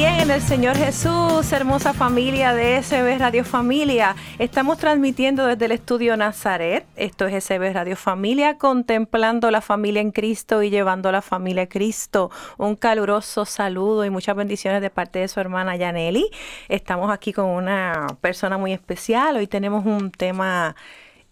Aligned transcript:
Bien 0.00 0.18
en 0.18 0.30
el 0.30 0.40
Señor 0.40 0.78
Jesús, 0.78 1.52
hermosa 1.52 1.92
familia 1.92 2.54
de 2.54 2.82
SB 2.82 3.18
Radio 3.18 3.44
Familia. 3.44 4.16
Estamos 4.38 4.78
transmitiendo 4.78 5.44
desde 5.44 5.66
el 5.66 5.72
estudio 5.72 6.16
Nazaret. 6.16 6.86
Esto 6.96 7.26
es 7.26 7.44
SB 7.44 7.74
Radio 7.74 7.96
Familia, 7.96 8.56
contemplando 8.56 9.50
la 9.50 9.60
familia 9.60 10.00
en 10.00 10.10
Cristo 10.10 10.62
y 10.62 10.70
llevando 10.70 11.12
la 11.12 11.20
familia 11.20 11.64
a 11.64 11.68
Cristo. 11.68 12.30
Un 12.56 12.76
caluroso 12.76 13.44
saludo 13.44 14.06
y 14.06 14.08
muchas 14.08 14.34
bendiciones 14.36 14.80
de 14.80 14.88
parte 14.88 15.18
de 15.18 15.28
su 15.28 15.38
hermana 15.38 15.76
Yaneli. 15.76 16.30
Estamos 16.70 17.10
aquí 17.10 17.34
con 17.34 17.44
una 17.44 18.06
persona 18.22 18.56
muy 18.56 18.72
especial. 18.72 19.36
Hoy 19.36 19.48
tenemos 19.48 19.84
un 19.84 20.10
tema 20.12 20.76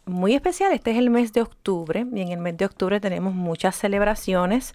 muy 0.05 0.35
especial. 0.35 0.73
Este 0.73 0.91
es 0.91 0.99
el 0.99 1.09
mes 1.09 1.33
de 1.33 1.41
octubre 1.41 2.05
y 2.13 2.21
en 2.21 2.29
el 2.29 2.39
mes 2.39 2.57
de 2.59 2.67
octubre 2.67 3.01
tenemos 3.01 3.35
muchas 3.35 3.77
celebraciones 3.77 4.75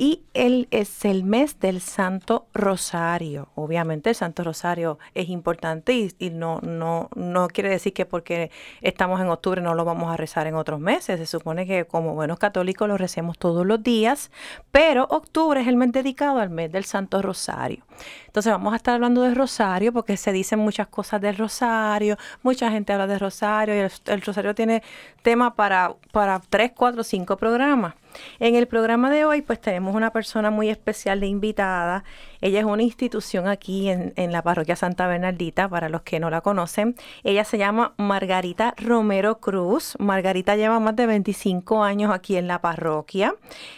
y 0.00 0.22
él 0.32 0.66
es 0.70 1.04
el 1.04 1.24
mes 1.24 1.60
del 1.60 1.82
Santo 1.82 2.46
Rosario. 2.54 3.48
Obviamente 3.54 4.08
el 4.08 4.16
Santo 4.16 4.42
Rosario 4.42 4.98
es 5.14 5.28
importante 5.28 5.92
y, 5.92 6.30
no, 6.30 6.58
no, 6.62 7.10
no 7.14 7.48
quiere 7.48 7.68
decir 7.68 7.92
que 7.92 8.06
porque 8.06 8.50
estamos 8.80 9.20
en 9.20 9.28
octubre 9.28 9.60
no 9.60 9.74
lo 9.74 9.84
vamos 9.84 10.10
a 10.10 10.16
rezar 10.16 10.46
en 10.46 10.54
otros 10.54 10.80
meses. 10.80 11.20
Se 11.20 11.26
supone 11.26 11.66
que 11.66 11.84
como 11.84 12.14
buenos 12.14 12.38
católicos 12.38 12.88
lo 12.88 12.96
recemos 12.96 13.36
todos 13.36 13.66
los 13.66 13.82
días, 13.82 14.30
pero 14.72 15.06
octubre 15.10 15.60
es 15.60 15.68
el 15.68 15.76
mes 15.76 15.92
dedicado 15.92 16.38
al 16.38 16.48
mes 16.48 16.72
del 16.72 16.86
Santo 16.86 17.20
Rosario. 17.20 17.84
Entonces 18.24 18.50
vamos 18.50 18.72
a 18.72 18.76
estar 18.76 18.94
hablando 18.94 19.20
del 19.20 19.36
Rosario 19.36 19.92
porque 19.92 20.16
se 20.16 20.32
dicen 20.32 20.60
muchas 20.60 20.86
cosas 20.86 21.20
del 21.20 21.36
Rosario, 21.36 22.16
mucha 22.42 22.70
gente 22.70 22.94
habla 22.94 23.06
del 23.06 23.20
Rosario 23.20 23.74
y 23.74 23.80
el, 23.80 23.92
el 24.06 24.22
Rosario 24.22 24.54
tiene 24.54 24.82
tema 25.20 25.54
para, 25.54 25.92
para 26.10 26.40
3, 26.40 26.72
4, 26.74 27.04
5 27.04 27.36
programas. 27.36 27.96
En 28.38 28.54
el 28.54 28.66
programa 28.66 29.10
de 29.10 29.24
hoy, 29.24 29.42
pues 29.42 29.60
tenemos 29.60 29.94
una 29.94 30.12
persona 30.12 30.50
muy 30.50 30.68
especial 30.68 31.20
de 31.20 31.26
invitada. 31.26 32.04
Ella 32.40 32.60
es 32.60 32.64
una 32.64 32.82
institución 32.82 33.48
aquí 33.48 33.90
en, 33.90 34.32
la 34.32 34.42
parroquia 34.42 34.76
Santa 34.76 35.06
Bernardita, 35.06 35.68
para 35.68 35.88
los 35.88 36.02
que 36.02 36.20
no 36.20 36.30
la 36.30 36.40
conocen. 36.40 36.96
Ella 37.22 37.44
se 37.44 37.58
llama 37.58 37.94
Margarita 37.98 38.74
Romero 38.78 39.40
Cruz. 39.40 39.94
Margarita 39.98 40.56
lleva 40.56 40.80
más 40.80 40.96
de 40.96 41.06
25 41.06 41.82
años 41.82 42.12
aquí 42.12 42.36
en 42.36 42.46
la 42.46 42.60
parroquia. 42.60 43.34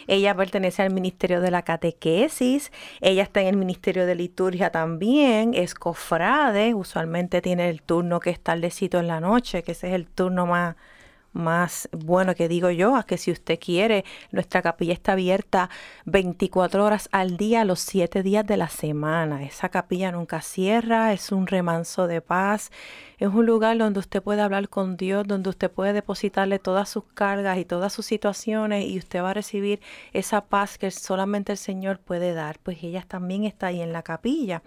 Ella 0.07 0.35
pertenece 0.35 0.81
al 0.81 0.93
Ministerio 0.93 1.41
de 1.41 1.51
la 1.51 1.63
Catequesis. 1.63 2.71
Ella 3.01 3.23
está 3.23 3.41
en 3.41 3.47
el 3.47 3.57
Ministerio 3.57 4.05
de 4.05 4.15
Liturgia 4.15 4.69
también. 4.69 5.53
Es 5.53 5.75
cofrade. 5.75 6.73
Usualmente 6.73 7.41
tiene 7.41 7.69
el 7.69 7.81
turno 7.81 8.19
que 8.19 8.29
es 8.29 8.39
tardecito 8.39 8.99
en 8.99 9.07
la 9.07 9.19
noche, 9.19 9.63
que 9.63 9.73
ese 9.73 9.89
es 9.89 9.93
el 9.93 10.07
turno 10.07 10.45
más 10.45 10.75
más 11.33 11.89
bueno 11.91 12.35
que 12.35 12.47
digo 12.47 12.69
yo, 12.69 12.95
a 12.95 13.03
que 13.03 13.17
si 13.17 13.31
usted 13.31 13.59
quiere, 13.59 14.05
nuestra 14.31 14.61
capilla 14.61 14.93
está 14.93 15.13
abierta 15.13 15.69
24 16.05 16.85
horas 16.85 17.09
al 17.11 17.37
día, 17.37 17.65
los 17.65 17.79
7 17.81 18.23
días 18.23 18.45
de 18.45 18.57
la 18.57 18.69
semana. 18.69 19.43
Esa 19.43 19.69
capilla 19.69 20.11
nunca 20.11 20.41
cierra, 20.41 21.13
es 21.13 21.31
un 21.31 21.47
remanso 21.47 22.07
de 22.07 22.21
paz, 22.21 22.71
es 23.23 23.33
un 23.33 23.45
lugar 23.45 23.77
donde 23.77 24.01
usted 24.01 24.21
puede 24.21 24.41
hablar 24.41 24.67
con 24.67 24.97
Dios, 24.97 25.25
donde 25.25 25.49
usted 25.49 25.71
puede 25.71 25.93
depositarle 25.93 26.59
todas 26.59 26.89
sus 26.89 27.05
cargas 27.13 27.57
y 27.57 27.63
todas 27.63 27.93
sus 27.93 28.05
situaciones 28.05 28.85
y 28.85 28.97
usted 28.97 29.23
va 29.23 29.29
a 29.29 29.33
recibir 29.33 29.79
esa 30.11 30.41
paz 30.41 30.77
que 30.77 30.91
solamente 30.91 31.53
el 31.53 31.57
Señor 31.57 31.99
puede 31.99 32.33
dar. 32.33 32.59
Pues 32.59 32.83
ella 32.83 33.05
también 33.07 33.45
está 33.45 33.67
ahí 33.67 33.81
en 33.81 33.93
la 33.93 34.03
capilla. 34.03 34.61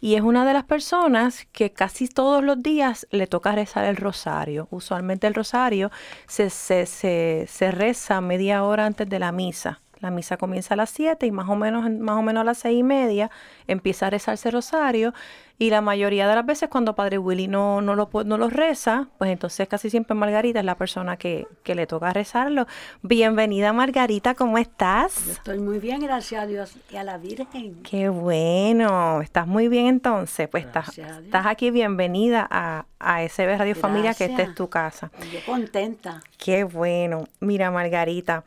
Y 0.00 0.16
es 0.16 0.22
una 0.22 0.44
de 0.44 0.52
las 0.52 0.64
personas 0.64 1.46
que 1.52 1.70
casi 1.70 2.08
todos 2.08 2.42
los 2.42 2.60
días 2.60 3.06
le 3.12 3.28
toca 3.28 3.52
rezar 3.52 3.84
el 3.84 3.96
rosario. 3.96 4.66
Usualmente 4.72 5.28
el 5.28 5.34
rosario 5.34 5.92
se, 6.26 6.50
se, 6.50 6.86
se, 6.86 7.46
se 7.48 7.70
reza 7.70 8.20
media 8.20 8.64
hora 8.64 8.84
antes 8.84 9.08
de 9.08 9.20
la 9.20 9.30
misa. 9.30 9.80
La 10.02 10.10
misa 10.10 10.36
comienza 10.36 10.74
a 10.74 10.76
las 10.76 10.90
7 10.90 11.26
y 11.26 11.30
más 11.30 11.48
o 11.48 11.54
menos, 11.54 11.88
más 11.88 12.16
o 12.16 12.22
menos 12.22 12.40
a 12.40 12.44
las 12.44 12.58
seis 12.58 12.80
y 12.80 12.82
media 12.82 13.30
empieza 13.68 14.08
a 14.08 14.10
rezarse 14.10 14.50
rosario. 14.50 15.14
Y 15.58 15.70
la 15.70 15.80
mayoría 15.80 16.26
de 16.26 16.34
las 16.34 16.44
veces 16.44 16.68
cuando 16.68 16.96
Padre 16.96 17.18
Willy 17.18 17.46
no, 17.46 17.80
no, 17.80 17.94
lo, 17.94 18.10
no 18.24 18.36
lo 18.36 18.50
reza, 18.50 19.06
pues 19.18 19.30
entonces 19.30 19.68
casi 19.68 19.90
siempre 19.90 20.16
Margarita 20.16 20.58
es 20.58 20.64
la 20.64 20.76
persona 20.76 21.16
que, 21.16 21.46
que 21.62 21.76
le 21.76 21.86
toca 21.86 22.12
rezarlo. 22.12 22.66
Bienvenida 23.02 23.72
Margarita, 23.72 24.34
¿cómo 24.34 24.58
estás? 24.58 25.28
estoy 25.28 25.60
muy 25.60 25.78
bien, 25.78 26.00
gracias 26.00 26.42
a 26.42 26.46
Dios 26.46 26.76
y 26.90 26.96
a 26.96 27.04
la 27.04 27.16
Virgen. 27.18 27.80
Qué 27.84 28.08
bueno, 28.08 29.22
estás 29.22 29.46
muy 29.46 29.68
bien 29.68 29.86
entonces. 29.86 30.48
Pues 30.48 30.64
estás, 30.64 30.98
estás 30.98 31.46
aquí, 31.46 31.70
bienvenida 31.70 32.44
a, 32.50 32.86
a 32.98 33.22
SB 33.28 33.56
Radio 33.56 33.76
Familia, 33.76 34.14
que 34.14 34.24
esta 34.24 34.42
es 34.42 34.56
tu 34.56 34.68
casa. 34.68 35.12
Yo 35.32 35.38
contenta. 35.46 36.22
Qué 36.38 36.64
bueno. 36.64 37.28
Mira 37.38 37.70
Margarita. 37.70 38.42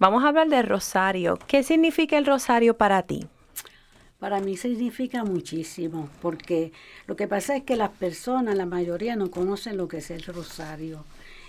Vamos 0.00 0.22
a 0.22 0.28
hablar 0.28 0.48
del 0.48 0.64
rosario. 0.64 1.40
¿Qué 1.48 1.64
significa 1.64 2.16
el 2.18 2.24
rosario 2.24 2.76
para 2.76 3.02
ti? 3.02 3.26
Para 4.20 4.40
mí 4.40 4.56
significa 4.56 5.24
muchísimo, 5.24 6.08
porque 6.22 6.72
lo 7.08 7.16
que 7.16 7.26
pasa 7.26 7.56
es 7.56 7.64
que 7.64 7.74
las 7.74 7.90
personas, 7.90 8.56
la 8.56 8.66
mayoría, 8.66 9.16
no 9.16 9.28
conocen 9.28 9.76
lo 9.76 9.88
que 9.88 9.98
es 9.98 10.12
el 10.12 10.22
rosario. 10.22 11.04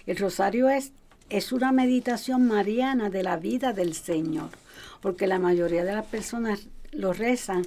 El 0.08 0.18
rosario 0.18 0.68
es, 0.68 0.94
es 1.30 1.52
una 1.52 1.72
meditación 1.72 2.48
mariana 2.48 3.12
de 3.12 3.22
la 3.22 3.38
vida 3.38 3.72
del 3.72 3.94
Señor, 3.94 4.50
porque 5.00 5.28
la 5.28 5.38
mayoría 5.38 5.84
de 5.84 5.94
las 5.94 6.06
personas 6.08 6.70
lo 6.92 7.14
rezan 7.14 7.64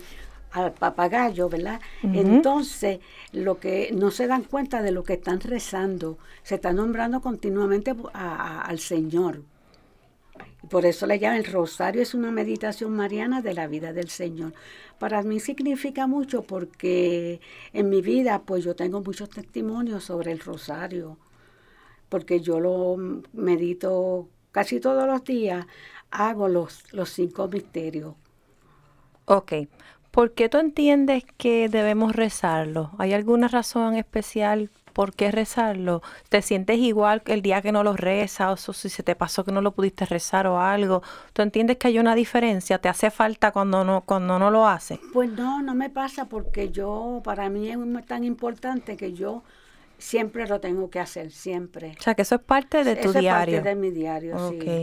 al 0.50 0.72
papagayo, 0.72 1.49
¿verdad? 1.49 1.81
Entonces, 2.03 2.99
lo 3.31 3.60
que 3.60 3.91
no 3.94 4.10
se 4.10 4.26
dan 4.26 4.43
cuenta 4.43 4.82
de 4.82 4.91
lo 4.91 5.04
que 5.04 5.14
están 5.14 5.38
rezando, 5.41 6.19
se 6.43 6.56
está 6.56 6.72
nombrando 6.72 7.20
continuamente 7.20 7.94
al 8.12 8.78
Señor. 8.81 9.43
Por 10.68 10.86
eso 10.86 11.06
le 11.06 11.18
llaman 11.18 11.38
el 11.38 11.44
rosario, 11.44 12.02
es 12.02 12.14
una 12.14 12.30
meditación 12.30 12.92
mariana 12.92 13.42
de 13.42 13.52
la 13.52 13.66
vida 13.66 13.92
del 13.92 14.08
Señor. 14.08 14.52
Para 14.98 15.22
mí 15.22 15.40
significa 15.40 16.06
mucho 16.06 16.42
porque 16.42 17.40
en 17.72 17.88
mi 17.88 18.00
vida 18.00 18.42
pues 18.42 18.64
yo 18.64 18.76
tengo 18.76 19.02
muchos 19.02 19.28
testimonios 19.28 20.04
sobre 20.04 20.30
el 20.30 20.38
rosario, 20.38 21.18
porque 22.08 22.40
yo 22.40 22.60
lo 22.60 22.96
medito 23.32 24.28
casi 24.52 24.78
todos 24.78 25.06
los 25.06 25.24
días, 25.24 25.66
hago 26.10 26.46
los, 26.48 26.84
los 26.92 27.10
cinco 27.10 27.48
misterios. 27.48 28.14
Ok, 29.24 29.52
¿por 30.10 30.32
qué 30.32 30.48
tú 30.48 30.58
entiendes 30.58 31.24
que 31.38 31.68
debemos 31.68 32.14
rezarlo? 32.14 32.92
¿Hay 32.98 33.12
alguna 33.14 33.48
razón 33.48 33.96
especial 33.96 34.70
¿por 34.92 35.14
qué 35.14 35.30
rezarlo? 35.30 36.03
¿Te 36.28 36.42
sientes 36.42 36.78
igual 36.78 37.22
el 37.26 37.42
día 37.42 37.62
que 37.62 37.72
no 37.72 37.82
lo 37.82 37.94
rezas 37.94 38.69
o 38.69 38.72
si 38.72 38.88
se 38.88 39.03
te 39.03 39.14
pasó 39.14 39.44
que 39.44 39.53
no 39.53 39.60
lo 39.60 39.72
pudiste 39.72 40.06
rezar 40.06 40.47
o 40.47 40.60
algo? 40.60 41.03
¿Tú 41.32 41.42
entiendes 41.42 41.76
que 41.78 41.88
hay 41.88 41.98
una 41.98 42.14
diferencia? 42.14 42.78
¿Te 42.78 42.88
hace 42.88 43.10
falta 43.10 43.50
cuando 43.52 43.84
no, 43.84 44.02
cuando 44.02 44.38
no 44.38 44.50
lo 44.50 44.66
haces? 44.66 44.98
Pues 45.12 45.31
no, 45.31 45.62
no 45.62 45.75
me 45.75 45.91
pasa 45.91 46.26
porque 46.26 46.70
yo, 46.70 47.20
para 47.25 47.48
mí 47.48 47.70
es 47.70 48.06
tan 48.06 48.25
importante 48.25 48.97
que 48.97 49.12
yo 49.12 49.42
siempre 49.98 50.47
lo 50.47 50.60
tengo 50.60 50.91
que 50.91 51.00
hacer, 51.00 51.31
siempre. 51.31 51.94
O 51.98 52.02
sea, 52.02 52.14
que 52.14 52.22
eso 52.22 52.34
es 52.34 52.41
parte 52.42 52.84
de 52.84 52.97
tu 52.97 53.12
diario. 53.12 53.56
Es 53.56 53.62
parte 53.62 53.69
de 53.69 53.75
mi 53.75 53.90
diario, 53.90 54.50
sí. 54.50 54.82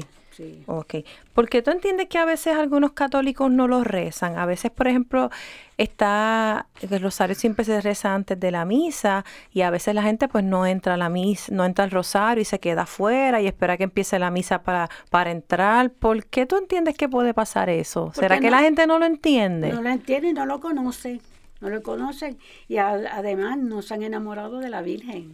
Ok. 0.67 0.95
Porque 1.33 1.61
tú 1.61 1.71
entiendes 1.71 2.07
que 2.07 2.17
a 2.17 2.25
veces 2.25 2.55
algunos 2.55 2.91
católicos 2.93 3.51
no 3.51 3.67
lo 3.67 3.83
rezan. 3.83 4.37
A 4.37 4.45
veces, 4.45 4.71
por 4.71 4.87
ejemplo, 4.87 5.29
está 5.77 6.67
el 6.81 7.01
rosario 7.01 7.35
siempre 7.35 7.65
se 7.65 7.79
reza 7.81 8.13
antes 8.13 8.39
de 8.39 8.51
la 8.51 8.65
misa 8.65 9.23
y 9.53 9.61
a 9.61 9.69
veces 9.69 9.95
la 9.95 10.03
gente 10.03 10.27
pues 10.27 10.43
no 10.43 10.65
entra 10.65 10.95
a 10.95 10.97
la 10.97 11.09
misa, 11.09 11.53
no 11.53 11.65
entra 11.65 11.85
al 11.85 11.91
rosario 11.91 12.41
y 12.41 12.45
se 12.45 12.59
queda 12.59 12.83
afuera 12.83 13.41
y 13.41 13.47
espera 13.47 13.77
que 13.77 13.83
empiece 13.83 14.19
la 14.19 14.31
misa 14.31 14.63
para, 14.63 14.89
para 15.09 15.31
entrar. 15.31 15.91
¿Por 15.91 16.25
qué 16.25 16.45
tú 16.45 16.57
entiendes 16.57 16.95
que 16.95 17.09
puede 17.09 17.33
pasar 17.33 17.69
eso? 17.69 18.11
¿Será 18.13 18.39
que 18.39 18.51
la 18.51 18.59
gente 18.59 18.87
no 18.87 18.99
lo 18.99 19.05
entiende? 19.05 19.71
No 19.71 19.81
lo 19.81 19.89
entiende 19.89 20.29
y 20.29 20.33
no 20.33 20.45
lo 20.45 20.59
conoce. 20.59 21.21
No 21.61 21.69
lo 21.69 21.83
conocen 21.83 22.37
y 22.69 22.77
además 22.77 23.57
no 23.57 23.81
se 23.81 23.93
han 23.93 24.03
enamorado 24.03 24.59
de 24.59 24.69
la 24.69 24.81
Virgen. 24.81 25.33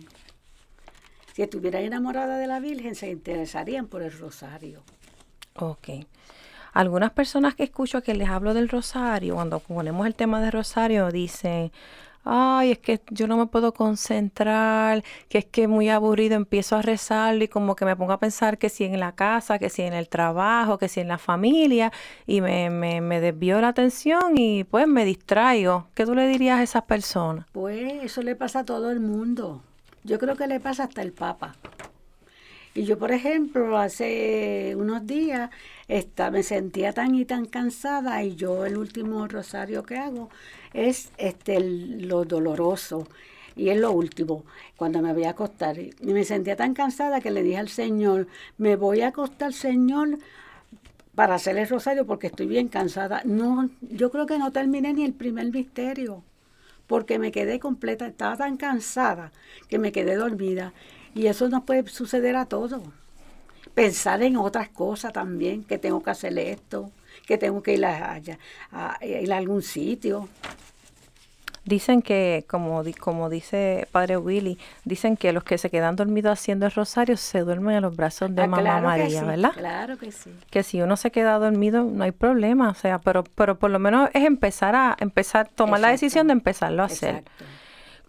Si 1.35 1.41
estuvieran 1.41 1.83
enamoradas 1.83 2.39
de 2.39 2.47
la 2.47 2.61
Virgen, 2.61 2.95
se 2.95 3.09
interesarían 3.09 3.87
por 3.87 4.01
el 4.01 4.17
rosario. 4.17 4.83
Ok. 5.59 5.89
Algunas 6.71 7.11
personas 7.11 7.55
que 7.55 7.63
escucho 7.63 8.01
que 8.01 8.13
les 8.13 8.29
hablo 8.29 8.53
del 8.53 8.69
rosario, 8.69 9.35
cuando 9.35 9.59
ponemos 9.59 10.07
el 10.07 10.15
tema 10.15 10.39
de 10.39 10.49
rosario, 10.49 11.11
dicen, 11.11 11.73
ay, 12.23 12.71
es 12.71 12.77
que 12.79 13.01
yo 13.09 13.27
no 13.27 13.35
me 13.35 13.47
puedo 13.47 13.73
concentrar, 13.73 15.03
que 15.27 15.39
es 15.39 15.45
que 15.45 15.67
muy 15.67 15.89
aburrido, 15.89 16.37
empiezo 16.37 16.77
a 16.77 16.81
rezar 16.81 17.43
y 17.43 17.49
como 17.49 17.75
que 17.75 17.83
me 17.83 17.97
pongo 17.97 18.13
a 18.13 18.19
pensar 18.21 18.57
que 18.57 18.69
si 18.69 18.85
en 18.85 18.97
la 19.01 19.11
casa, 19.11 19.59
que 19.59 19.69
si 19.69 19.81
en 19.81 19.91
el 19.91 20.07
trabajo, 20.07 20.77
que 20.77 20.87
si 20.87 21.01
en 21.01 21.09
la 21.09 21.17
familia, 21.17 21.91
y 22.25 22.39
me, 22.39 22.69
me, 22.69 23.01
me 23.01 23.19
desvío 23.19 23.59
la 23.59 23.67
atención 23.67 24.37
y 24.37 24.63
pues 24.63 24.87
me 24.87 25.03
distraigo. 25.03 25.87
¿Qué 25.95 26.05
tú 26.05 26.15
le 26.15 26.29
dirías 26.29 26.59
a 26.61 26.63
esas 26.63 26.83
personas? 26.83 27.45
Pues 27.51 28.05
eso 28.05 28.21
le 28.21 28.37
pasa 28.37 28.59
a 28.59 28.63
todo 28.63 28.89
el 28.89 29.01
mundo. 29.01 29.61
Yo 30.05 30.19
creo 30.19 30.35
que 30.35 30.45
le 30.45 30.59
pasa 30.59 30.83
hasta 30.83 31.01
el 31.01 31.13
Papa. 31.13 31.55
Y 32.75 32.83
yo, 32.83 32.99
por 32.99 33.11
ejemplo, 33.11 33.77
hace 33.77 34.75
unos 34.77 35.07
días 35.07 35.49
esta, 35.87 36.29
me 36.29 36.43
sentía 36.43 36.93
tan 36.93 37.15
y 37.15 37.25
tan 37.25 37.45
cansada 37.45 38.23
y 38.23 38.35
yo 38.35 38.65
el 38.65 38.77
último 38.77 39.27
rosario 39.27 39.83
que 39.83 39.97
hago 39.97 40.29
es 40.73 41.11
este, 41.17 41.59
lo 41.59 42.23
doloroso. 42.23 43.07
Y 43.55 43.69
es 43.69 43.79
lo 43.79 43.91
último, 43.93 44.43
cuando 44.75 45.01
me 45.01 45.13
voy 45.13 45.23
a 45.23 45.31
acostar. 45.31 45.79
Y 45.79 45.93
me 46.01 46.23
sentía 46.23 46.55
tan 46.55 46.75
cansada 46.75 47.19
que 47.19 47.31
le 47.31 47.41
dije 47.41 47.57
al 47.57 47.69
Señor, 47.69 48.27
me 48.57 48.75
voy 48.75 49.01
a 49.01 49.07
acostar, 49.07 49.53
Señor, 49.53 50.19
para 51.15 51.35
hacer 51.35 51.57
el 51.57 51.67
rosario 51.67 52.05
porque 52.05 52.27
estoy 52.27 52.45
bien 52.45 52.67
cansada. 52.67 53.21
No, 53.25 53.69
yo 53.81 54.11
creo 54.11 54.27
que 54.27 54.37
no 54.37 54.51
terminé 54.51 54.93
ni 54.93 55.03
el 55.03 55.13
primer 55.13 55.51
misterio 55.51 56.23
porque 56.87 57.19
me 57.19 57.31
quedé 57.31 57.59
completa, 57.59 58.07
estaba 58.07 58.37
tan 58.37 58.57
cansada 58.57 59.31
que 59.67 59.79
me 59.79 59.91
quedé 59.91 60.15
dormida. 60.15 60.73
Y 61.13 61.27
eso 61.27 61.47
nos 61.49 61.63
puede 61.63 61.87
suceder 61.87 62.35
a 62.35 62.45
todos. 62.45 62.81
Pensar 63.73 64.21
en 64.23 64.37
otras 64.37 64.69
cosas 64.69 65.13
también, 65.13 65.63
que 65.63 65.77
tengo 65.77 66.03
que 66.03 66.09
hacer 66.11 66.37
esto, 66.37 66.91
que 67.25 67.37
tengo 67.37 67.63
que 67.63 67.73
ir 67.73 67.85
a, 67.85 68.19
ir 69.01 69.33
a 69.33 69.37
algún 69.37 69.61
sitio. 69.61 70.29
Dicen 71.65 72.03
que, 72.03 72.45
como, 72.47 72.83
como 72.99 73.27
dice 73.27 73.87
Padre 73.91 74.17
Willy, 74.17 74.59
dicen 74.83 75.17
que 75.17 75.33
los 75.33 75.43
que 75.43 75.57
se 75.57 75.71
quedan 75.71 75.95
dormidos 75.95 76.33
haciendo 76.33 76.67
el 76.67 76.71
rosario 76.71 77.17
se 77.17 77.39
duermen 77.39 77.77
en 77.77 77.81
los 77.81 77.95
brazos 77.95 78.33
de 78.35 78.43
ah, 78.43 78.47
Mamá 78.47 78.81
María, 78.81 79.23
¿verdad? 79.23 79.51
Claro 79.53 79.97
que 79.97 80.11
sí. 80.11 80.31
Que 80.51 80.61
si 80.61 80.83
uno 80.83 80.95
se 80.95 81.09
queda 81.09 81.39
dormido 81.39 81.83
no 81.83 82.03
hay 82.03 82.11
problema, 82.11 82.69
o 82.69 82.75
sea, 82.75 82.99
pero, 82.99 83.23
pero 83.23 83.57
por 83.57 83.71
lo 83.71 83.79
menos 83.79 84.11
es 84.13 84.23
empezar 84.25 84.75
a 84.75 84.95
empezar, 84.99 85.49
tomar 85.55 85.79
la 85.79 85.89
decisión 85.89 86.27
de 86.27 86.33
empezarlo 86.33 86.83
a 86.83 86.85
hacer. 86.85 87.23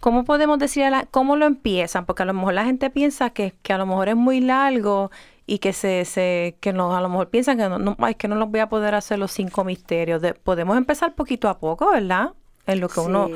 ¿Cómo 0.00 0.24
podemos 0.24 0.58
decir, 0.58 0.84
cómo 1.10 1.36
lo 1.36 1.46
empiezan? 1.46 2.04
Porque 2.04 2.24
a 2.24 2.26
lo 2.26 2.34
mejor 2.34 2.52
la 2.52 2.66
gente 2.66 2.90
piensa 2.90 3.30
que, 3.30 3.54
que 3.62 3.72
a 3.72 3.78
lo 3.78 3.86
mejor 3.86 4.10
es 4.10 4.16
muy 4.16 4.40
largo 4.40 5.10
y 5.46 5.60
que 5.60 5.72
se, 5.72 6.04
se 6.04 6.56
que 6.60 6.74
no, 6.74 6.94
a 6.94 7.00
lo 7.00 7.08
mejor 7.08 7.30
piensan 7.30 7.56
que 7.56 7.68
no, 7.70 7.78
no, 7.78 7.96
que 8.18 8.28
no 8.28 8.34
los 8.34 8.50
voy 8.50 8.60
a 8.60 8.68
poder 8.68 8.94
hacer 8.94 9.18
los 9.18 9.32
cinco 9.32 9.64
misterios. 9.64 10.22
podemos 10.42 10.76
empezar 10.76 11.14
poquito 11.14 11.48
a 11.48 11.58
poco, 11.58 11.90
¿verdad? 11.90 12.32
En 12.66 12.80
lo 12.80 12.88
que 12.88 13.00
uno 13.00 13.30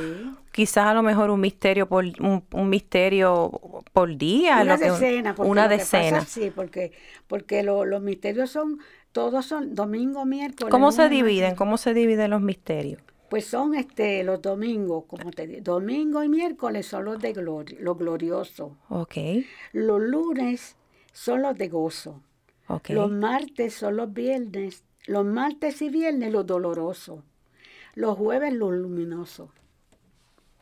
quizás 0.53 0.87
a 0.87 0.95
lo 0.95 1.03
mejor 1.03 1.31
un 1.31 1.41
misterio 1.41 1.89
por 1.89 2.05
un, 2.05 2.69
misterio 2.69 3.51
por 3.93 4.17
día 4.17 4.61
una 4.63 4.77
decena 4.77 5.35
una 5.39 5.69
decena. 5.69 6.25
sí 6.25 6.51
porque 6.55 6.93
porque 7.29 7.63
los 7.63 8.03
misterios 8.03 8.51
son 8.51 8.79
todos 9.13 9.47
son 9.47 9.75
domingo 9.75 10.25
miércoles 10.25 10.71
cómo 10.71 10.93
se 10.93 11.09
dividen 11.09 11.55
cómo 11.55 11.79
se 11.79 11.95
dividen 11.95 12.31
los 12.31 12.41
misterios 12.41 13.01
pues 13.29 13.47
son 13.47 13.77
este 13.77 14.25
los 14.25 14.43
domingos 14.43 15.05
como 15.07 15.31
te 15.31 15.47
digo 15.47 15.63
domingo 15.63 16.23
y 16.25 16.29
miércoles 16.29 16.87
son 16.87 17.05
los 17.05 17.19
de 17.21 17.33
gloria 17.33 17.79
los 17.81 17.97
gloriosos. 17.97 18.73
Okay 18.89 19.47
los 19.73 20.01
lunes 20.01 20.77
son 21.13 21.43
los 21.43 21.57
de 21.57 21.69
gozo. 21.69 22.23
Okay. 22.67 22.95
los 22.95 23.11
martes 23.11 23.75
son 23.75 23.97
los 23.97 24.13
viernes 24.13 24.85
los 25.07 25.25
martes 25.25 25.81
y 25.83 25.89
viernes 25.91 26.33
los 26.33 26.47
dolorosos 26.47 27.21
los 27.95 28.17
jueves 28.17 28.53
los 28.53 28.73
luminosos. 28.73 29.51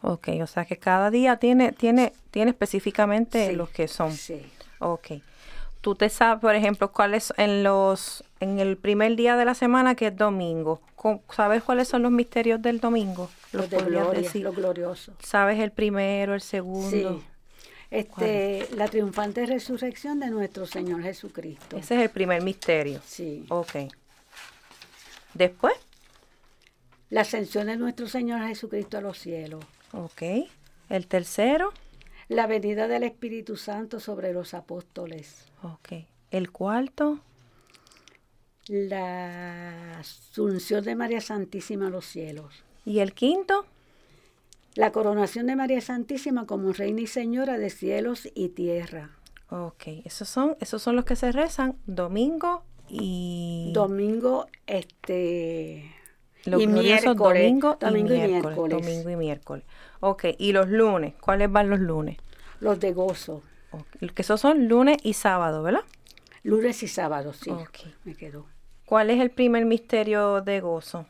Ok, 0.03 0.29
o 0.43 0.47
sea 0.47 0.65
que 0.65 0.77
cada 0.77 1.11
día 1.11 1.37
tiene, 1.37 1.73
tiene, 1.73 2.13
tiene 2.31 2.53
específicamente 2.53 3.53
los 3.53 3.69
que 3.71 3.89
son. 3.89 4.13
Sí. 4.13 4.43
Ok. 4.79 5.13
Tú 5.81 5.95
te 5.95 6.09
sabes, 6.09 6.41
por 6.41 6.55
ejemplo, 6.55 6.93
cuáles 6.93 7.33
en 7.37 7.63
los, 7.63 8.25
en 8.41 8.59
el 8.59 8.77
primer 8.77 9.17
día 9.17 9.37
de 9.37 9.45
la 9.45 9.55
semana 9.55 9.95
que 9.95 10.09
es 10.09 10.17
domingo. 10.17 10.81
¿Sabes 11.35 11.63
cuáles 11.63 11.89
son 11.89 12.03
los 12.03 12.13
misterios 12.13 12.61
del 12.61 12.81
domingo? 12.81 13.31
Los, 13.53 13.71
de 13.71 13.79
gloria, 13.79 14.31
los 14.35 14.55
gloriosos. 14.55 15.15
¿Sabes 15.21 15.59
el 15.61 15.71
primero, 15.71 16.35
el 16.35 16.41
segundo? 16.41 16.91
Sí. 16.91 17.25
Este, 17.91 18.69
la 18.75 18.87
triunfante 18.89 19.47
resurrección 19.47 20.21
de 20.21 20.31
nuestro 20.31 20.67
Señor 20.67 21.03
Jesucristo. 21.03 21.77
Ese 21.77 21.97
es 21.97 22.03
el 22.03 22.11
primer 22.11 22.43
misterio. 22.43 23.01
Sí. 23.05 23.47
Ok. 23.49 23.77
Después 25.35 25.75
la 27.11 27.23
ascensión 27.23 27.67
de 27.69 27.77
nuestro 27.77 28.09
Señor 28.09 28.47
Jesucristo 28.47 28.99
a 28.99 29.01
los 29.01 29.19
cielos. 29.19 29.65
Ok. 29.93 30.23
El 30.89 31.07
tercero. 31.07 31.73
La 32.29 32.47
venida 32.47 32.89
del 32.89 33.05
Espíritu 33.05 33.57
Santo 33.57 34.01
sobre 34.01 34.33
los 34.33 34.53
apóstoles. 34.55 35.47
Ok. 35.63 36.05
El 36.31 36.51
cuarto. 36.51 37.21
La 38.67 39.99
asunción 39.99 40.85
de 40.85 40.95
María 40.95 41.23
Santísima 41.23 41.87
a 41.87 41.91
los 41.91 42.05
cielos. 42.05 42.63
¿Y 42.85 42.99
el 42.99 43.15
quinto? 43.15 43.65
La 44.75 44.93
coronación 44.93 45.47
de 45.47 45.57
María 45.57 45.81
Santísima 45.81 46.47
como 46.47 46.73
Reina 46.73 47.01
y 47.01 47.07
Señora 47.07 47.57
de 47.57 47.71
cielos 47.71 48.29
y 48.35 48.51
tierra. 48.51 49.11
Ok, 49.51 49.85
esos 50.05 50.29
son, 50.29 50.57
esos 50.61 50.83
son 50.83 50.95
los 50.95 51.07
que 51.07 51.17
se 51.17 51.33
rezan 51.33 51.79
domingo 51.87 52.63
y... 52.87 53.71
Domingo, 53.73 54.47
este 54.67 55.91
los 56.45 56.63
y 56.63 56.67
miércoles, 56.67 57.17
domingo, 57.17 57.77
domingo 57.81 58.15
y, 58.15 58.19
miércoles, 58.19 58.83
Domingo 58.83 59.11
y 59.11 59.17
miércoles. 59.17 59.65
Ok, 60.01 60.25
¿y 60.39 60.53
los 60.53 60.69
lunes? 60.69 61.15
¿Cuáles 61.21 61.51
van 61.51 61.71
los 61.71 61.81
lunes? 61.81 62.17
Los 62.61 62.81
de 62.81 62.93
gozo. 62.93 63.43
Que 64.15 64.23
esos 64.23 64.41
son 64.41 64.69
lunes 64.69 64.99
y 65.03 65.13
sábado, 65.13 65.63
¿verdad? 65.63 65.83
Lunes 66.43 66.83
y 66.83 66.89
sábado, 66.89 67.33
sí. 67.33 67.51
Me 68.05 68.15
quedó. 68.15 68.47
¿Cuál 68.87 69.11
es 69.11 69.21
el 69.21 69.31
primer 69.31 69.67
misterio 69.67 70.41
de 70.41 70.61
gozo? 70.61 71.07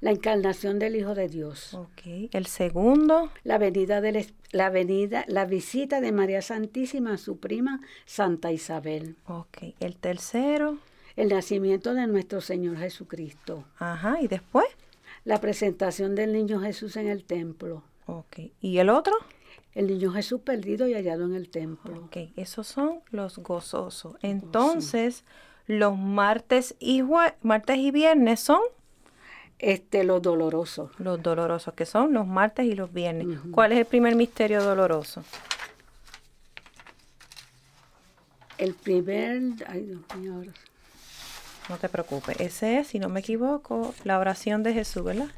La 0.00 0.12
encarnación 0.12 0.78
del 0.78 0.94
Hijo 0.94 1.14
de 1.14 1.28
Dios. 1.28 1.74
Ok. 1.74 2.30
El 2.32 2.46
segundo. 2.46 3.30
La 3.42 3.58
venida, 3.58 4.00
de 4.00 4.26
la 4.52 4.70
venida, 4.70 5.24
la 5.26 5.44
visita 5.44 6.00
de 6.00 6.12
María 6.12 6.40
Santísima 6.40 7.14
a 7.14 7.18
su 7.18 7.38
prima 7.38 7.80
Santa 8.06 8.52
Isabel. 8.52 9.16
Ok. 9.26 9.74
El 9.80 9.96
tercero 9.96 10.78
el 11.18 11.30
nacimiento 11.30 11.94
de 11.94 12.06
nuestro 12.06 12.40
Señor 12.40 12.78
Jesucristo. 12.78 13.64
Ajá, 13.80 14.18
¿y 14.20 14.28
después? 14.28 14.66
La 15.24 15.40
presentación 15.40 16.14
del 16.14 16.32
niño 16.32 16.60
Jesús 16.60 16.96
en 16.96 17.08
el 17.08 17.24
templo. 17.24 17.82
Ok, 18.06 18.38
¿y 18.60 18.78
el 18.78 18.88
otro? 18.88 19.14
El 19.74 19.88
niño 19.88 20.12
Jesús 20.12 20.40
perdido 20.42 20.86
y 20.86 20.94
hallado 20.94 21.24
en 21.24 21.34
el 21.34 21.48
templo. 21.48 22.04
Ok, 22.04 22.16
esos 22.36 22.68
son 22.68 23.00
los 23.10 23.38
gozosos. 23.38 24.14
Entonces, 24.22 25.24
los 25.66 25.98
martes 25.98 26.76
y, 26.78 27.02
martes 27.42 27.78
y 27.78 27.90
viernes 27.90 28.38
son 28.38 28.60
este, 29.58 30.04
los 30.04 30.22
dolorosos. 30.22 30.92
Los 30.98 31.20
dolorosos, 31.20 31.74
que 31.74 31.84
son 31.84 32.12
los 32.12 32.28
martes 32.28 32.64
y 32.64 32.74
los 32.74 32.92
viernes. 32.92 33.40
¿Cuál 33.50 33.72
es 33.72 33.78
el 33.78 33.86
primer 33.86 34.14
misterio 34.14 34.62
doloroso? 34.62 35.24
El 38.56 38.74
primer, 38.74 39.40
ay 39.66 39.82
Dios 39.82 40.00
mío, 40.16 40.34
ahora. 40.34 40.52
No 41.68 41.76
te 41.76 41.88
preocupes. 41.88 42.40
Ese 42.40 42.78
es, 42.78 42.88
si 42.88 42.98
no 42.98 43.08
me 43.08 43.20
equivoco, 43.20 43.94
la 44.04 44.18
oración 44.18 44.62
de 44.62 44.72
Jesús, 44.72 45.04
¿verdad? 45.04 45.28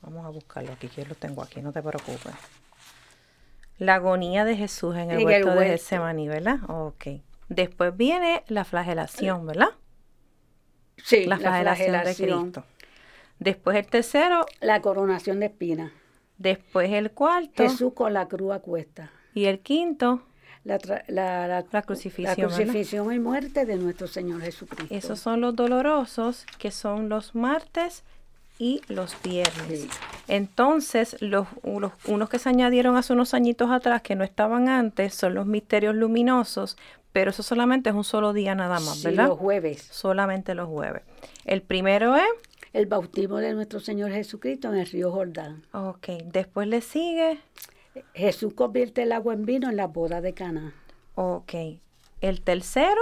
Vamos 0.00 0.26
a 0.26 0.30
buscarlo 0.30 0.72
aquí, 0.72 0.90
yo 0.96 1.04
lo 1.04 1.14
tengo 1.14 1.42
aquí, 1.42 1.62
no 1.62 1.72
te 1.72 1.80
preocupes. 1.80 2.32
La 3.78 3.94
agonía 3.96 4.44
de 4.44 4.56
Jesús 4.56 4.96
en 4.96 5.10
el, 5.10 5.24
huerto, 5.24 5.54
de 5.54 5.66
Getsemaní, 5.66 6.28
¿verdad? 6.28 6.58
Ok. 6.68 7.06
Después 7.48 7.96
viene 7.96 8.42
la 8.48 8.64
flagelación, 8.64 9.46
¿verdad? 9.46 9.70
Sí, 10.96 11.26
la 11.26 11.38
flagelación, 11.38 12.04
de 12.04 12.14
Cristo. 12.14 12.64
Después 13.38 13.76
el 13.76 13.86
tercero. 13.86 14.46
La 14.60 14.80
coronación 14.80 15.40
de 15.40 15.46
espina. 15.46 15.92
Después 16.38 16.90
el 16.92 17.12
cuarto. 17.12 17.62
Jesús 17.62 17.92
con 17.94 18.12
la 18.12 18.28
cruz 18.28 18.52
a 18.52 18.60
cuesta. 18.60 19.10
Y 19.34 19.46
el 19.46 19.60
quinto 19.60 20.22
la, 20.64 20.78
la, 21.08 21.64
la, 21.70 21.82
crucifixión, 21.82 22.50
la 22.50 22.56
crucifixión 22.56 23.12
y 23.12 23.18
muerte 23.18 23.64
de 23.64 23.76
nuestro 23.76 24.06
Señor 24.06 24.42
Jesucristo. 24.42 24.94
Esos 24.94 25.18
son 25.18 25.40
los 25.40 25.56
dolorosos, 25.56 26.46
que 26.58 26.70
son 26.70 27.08
los 27.08 27.34
martes 27.34 28.04
y 28.58 28.80
los 28.86 29.16
viernes. 29.22 29.88
Entonces, 30.28 31.16
los, 31.20 31.48
unos 31.64 32.28
que 32.28 32.38
se 32.38 32.48
añadieron 32.48 32.96
hace 32.96 33.12
unos 33.12 33.34
añitos 33.34 33.70
atrás, 33.70 34.02
que 34.02 34.14
no 34.14 34.22
estaban 34.22 34.68
antes, 34.68 35.14
son 35.14 35.34
los 35.34 35.46
misterios 35.46 35.96
luminosos, 35.96 36.76
pero 37.12 37.30
eso 37.30 37.42
solamente 37.42 37.90
es 37.90 37.96
un 37.96 38.04
solo 38.04 38.32
día 38.32 38.54
nada 38.54 38.78
más, 38.78 39.02
¿verdad? 39.02 39.28
Los 39.28 39.38
jueves. 39.38 39.88
Solamente 39.90 40.54
los 40.54 40.68
jueves. 40.68 41.02
El 41.44 41.62
primero 41.62 42.14
es... 42.14 42.22
El 42.72 42.86
bautismo 42.86 43.38
de 43.38 43.52
nuestro 43.52 43.80
Señor 43.80 44.12
Jesucristo 44.12 44.68
en 44.72 44.78
el 44.78 44.86
río 44.86 45.10
Jordán. 45.10 45.64
Ok, 45.72 46.08
después 46.26 46.68
le 46.68 46.80
sigue... 46.82 47.40
Jesús 48.14 48.54
convierte 48.54 49.02
el 49.02 49.12
agua 49.12 49.34
en 49.34 49.44
vino 49.44 49.68
en 49.68 49.76
la 49.76 49.86
boda 49.86 50.20
de 50.20 50.34
Cana. 50.34 50.74
Ok. 51.14 51.54
El 52.20 52.42
tercero. 52.42 53.00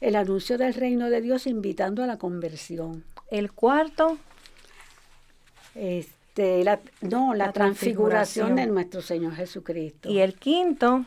El 0.00 0.16
anuncio 0.16 0.58
del 0.58 0.74
reino 0.74 1.08
de 1.08 1.20
Dios 1.20 1.46
invitando 1.46 2.02
a 2.02 2.06
la 2.06 2.18
conversión. 2.18 3.04
El 3.30 3.52
cuarto. 3.52 4.18
Este, 5.74 6.64
la, 6.64 6.80
no, 7.00 7.34
la, 7.34 7.52
transfiguración 7.52 8.56
de 8.56 8.66
nuestro 8.66 9.02
Señor 9.02 9.34
Jesucristo. 9.34 10.10
Y 10.10 10.18
el 10.18 10.34
quinto 10.34 11.04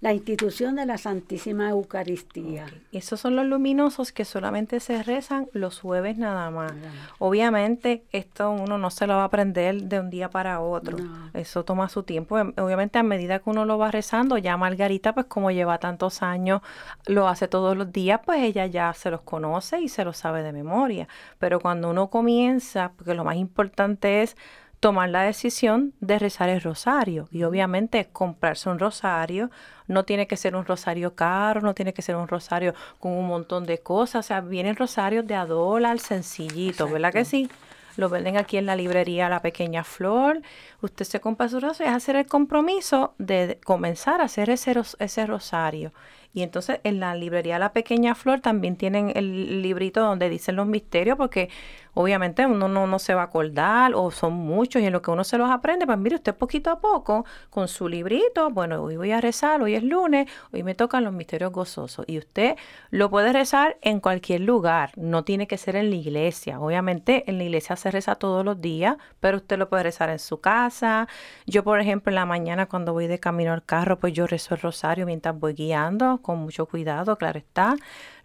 la 0.00 0.14
institución 0.14 0.76
de 0.76 0.86
la 0.86 0.96
Santísima 0.96 1.68
Eucaristía. 1.68 2.66
Esos 2.90 3.20
son 3.20 3.36
los 3.36 3.44
luminosos 3.44 4.12
que 4.12 4.24
solamente 4.24 4.80
se 4.80 5.02
rezan 5.02 5.48
los 5.52 5.80
jueves 5.80 6.16
nada 6.16 6.50
más. 6.50 6.72
Obviamente 7.18 8.04
esto 8.10 8.50
uno 8.50 8.78
no 8.78 8.90
se 8.90 9.06
lo 9.06 9.16
va 9.16 9.22
a 9.22 9.26
aprender 9.26 9.82
de 9.82 10.00
un 10.00 10.08
día 10.08 10.30
para 10.30 10.60
otro. 10.60 10.96
Eso 11.34 11.64
toma 11.66 11.90
su 11.90 12.02
tiempo. 12.02 12.38
Em, 12.38 12.54
obviamente 12.56 12.98
a 12.98 13.02
medida 13.02 13.40
que 13.40 13.50
uno 13.50 13.66
lo 13.66 13.76
va 13.76 13.90
rezando, 13.90 14.38
ya 14.38 14.56
Margarita 14.56 15.12
pues 15.12 15.26
como 15.26 15.50
lleva 15.50 15.76
tantos 15.78 16.22
años, 16.22 16.62
lo 17.06 17.28
hace 17.28 17.46
todos 17.46 17.76
los 17.76 17.92
días, 17.92 18.20
pues 18.24 18.40
ella 18.40 18.64
ya 18.64 18.94
se 18.94 19.10
los 19.10 19.20
conoce 19.20 19.82
y 19.82 19.88
se 19.88 20.04
los 20.04 20.16
sabe 20.16 20.42
de 20.42 20.52
memoria. 20.52 21.08
Pero 21.38 21.60
cuando 21.60 21.90
uno 21.90 22.08
comienza, 22.08 22.92
porque 22.96 23.14
lo 23.14 23.24
más 23.24 23.36
importante 23.36 24.22
es 24.22 24.34
tomar 24.80 25.10
la 25.10 25.22
decisión 25.22 25.92
de 26.00 26.18
rezar 26.18 26.48
el 26.48 26.62
rosario. 26.62 27.28
Y 27.30 27.44
obviamente 27.44 28.08
comprarse 28.10 28.70
un 28.70 28.78
rosario 28.78 29.50
no 29.86 30.04
tiene 30.04 30.26
que 30.26 30.36
ser 30.36 30.56
un 30.56 30.64
rosario 30.64 31.14
caro, 31.14 31.60
no 31.60 31.74
tiene 31.74 31.92
que 31.92 32.02
ser 32.02 32.16
un 32.16 32.28
rosario 32.28 32.74
con 32.98 33.12
un 33.12 33.26
montón 33.26 33.66
de 33.66 33.78
cosas. 33.78 34.24
O 34.24 34.28
sea, 34.28 34.40
vienen 34.40 34.76
rosarios 34.76 35.26
de 35.26 35.34
a 35.34 35.44
dólar, 35.44 36.00
sencillito, 36.00 36.88
¿verdad 36.88 37.12
que 37.12 37.26
sí? 37.26 37.50
Lo 37.96 38.08
venden 38.08 38.38
aquí 38.38 38.56
en 38.56 38.66
la 38.66 38.76
librería 38.76 39.28
La 39.28 39.42
Pequeña 39.42 39.84
Flor. 39.84 40.40
Usted 40.80 41.04
se 41.04 41.20
compra 41.20 41.48
su 41.48 41.60
rosario, 41.60 41.90
es 41.90 41.96
hacer 41.96 42.16
el 42.16 42.26
compromiso 42.26 43.14
de 43.18 43.58
comenzar 43.62 44.22
a 44.22 44.24
hacer 44.24 44.48
ese, 44.48 44.74
ese 44.98 45.26
rosario. 45.26 45.92
Y 46.32 46.42
entonces 46.42 46.80
en 46.84 47.00
la 47.00 47.14
librería 47.14 47.58
La 47.58 47.72
Pequeña 47.72 48.14
Flor 48.14 48.40
también 48.40 48.76
tienen 48.76 49.12
el 49.14 49.62
librito 49.62 50.00
donde 50.00 50.28
dicen 50.28 50.56
los 50.56 50.66
misterios, 50.66 51.16
porque 51.16 51.50
obviamente 51.94 52.46
uno 52.46 52.68
no, 52.68 52.86
no, 52.86 52.98
se 52.98 53.14
va 53.14 53.22
a 53.22 53.24
acordar 53.24 53.92
o 53.94 54.10
son 54.10 54.32
muchos 54.34 54.82
y 54.82 54.86
en 54.86 54.92
lo 54.92 55.02
que 55.02 55.10
uno 55.10 55.24
se 55.24 55.38
los 55.38 55.50
aprende, 55.50 55.86
pues 55.86 55.98
mire 55.98 56.16
usted 56.16 56.34
poquito 56.34 56.70
a 56.70 56.80
poco 56.80 57.24
con 57.50 57.68
su 57.68 57.88
librito, 57.88 58.50
bueno, 58.50 58.82
hoy 58.82 58.96
voy 58.96 59.12
a 59.12 59.20
rezar, 59.20 59.62
hoy 59.62 59.74
es 59.74 59.82
lunes, 59.82 60.28
hoy 60.52 60.62
me 60.62 60.74
tocan 60.74 61.04
los 61.04 61.12
misterios 61.12 61.52
gozosos. 61.52 62.04
Y 62.08 62.18
usted 62.18 62.56
lo 62.90 63.10
puede 63.10 63.32
rezar 63.32 63.76
en 63.82 64.00
cualquier 64.00 64.42
lugar, 64.42 64.92
no 64.96 65.24
tiene 65.24 65.46
que 65.46 65.58
ser 65.58 65.76
en 65.76 65.90
la 65.90 65.96
iglesia, 65.96 66.60
obviamente 66.60 67.24
en 67.28 67.38
la 67.38 67.44
iglesia 67.44 67.76
se 67.76 67.90
reza 67.90 68.14
todos 68.14 68.44
los 68.44 68.60
días, 68.60 68.96
pero 69.20 69.38
usted 69.38 69.58
lo 69.58 69.68
puede 69.68 69.84
rezar 69.84 70.10
en 70.10 70.18
su 70.18 70.40
casa, 70.40 71.08
yo 71.46 71.64
por 71.64 71.80
ejemplo 71.80 72.10
en 72.10 72.16
la 72.16 72.26
mañana 72.26 72.66
cuando 72.66 72.92
voy 72.92 73.06
de 73.06 73.18
camino 73.18 73.52
al 73.52 73.64
carro, 73.64 73.98
pues 73.98 74.12
yo 74.12 74.26
rezo 74.26 74.54
el 74.54 74.60
rosario 74.60 75.06
mientras 75.06 75.38
voy 75.38 75.54
guiando 75.54 76.18
con 76.22 76.38
mucho 76.38 76.66
cuidado, 76.66 77.16
claro 77.16 77.38
está. 77.38 77.76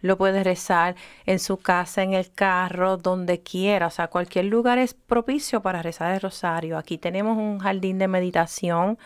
Lo 0.06 0.16
puede 0.16 0.44
rezar 0.44 0.94
en 1.26 1.38
su 1.38 1.58
casa, 1.58 2.02
en 2.02 2.14
el 2.14 2.32
carro, 2.32 2.96
donde 2.96 3.42
quiera. 3.42 3.88
O 3.88 3.90
sea, 3.90 4.08
cualquier 4.08 4.46
lugar 4.46 4.78
es 4.78 4.94
propicio 4.94 5.62
para 5.62 5.82
rezar 5.82 6.14
el 6.14 6.20
rosario. 6.20 6.78
Aquí 6.78 6.98
tenemos 6.98 7.36
un 7.36 7.58
jardín 7.58 7.98
de 7.98 8.08
meditación 8.08 8.98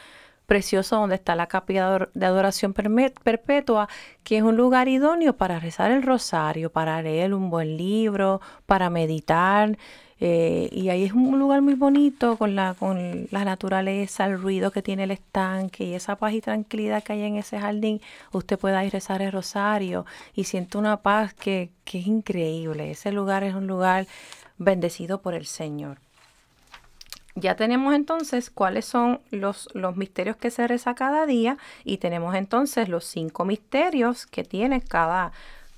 precioso 0.51 0.97
donde 0.97 1.15
está 1.15 1.37
la 1.37 1.47
capilla 1.47 2.09
de 2.13 2.27
adoración 2.27 2.75
perpetua, 2.75 3.89
que 4.25 4.39
es 4.39 4.43
un 4.43 4.57
lugar 4.57 4.89
idóneo 4.89 5.37
para 5.37 5.61
rezar 5.61 5.93
el 5.93 6.03
rosario, 6.03 6.73
para 6.73 7.01
leer 7.03 7.35
un 7.35 7.51
buen 7.51 7.77
libro, 7.77 8.41
para 8.67 8.91
meditar. 8.91 9.79
Eh, 10.23 10.69
y 10.71 10.91
ahí 10.91 11.05
es 11.05 11.13
un 11.13 11.39
lugar 11.39 11.63
muy 11.63 11.75
bonito 11.75 12.37
con 12.37 12.55
la, 12.55 12.75
con 12.79 13.27
naturaleza, 13.31 14.27
el 14.27 14.41
ruido 14.41 14.71
que 14.71 14.83
tiene 14.83 15.05
el 15.05 15.13
estanque 15.13 15.85
y 15.85 15.95
esa 15.95 16.17
paz 16.17 16.35
y 16.35 16.43
tranquilidad 16.43 17.03
que 17.03 17.15
hay 17.15 17.23
en 17.23 17.37
ese 17.37 17.59
jardín. 17.59 18.03
Usted 18.33 18.59
puede 18.59 18.75
ir 18.85 18.91
a 18.91 18.91
rezar 18.91 19.23
el 19.23 19.33
rosario 19.33 20.05
y 20.35 20.45
siente 20.45 20.77
una 20.77 20.99
paz 20.99 21.33
que, 21.33 21.71
que 21.85 22.01
es 22.01 22.07
increíble. 22.07 22.91
Ese 22.91 23.13
lugar 23.13 23.45
es 23.45 23.55
un 23.55 23.67
lugar 23.67 24.07
bendecido 24.59 25.23
por 25.23 25.35
el 25.35 25.47
Señor. 25.47 25.99
Ya 27.35 27.57
tenemos 27.57 27.95
entonces 27.95 28.51
cuáles 28.51 28.85
son 28.85 29.21
los, 29.31 29.71
los, 29.73 29.97
misterios 29.97 30.37
que 30.37 30.51
se 30.51 30.67
reza 30.67 30.95
cada 30.95 31.25
día 31.25 31.57
y 31.85 31.99
tenemos 31.99 32.35
entonces 32.35 32.89
los 32.89 33.05
cinco 33.05 33.45
misterios 33.47 34.27
que 34.27 34.45
tiene 34.45 34.83
cada, 34.83 35.33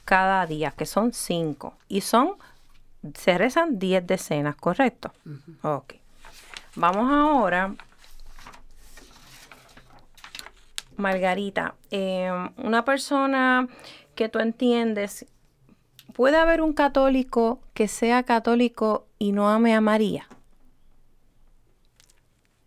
cada 0.05 0.45
día, 0.47 0.73
que 0.73 0.87
son 0.87 1.13
cinco. 1.13 1.75
Y 1.89 2.01
son 2.01 2.35
se 3.15 3.39
rezan 3.39 3.79
10 3.79 4.07
decenas, 4.07 4.57
¿correcto? 4.57 5.13
Ok. 5.63 5.95
Vamos 6.77 7.13
ahora, 7.13 7.75
Margarita, 10.97 11.75
em, 11.91 12.51
una 12.57 12.85
persona 12.85 13.69
que 14.15 14.29
tú 14.29 14.39
entiendes, 14.39 15.27
¿puede 16.15 16.37
haber 16.37 16.63
un 16.63 16.73
católico 16.73 17.61
que 17.75 17.89
sea 17.89 18.23
católico 18.23 19.07
y 19.19 19.33
no 19.33 19.51
ame 19.51 19.75
a 19.75 19.81
María? 19.81 20.27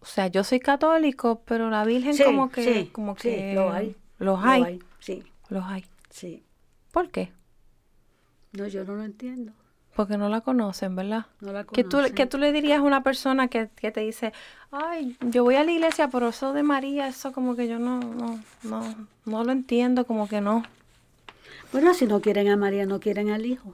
O 0.01 0.05
sea, 0.05 0.27
yo 0.27 0.43
soy 0.43 0.59
católico, 0.59 1.41
pero 1.45 1.71
la 1.71 1.83
Virgen 1.83 2.15
como 2.23 2.51
que... 2.51 2.63
Sí, 2.63 2.89
como 2.91 3.15
que 3.15 3.55
lo 3.55 3.71
hay. 3.71 3.95
¿Los 4.19 4.39
hay? 4.43 4.61
Lo 4.61 4.67
hay, 4.67 4.79
sí. 4.99 5.23
Los 5.49 5.63
hay. 5.65 5.85
Sí. 6.11 6.43
¿Por 6.91 7.09
qué? 7.09 7.31
No, 8.51 8.67
yo 8.67 8.83
no 8.83 8.95
lo 8.95 9.03
entiendo. 9.03 9.51
Porque 9.95 10.17
no 10.17 10.27
la 10.27 10.41
conocen, 10.41 10.95
¿verdad? 10.95 11.25
No 11.39 11.53
la 11.53 11.63
conocen. 11.63 12.13
¿Qué 12.13 12.25
tú, 12.25 12.29
tú 12.29 12.37
le 12.37 12.51
dirías 12.51 12.79
a 12.79 12.81
una 12.81 13.01
persona 13.01 13.47
que, 13.47 13.67
te 13.67 14.01
dice, 14.01 14.33
ay, 14.71 15.17
yo 15.21 15.43
voy 15.45 15.55
a 15.55 15.63
la 15.63 15.71
iglesia, 15.71 16.09
pero 16.09 16.29
eso 16.29 16.51
de 16.51 16.63
María, 16.63 17.07
eso 17.07 17.31
como 17.31 17.55
que 17.55 17.67
yo 17.69 17.79
no, 17.79 17.99
no, 18.01 18.39
no, 18.63 19.07
no 19.23 19.43
lo 19.43 19.51
entiendo, 19.53 20.05
como 20.05 20.27
que 20.27 20.41
no. 20.41 20.63
Bueno, 21.71 21.93
si 21.93 22.07
no 22.07 22.19
quieren 22.19 22.49
a 22.49 22.57
María, 22.57 22.85
no 22.85 22.99
quieren 22.99 23.29
al 23.29 23.45
Hijo. 23.45 23.73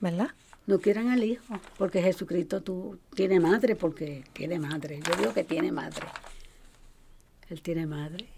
¿Verdad? 0.00 0.28
No 0.66 0.78
quieren 0.78 1.08
al 1.08 1.24
Hijo, 1.24 1.58
porque 1.78 2.02
Jesucristo 2.02 2.60
tú, 2.60 2.98
tiene 3.14 3.40
madre, 3.40 3.76
porque 3.76 4.24
tiene 4.34 4.58
madre. 4.58 5.00
Yo 5.08 5.16
digo 5.16 5.32
que 5.32 5.42
tiene 5.42 5.72
madre. 5.72 6.06
Él 7.48 7.62
tiene 7.62 7.86
madre. 7.86 8.28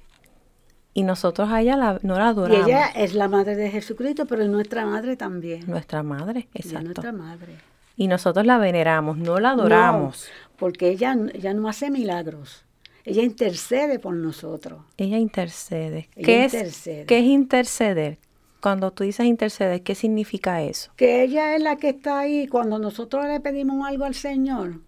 Y 0.93 1.05
nosotros 1.05 1.49
a 1.51 1.61
ella 1.61 1.77
la, 1.77 1.99
no 2.03 2.19
la 2.19 2.29
adoramos. 2.29 2.67
Y 2.67 2.71
ella 2.71 2.87
es 2.87 3.15
la 3.15 3.29
madre 3.29 3.55
de 3.55 3.71
Jesucristo, 3.71 4.27
pero 4.27 4.43
es 4.43 4.49
nuestra 4.49 4.85
madre 4.87 5.17
también. 5.17 5.65
Nuestra 5.67 6.03
madre, 6.03 6.49
exacto. 6.53 6.79
es 6.79 6.85
nuestra 6.85 7.13
madre. 7.13 7.57
Y 7.97 8.09
nosotros 8.09 8.45
la 8.45 8.59
veneramos, 8.59 9.17
no 9.19 9.39
la 9.39 9.51
adoramos. 9.51 10.29
porque 10.57 10.89
ella, 10.89 11.17
ella 11.33 11.55
no 11.55 11.69
hace 11.69 11.91
milagros. 11.91 12.65
Ella 13.05 13.23
intercede 13.23 13.99
por 13.99 14.15
nosotros. 14.15 14.83
Ella 14.97 15.17
intercede. 15.17 16.09
¿Qué, 16.15 16.45
intercede. 16.45 17.01
Es, 17.03 17.07
¿Qué 17.07 17.19
es 17.19 17.25
interceder? 17.25 18.19
Cuando 18.61 18.91
tú 18.91 19.05
dices 19.05 19.25
interceder, 19.25 19.83
¿qué 19.83 19.95
significa 19.95 20.63
eso? 20.63 20.93
Que 20.97 21.23
ella 21.23 21.55
es 21.55 21.63
la 21.63 21.77
que 21.77 21.91
está 21.91 22.19
ahí 22.19 22.47
cuando 22.47 22.79
nosotros 22.79 23.25
le 23.27 23.41
pedimos 23.41 23.87
algo 23.89 24.05
al 24.05 24.15
Señor. 24.15 24.81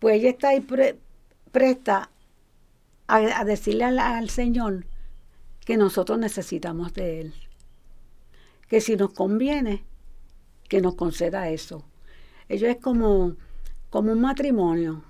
Pues 0.00 0.16
ella 0.16 0.30
está 0.30 0.48
ahí 0.48 0.66
presta 1.52 2.10
a, 3.06 3.44
decirle 3.44 3.84
al 3.84 4.30
Señor 4.30 4.84
que 5.68 5.76
nosotros 5.76 6.18
necesitamos 6.18 6.94
de 6.94 7.20
Él. 7.20 7.34
Que 8.70 8.80
si 8.80 8.96
nos 8.96 9.12
conviene, 9.12 9.84
que 10.66 10.80
nos 10.80 10.94
conceda 10.94 11.50
eso. 11.50 11.84
Ellos 12.48 12.70
es 12.70 12.78
como, 12.78 13.36
como 13.90 14.12
un 14.12 14.20
matrimonio 14.22 15.04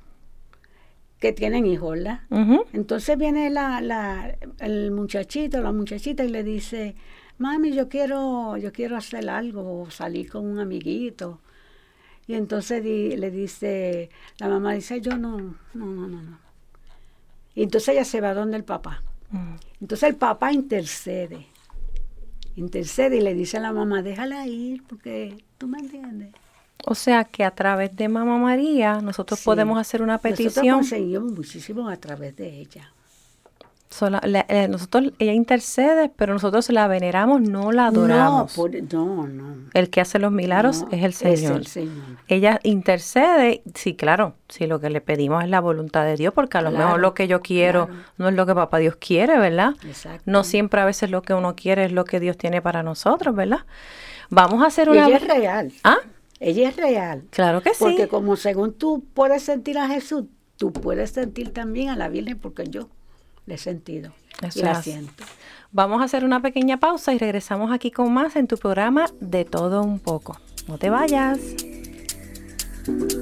que 1.21 1.33
tienen 1.33 1.65
hijos, 1.65 1.93
¿verdad? 1.93 2.23
Entonces 2.73 3.17
viene 3.17 3.51
la, 3.51 3.81
la, 3.81 4.37
el 4.59 4.91
muchachito, 4.91 5.63
la 5.63 5.71
muchachita 5.71 6.25
y 6.25 6.29
le 6.29 6.43
dice, 6.43 6.97
mami, 7.39 7.73
yo 7.73 7.89
quiero, 7.89 8.57
yo 8.57 8.73
quiero 8.73 8.97
hacer 8.97 9.31
algo, 9.31 9.89
salir 9.93 10.29
con 10.29 10.45
un 10.45 10.59
amiguito. 10.59 11.39
Y 12.27 12.35
entonces 12.35 12.83
le 12.85 13.31
dice, 13.31 14.11
la 14.39 14.49
mamá 14.49 14.73
dice, 14.73 15.01
yo 15.01 15.17
no, 15.19 15.39
no, 15.39 15.87
no, 15.87 16.09
no, 16.09 16.21
no. 16.21 16.39
Y 17.55 17.63
entonces 17.63 17.91
ella 17.91 18.05
se 18.05 18.21
va 18.21 18.35
donde 18.35 18.57
el 18.57 18.65
papá. 18.65 19.05
Mm. 19.31 19.55
Entonces 19.81 20.09
el 20.09 20.17
papá 20.17 20.53
intercede, 20.53 21.47
intercede 22.57 23.17
y 23.17 23.21
le 23.21 23.35
dice 23.35 23.59
a 23.59 23.61
la 23.61 23.73
mamá, 23.73 24.03
déjala 24.03 24.47
ir 24.47 24.83
porque 24.85 25.45
tú 25.59 25.69
me 25.69 25.79
entiendes. 25.79 26.33
O 26.87 26.95
sea 26.95 27.25
que 27.25 27.45
a 27.45 27.51
través 27.51 27.95
de 27.97 28.09
Mamá 28.09 28.39
María 28.39 29.01
nosotros 29.01 29.43
podemos 29.43 29.79
hacer 29.79 30.01
una 30.01 30.19
petición. 30.19 30.65
Nosotros 30.65 30.75
conseguimos 30.75 31.33
muchísimo 31.33 31.89
a 31.89 31.97
través 31.97 32.37
de 32.37 32.61
ella. 32.61 32.93
Eh, 33.91 34.69
nosotros, 34.69 35.13
ella 35.19 35.33
intercede, 35.33 36.11
pero 36.15 36.35
nosotros 36.35 36.69
la 36.71 36.87
veneramos, 36.89 37.41
no 37.41 37.73
la 37.73 37.87
adoramos. 37.87 38.57
No, 38.93 39.27
no, 39.27 39.57
El 39.73 39.89
que 39.89 40.01
hace 40.01 40.19
los 40.19 40.31
milagros 40.31 40.85
es, 40.91 41.03
el 41.03 41.13
Señor. 41.15 41.63
Ella 42.29 42.61
intercede, 42.63 43.63
sí, 43.75 43.95
claro, 43.97 44.35
si 44.49 44.67
lo 44.67 44.79
que 44.79 44.91
le 44.91 45.01
pedimos 45.01 45.43
es 45.43 45.51
la 45.51 45.61
voluntad 45.61 46.05
de 46.05 46.17
Dios, 46.17 46.35
porque 46.35 46.59
a 46.59 46.63
lo 46.63 46.71
mejor 46.71 47.01
lo 47.01 47.15
que 47.15 47.29
yo 47.29 47.41
quiero 47.41 47.89
no 48.19 48.29
es 48.29 48.35
lo 48.35 48.45
que 48.47 48.55
papá 48.55 48.79
Dios 48.79 48.97
quiere, 48.97 49.39
¿verdad? 49.39 49.75
No 50.27 50.45
siempre 50.45 50.81
a 50.81 50.85
veces 50.85 51.11
lo 51.11 51.23
que 51.23 51.35
uno 51.35 51.57
quiere 51.57 51.87
es 51.87 51.93
lo 51.93 52.05
que 52.05 52.21
Dios 52.21 52.37
tiene 52.37 52.61
para 52.61 52.83
nosotros, 52.83 53.35
¿verdad? 53.35 53.65
Vamos 54.31 54.63
a 54.63 54.67
hacer 54.67 54.91
una... 54.91 55.07
ella 55.07 55.17
es 55.17 55.27
real. 55.27 55.73
¿Ah? 55.83 55.99
Ella 56.41 56.69
es 56.69 56.77
real. 56.77 57.25
Claro 57.31 57.63
que 57.63 57.71
sí. 57.71 57.77
Porque 57.81 58.07
como 58.07 58.37
según 58.37 58.75
tú 58.75 59.05
puedes 59.15 59.43
sentir 59.43 59.79
a 59.79 59.89
Jesús, 59.89 60.25
tú 60.57 60.73
puedes 60.73 61.11
sentir 61.11 61.53
también 61.53 61.89
a 61.89 61.97
la 61.97 62.09
Virgen, 62.09 62.39
porque 62.39 62.65
yo 62.69 62.89
de 63.49 63.59
sentido. 63.59 64.13
y 64.55 64.63
la 64.63 64.83
siento. 64.83 65.25
Vamos 65.73 66.01
a 66.01 66.05
hacer 66.05 66.25
una 66.25 66.41
pequeña 66.41 66.79
pausa 66.79 67.13
y 67.13 67.19
regresamos 67.19 67.73
aquí 67.73 67.91
con 67.91 68.13
más 68.13 68.37
en 68.37 68.47
tu 68.47 68.57
programa 68.57 69.07
De 69.21 69.45
todo 69.45 69.83
un 69.83 69.99
poco. 69.99 70.39
No 70.67 70.79
te 70.79 70.91
vayas. 70.91 71.39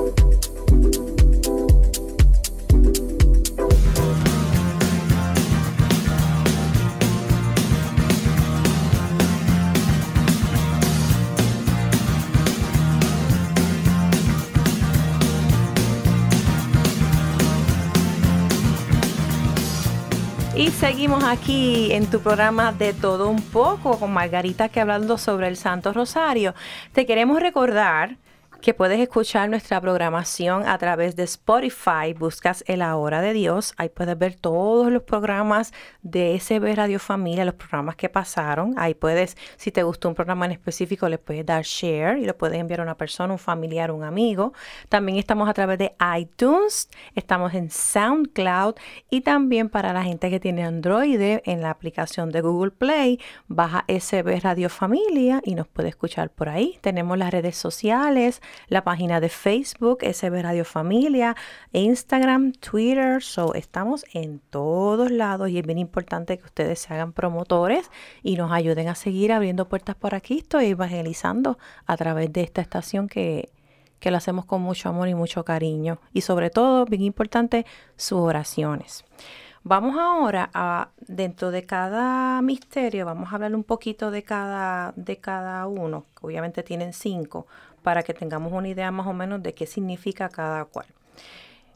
Y 20.62 20.70
seguimos 20.70 21.24
aquí 21.24 21.92
en 21.92 22.06
tu 22.06 22.20
programa 22.20 22.72
de 22.72 22.94
todo 22.94 23.30
un 23.30 23.42
poco 23.42 23.98
con 23.98 24.14
Margarita 24.14 24.70
que 24.70 24.80
hablando 24.80 25.18
sobre 25.18 25.48
el 25.48 25.58
Santo 25.58 25.92
Rosario. 25.92 26.54
Te 26.94 27.08
queremos 27.08 27.40
recordar 27.40 28.18
que 28.62 28.76
puedes 28.76 29.00
escuchar 29.00 29.50
nuestra 29.50 29.82
programación 29.82 30.68
a 30.68 30.78
través 30.78 31.16
de 31.16 31.24
Spotify. 31.24 32.14
Buscas 32.18 32.64
El 32.68 32.84
Hora 32.84 33.20
de 33.20 33.34
Dios. 33.34 33.74
Ahí 33.78 33.90
puedes 33.90 34.16
ver 34.18 34.36
todos 34.36 34.92
los 34.92 35.02
programas 35.02 35.74
de 36.04 36.40
SB 36.40 36.76
Radio 36.76 37.00
Familia, 37.00 37.44
los 37.44 37.56
programas 37.56 37.96
que 37.96 38.08
pasaron. 38.08 38.76
Ahí 38.78 38.94
puedes, 38.94 39.36
si 39.58 39.72
te 39.72 39.82
gustó 39.82 40.10
un 40.10 40.16
programa 40.16 40.46
en 40.46 40.52
específico, 40.52 41.10
le 41.10 41.18
puedes 41.18 41.44
dar 41.44 41.64
share 41.64 42.20
y 42.20 42.26
lo 42.26 42.38
puedes 42.38 42.60
enviar 42.60 42.82
a 42.82 42.84
una 42.84 42.96
persona, 42.96 43.34
un 43.34 43.40
familiar, 43.40 43.92
un 43.92 44.04
amigo. 44.04 44.54
También 44.90 45.18
estamos 45.18 45.50
a 45.50 45.54
través 45.54 45.80
de 45.80 45.96
iTunes, 46.18 46.88
estamos 47.16 47.56
en 47.56 47.72
SoundCloud 47.72 48.76
y 49.10 49.22
también 49.22 49.70
para 49.70 49.92
la 49.92 50.04
gente 50.04 50.30
que 50.30 50.40
tiene 50.40 50.64
Android 50.64 51.20
en 51.20 51.62
la 51.62 51.72
aplicación 51.72 52.32
de 52.32 52.42
Google 52.42 52.72
Play, 52.72 53.20
baja 53.48 53.86
SB 53.88 54.40
Radio 54.42 54.70
Familia 54.70 55.42
y 55.44 55.56
nos 55.56 55.68
puede 55.68 55.90
escuchar 55.90 56.30
por 56.30 56.48
ahí. 56.48 56.78
Tenemos 56.82 57.18
las 57.18 57.32
redes 57.32 57.58
sociales 57.58 58.40
la 58.68 58.84
página 58.84 59.20
de 59.20 59.30
Facebook, 59.30 60.00
SB 60.04 60.42
Radio 60.42 60.66
Familia, 60.66 61.36
Instagram, 61.72 62.54
Twitter. 62.54 63.22
So, 63.22 63.54
estamos 63.54 64.06
en 64.14 64.40
todos 64.40 65.12
lados 65.12 65.50
y 65.50 65.60
es 65.60 65.66
bien 65.66 65.78
importante 65.78 66.38
que 66.38 66.46
ustedes 66.46 66.80
se 66.80 66.94
hagan 66.94 67.14
promotores 67.14 67.90
y 68.24 68.36
nos 68.36 68.52
ayuden 68.52 68.88
a 68.88 68.96
seguir 68.96 69.32
abriendo 69.32 69.68
puertas 69.68 69.96
por 69.96 70.16
aquí. 70.16 70.40
Estoy 70.40 70.68
evangelizando 70.68 71.58
a 71.86 71.98
través 71.98 72.32
de 72.34 72.42
esta 72.42 72.62
estación 72.62 73.08
que, 73.08 73.50
que 74.00 74.12
lo 74.12 74.18
hacemos 74.18 74.46
con 74.46 74.62
mucho 74.62 74.90
amor 74.90 75.08
y 75.08 75.16
mucho 75.16 75.46
cariño. 75.46 76.00
Y 76.12 76.22
sobre 76.22 76.50
todo, 76.50 76.86
bien 76.86 77.04
importante, 77.04 77.66
sus 77.96 78.20
oraciones. 78.20 79.06
Vamos 79.64 79.96
ahora 79.96 80.50
a, 80.56 80.90
dentro 81.00 81.52
de 81.52 81.64
cada 81.64 82.42
misterio, 82.42 83.06
vamos 83.06 83.32
a 83.32 83.36
hablar 83.36 83.54
un 83.54 83.64
poquito 83.64 84.10
de 84.10 84.24
cada, 84.24 84.92
de 84.96 85.18
cada 85.18 85.68
uno, 85.68 86.06
que 86.20 86.26
obviamente 86.26 86.64
tienen 86.64 86.94
cinco, 86.94 87.46
para 87.84 88.02
que 88.02 88.16
tengamos 88.16 88.54
una 88.54 88.70
idea 88.70 88.90
más 88.90 89.06
o 89.06 89.14
menos 89.14 89.44
de 89.44 89.54
qué 89.54 89.68
significa 89.68 90.30
cada 90.30 90.66
cual. 90.66 90.88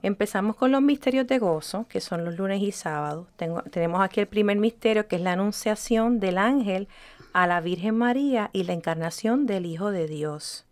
Empezamos 0.02 0.56
con 0.56 0.72
los 0.72 0.82
misterios 0.82 1.28
de 1.28 1.38
gozo, 1.38 1.86
que 1.88 2.02
son 2.02 2.26
los 2.26 2.38
lunes 2.38 2.62
y 2.62 2.72
sábados. 2.72 3.28
tenemos 3.72 4.02
aquí 4.02 4.20
el 4.20 4.28
primer 4.28 4.58
misterio, 4.58 5.08
que 5.08 5.18
es 5.18 5.22
la 5.22 5.34
anunciación 5.34 6.20
del 6.20 6.40
ángel 6.40 6.88
a 7.34 7.46
la 7.46 7.62
Virgen 7.62 7.98
María 7.98 8.50
y 8.52 8.64
la 8.64 8.74
encarnación 8.74 9.46
del 9.46 9.66
Hijo 9.66 9.92
de 9.92 10.08
Dios. 10.08 10.66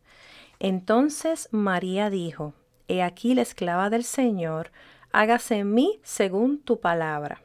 Entonces 0.59 1.49
María 1.51 2.09
dijo, 2.09 2.53
He 2.87 3.01
aquí 3.01 3.33
la 3.33 3.41
esclava 3.41 3.89
del 3.89 4.03
Señor, 4.03 4.71
hágase 5.13 5.59
en 5.59 5.73
mí 5.73 6.01
según 6.03 6.59
tu 6.59 6.81
palabra. 6.81 7.41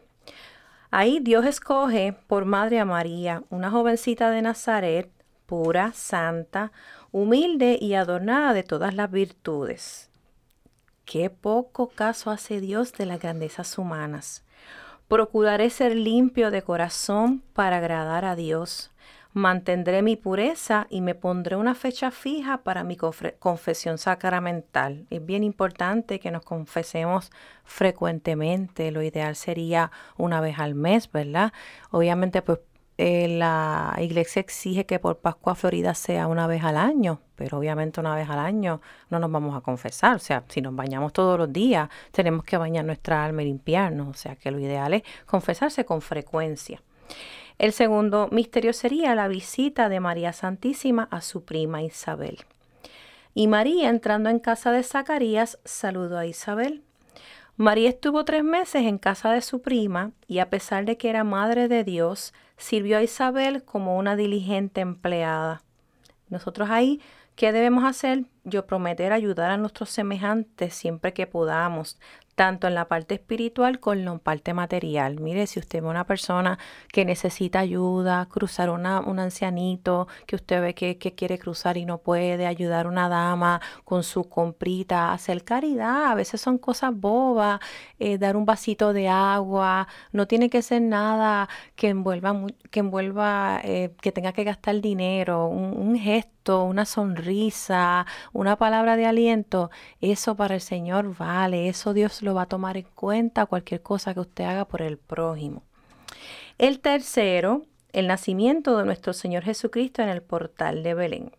Ahí 0.90 1.20
Dios 1.20 1.46
escoge 1.46 2.14
por 2.26 2.46
madre 2.46 2.80
a 2.80 2.84
María, 2.84 3.44
una 3.50 3.70
jovencita 3.70 4.30
de 4.30 4.42
Nazaret, 4.42 5.10
pura, 5.46 5.92
santa, 5.92 6.72
humilde 7.12 7.78
y 7.80 7.94
adornada 7.94 8.54
de 8.54 8.62
todas 8.62 8.94
las 8.94 9.10
virtudes. 9.10 10.10
Qué 11.04 11.30
poco 11.30 11.88
caso 11.88 12.30
hace 12.30 12.60
Dios 12.60 12.92
de 12.94 13.06
las 13.06 13.20
grandezas 13.20 13.78
humanas. 13.78 14.44
Procuraré 15.08 15.70
ser 15.70 15.94
limpio 15.94 16.50
de 16.50 16.62
corazón 16.62 17.42
para 17.54 17.78
agradar 17.78 18.24
a 18.24 18.36
Dios. 18.36 18.90
Mantendré 19.38 20.02
mi 20.02 20.16
pureza 20.16 20.88
y 20.90 21.00
me 21.00 21.14
pondré 21.14 21.54
una 21.54 21.76
fecha 21.76 22.10
fija 22.10 22.64
para 22.64 22.82
mi 22.82 22.96
confesión 22.96 23.96
sacramental. 23.96 25.06
Es 25.10 25.24
bien 25.24 25.44
importante 25.44 26.18
que 26.18 26.32
nos 26.32 26.44
confesemos 26.44 27.30
frecuentemente. 27.62 28.90
Lo 28.90 29.00
ideal 29.00 29.36
sería 29.36 29.92
una 30.16 30.40
vez 30.40 30.58
al 30.58 30.74
mes, 30.74 31.08
¿verdad? 31.12 31.52
Obviamente, 31.92 32.42
pues 32.42 32.58
eh, 32.96 33.28
la 33.28 33.94
iglesia 33.98 34.40
exige 34.40 34.86
que 34.86 34.98
por 34.98 35.18
Pascua 35.18 35.54
Florida 35.54 35.94
sea 35.94 36.26
una 36.26 36.48
vez 36.48 36.64
al 36.64 36.76
año, 36.76 37.20
pero 37.36 37.58
obviamente 37.58 38.00
una 38.00 38.16
vez 38.16 38.28
al 38.28 38.40
año 38.40 38.80
no 39.08 39.20
nos 39.20 39.30
vamos 39.30 39.56
a 39.56 39.60
confesar. 39.60 40.16
O 40.16 40.18
sea, 40.18 40.42
si 40.48 40.60
nos 40.60 40.74
bañamos 40.74 41.12
todos 41.12 41.38
los 41.38 41.52
días, 41.52 41.88
tenemos 42.10 42.42
que 42.42 42.56
bañar 42.56 42.84
nuestra 42.84 43.24
alma 43.24 43.42
y 43.42 43.44
limpiarnos. 43.44 44.08
O 44.08 44.14
sea, 44.14 44.34
que 44.34 44.50
lo 44.50 44.58
ideal 44.58 44.94
es 44.94 45.04
confesarse 45.26 45.84
con 45.84 46.02
frecuencia. 46.02 46.82
El 47.58 47.72
segundo 47.72 48.28
misterio 48.30 48.72
sería 48.72 49.16
la 49.16 49.26
visita 49.26 49.88
de 49.88 49.98
María 49.98 50.32
Santísima 50.32 51.08
a 51.10 51.20
su 51.20 51.44
prima 51.44 51.82
Isabel. 51.82 52.38
Y 53.34 53.48
María, 53.48 53.88
entrando 53.88 54.30
en 54.30 54.38
casa 54.38 54.70
de 54.70 54.84
Zacarías, 54.84 55.58
saludó 55.64 56.18
a 56.18 56.26
Isabel. 56.26 56.84
María 57.56 57.88
estuvo 57.88 58.24
tres 58.24 58.44
meses 58.44 58.82
en 58.82 58.98
casa 58.98 59.32
de 59.32 59.42
su 59.42 59.60
prima 59.60 60.12
y 60.28 60.38
a 60.38 60.50
pesar 60.50 60.84
de 60.84 60.96
que 60.96 61.10
era 61.10 61.24
madre 61.24 61.66
de 61.66 61.82
Dios, 61.82 62.32
sirvió 62.56 62.98
a 62.98 63.02
Isabel 63.02 63.64
como 63.64 63.98
una 63.98 64.14
diligente 64.14 64.80
empleada. 64.80 65.62
Nosotros 66.28 66.70
ahí, 66.70 67.00
¿qué 67.34 67.50
debemos 67.50 67.84
hacer? 67.84 68.24
Yo 68.48 68.66
prometer 68.66 69.12
ayudar 69.12 69.50
a 69.50 69.56
nuestros 69.56 69.90
semejantes 69.90 70.74
siempre 70.74 71.12
que 71.12 71.26
podamos, 71.26 71.98
tanto 72.38 72.68
en 72.68 72.74
la 72.76 72.86
parte 72.86 73.16
espiritual 73.16 73.80
como 73.80 73.94
en 73.94 74.04
la 74.04 74.16
parte 74.18 74.54
material. 74.54 75.18
Mire, 75.18 75.48
si 75.48 75.58
usted 75.58 75.82
ve 75.82 75.88
una 75.88 76.06
persona 76.06 76.56
que 76.92 77.04
necesita 77.04 77.58
ayuda, 77.58 78.28
cruzar 78.30 78.70
una, 78.70 79.00
un 79.00 79.18
ancianito, 79.18 80.06
que 80.24 80.36
usted 80.36 80.60
ve 80.60 80.72
que, 80.72 80.96
quiere 81.16 81.36
cruzar 81.40 81.76
y 81.76 81.84
no 81.84 81.98
puede, 81.98 82.46
ayudar 82.46 82.86
a 82.86 82.90
una 82.90 83.08
dama 83.08 83.60
con 83.84 84.04
su 84.04 84.28
comprita, 84.28 85.12
hacer 85.12 85.42
caridad, 85.42 86.12
a 86.12 86.14
veces 86.14 86.40
son 86.40 86.58
cosas 86.58 86.92
bobas, 86.94 87.58
eh, 87.98 88.18
dar 88.18 88.36
un 88.36 88.44
vasito 88.44 88.92
de 88.92 89.08
agua, 89.08 89.88
no 90.12 90.28
tiene 90.28 90.48
que 90.48 90.62
ser 90.62 90.82
nada 90.82 91.48
que 91.74 91.88
envuelva, 91.88 92.36
que, 92.70 92.80
envuelva, 92.80 93.60
eh, 93.64 93.96
que 94.00 94.12
tenga 94.12 94.32
que 94.32 94.44
gastar 94.44 94.80
dinero, 94.80 95.48
un 95.48 95.96
gesto, 95.98 96.64
una 96.64 96.84
sonrisa, 96.84 98.06
una 98.38 98.54
palabra 98.54 98.96
de 98.96 99.04
aliento, 99.04 99.68
eso 100.00 100.36
para 100.36 100.54
el 100.54 100.60
Señor 100.60 101.16
vale, 101.16 101.68
eso 101.68 101.92
Dios 101.92 102.22
lo 102.22 102.34
va 102.34 102.42
a 102.42 102.46
tomar 102.46 102.76
en 102.76 102.86
cuenta 102.94 103.46
cualquier 103.46 103.82
cosa 103.82 104.14
que 104.14 104.20
usted 104.20 104.44
haga 104.44 104.64
por 104.64 104.80
el 104.80 104.96
prójimo. 104.96 105.64
El 106.56 106.78
tercero, 106.78 107.62
el 107.92 108.06
nacimiento 108.06 108.78
de 108.78 108.84
nuestro 108.84 109.12
Señor 109.12 109.42
Jesucristo 109.42 110.02
en 110.02 110.08
el 110.08 110.22
portal 110.22 110.84
de 110.84 110.94
Belén. 110.94 111.32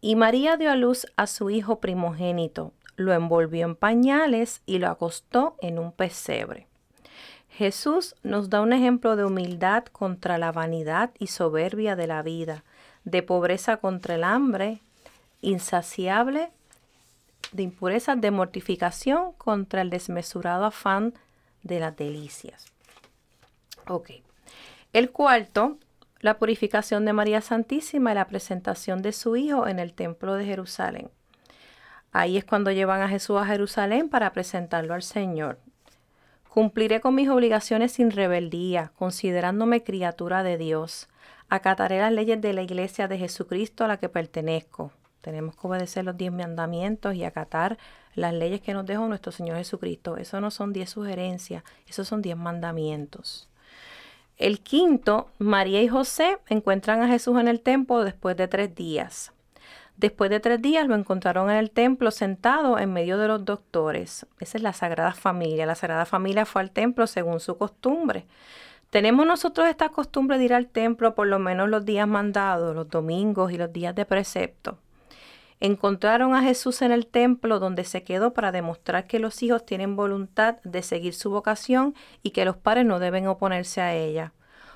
Y 0.00 0.16
María 0.16 0.56
dio 0.56 0.72
a 0.72 0.76
luz 0.76 1.06
a 1.16 1.26
su 1.26 1.50
hijo 1.50 1.78
primogénito, 1.78 2.72
lo 2.96 3.12
envolvió 3.12 3.66
en 3.66 3.76
pañales 3.76 4.62
y 4.64 4.78
lo 4.78 4.88
acostó 4.88 5.56
en 5.60 5.78
un 5.78 5.92
pesebre. 5.92 6.68
Jesús 7.50 8.14
nos 8.22 8.48
da 8.48 8.62
un 8.62 8.72
ejemplo 8.72 9.14
de 9.14 9.26
humildad 9.26 9.84
contra 9.84 10.38
la 10.38 10.52
vanidad 10.52 11.10
y 11.18 11.26
soberbia 11.26 11.96
de 11.96 12.06
la 12.06 12.22
vida, 12.22 12.64
de 13.04 13.22
pobreza 13.22 13.76
contra 13.76 14.14
el 14.14 14.24
hambre, 14.24 14.80
insaciable 15.40 16.50
de 17.52 17.62
impureza, 17.62 18.16
de 18.16 18.30
mortificación 18.30 19.32
contra 19.32 19.82
el 19.82 19.90
desmesurado 19.90 20.64
afán 20.64 21.14
de 21.62 21.80
las 21.80 21.96
delicias. 21.96 22.66
Ok. 23.86 24.10
El 24.92 25.10
cuarto, 25.10 25.78
la 26.20 26.38
purificación 26.38 27.04
de 27.04 27.12
María 27.12 27.40
Santísima 27.40 28.12
y 28.12 28.14
la 28.14 28.26
presentación 28.26 29.02
de 29.02 29.12
su 29.12 29.36
Hijo 29.36 29.66
en 29.66 29.78
el 29.78 29.94
Templo 29.94 30.34
de 30.34 30.44
Jerusalén. 30.44 31.10
Ahí 32.12 32.36
es 32.36 32.44
cuando 32.44 32.70
llevan 32.70 33.02
a 33.02 33.08
Jesús 33.08 33.38
a 33.38 33.46
Jerusalén 33.46 34.08
para 34.08 34.32
presentarlo 34.32 34.94
al 34.94 35.02
Señor. 35.02 35.58
Cumpliré 36.48 37.00
con 37.00 37.14
mis 37.14 37.28
obligaciones 37.28 37.92
sin 37.92 38.10
rebeldía, 38.10 38.92
considerándome 38.96 39.84
criatura 39.84 40.42
de 40.42 40.56
Dios. 40.56 41.08
Acataré 41.50 41.98
las 41.98 42.12
leyes 42.12 42.40
de 42.40 42.52
la 42.52 42.62
Iglesia 42.62 43.06
de 43.08 43.18
Jesucristo 43.18 43.84
a 43.84 43.88
la 43.88 43.98
que 43.98 44.08
pertenezco. 44.08 44.92
Tenemos 45.20 45.56
que 45.56 45.66
obedecer 45.66 46.04
los 46.04 46.16
diez 46.16 46.32
mandamientos 46.32 47.14
y 47.14 47.24
acatar 47.24 47.78
las 48.14 48.34
leyes 48.34 48.60
que 48.60 48.74
nos 48.74 48.86
dejó 48.86 49.06
nuestro 49.06 49.32
Señor 49.32 49.56
Jesucristo. 49.56 50.16
Eso 50.16 50.40
no 50.40 50.50
son 50.50 50.72
diez 50.72 50.90
sugerencias, 50.90 51.62
esos 51.86 52.08
son 52.08 52.22
diez 52.22 52.36
mandamientos. 52.36 53.48
El 54.36 54.60
quinto, 54.60 55.30
María 55.38 55.82
y 55.82 55.88
José 55.88 56.38
encuentran 56.48 57.02
a 57.02 57.08
Jesús 57.08 57.38
en 57.40 57.48
el 57.48 57.60
templo 57.60 58.04
después 58.04 58.36
de 58.36 58.46
tres 58.46 58.74
días. 58.74 59.32
Después 59.96 60.30
de 60.30 60.38
tres 60.38 60.62
días 60.62 60.86
lo 60.86 60.94
encontraron 60.94 61.50
en 61.50 61.56
el 61.56 61.72
templo 61.72 62.12
sentado 62.12 62.78
en 62.78 62.92
medio 62.92 63.18
de 63.18 63.26
los 63.26 63.44
doctores. 63.44 64.26
Esa 64.38 64.58
es 64.58 64.62
la 64.62 64.72
Sagrada 64.72 65.12
Familia. 65.12 65.66
La 65.66 65.74
Sagrada 65.74 66.06
Familia 66.06 66.46
fue 66.46 66.62
al 66.62 66.70
templo 66.70 67.08
según 67.08 67.40
su 67.40 67.58
costumbre. 67.58 68.24
Tenemos 68.90 69.26
nosotros 69.26 69.66
esta 69.66 69.88
costumbre 69.88 70.38
de 70.38 70.44
ir 70.44 70.54
al 70.54 70.68
templo 70.68 71.16
por 71.16 71.26
lo 71.26 71.40
menos 71.40 71.68
los 71.68 71.84
días 71.84 72.06
mandados, 72.06 72.76
los 72.76 72.88
domingos 72.88 73.50
y 73.50 73.58
los 73.58 73.72
días 73.72 73.92
de 73.96 74.06
precepto. 74.06 74.78
Encontraron 75.60 76.34
a 76.34 76.42
Jesús 76.42 76.82
en 76.82 76.92
el 76.92 77.06
templo 77.06 77.58
donde 77.58 77.84
se 77.84 78.04
quedó 78.04 78.32
para 78.32 78.52
demostrar 78.52 79.06
que 79.06 79.18
los 79.18 79.42
hijos 79.42 79.66
tienen 79.66 79.96
voluntad 79.96 80.58
de 80.62 80.82
seguir 80.82 81.14
su 81.14 81.30
vocación 81.30 81.94
y 82.22 82.30
que 82.30 82.44
los 82.44 82.56
padres 82.56 82.86
no 82.86 83.00
deben 83.00 83.26
oponerse 83.26 83.80
a 83.80 83.94
ella. 83.94 84.32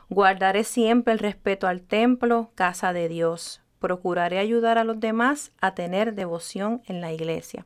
Guardaré 0.09 0.65
siempre 0.65 1.13
el 1.13 1.21
respeto 1.21 1.69
al 1.69 1.83
templo, 1.83 2.51
casa 2.55 2.93
de 2.93 3.09
Dios. 3.09 3.63
Procuraré 3.79 4.39
ayudar 4.39 4.77
a 4.77 4.85
los 4.85 4.99
demás 4.99 5.53
a 5.61 5.75
tener 5.75 6.15
devoción 6.15 6.83
en 6.87 7.01
la 7.01 7.13
iglesia. 7.13 7.65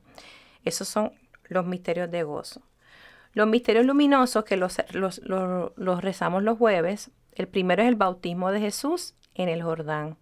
Esos 0.65 0.87
son 0.87 1.13
los 1.49 1.65
misterios 1.65 2.11
de 2.11 2.23
gozo. 2.23 2.63
Los 3.33 3.47
misterios 3.47 3.85
luminosos 3.85 4.45
que 4.45 4.57
los, 4.57 4.79
rezamos 6.01 6.43
los 6.43 6.59
jueves, 6.59 7.11
el 7.33 7.49
primero 7.49 7.83
es 7.83 7.89
el 7.89 7.97
bautismo 7.97 8.51
de 8.51 8.61
Jesús 8.61 9.15
en 9.35 9.49
el 9.49 9.63
Jordán. 9.63 10.17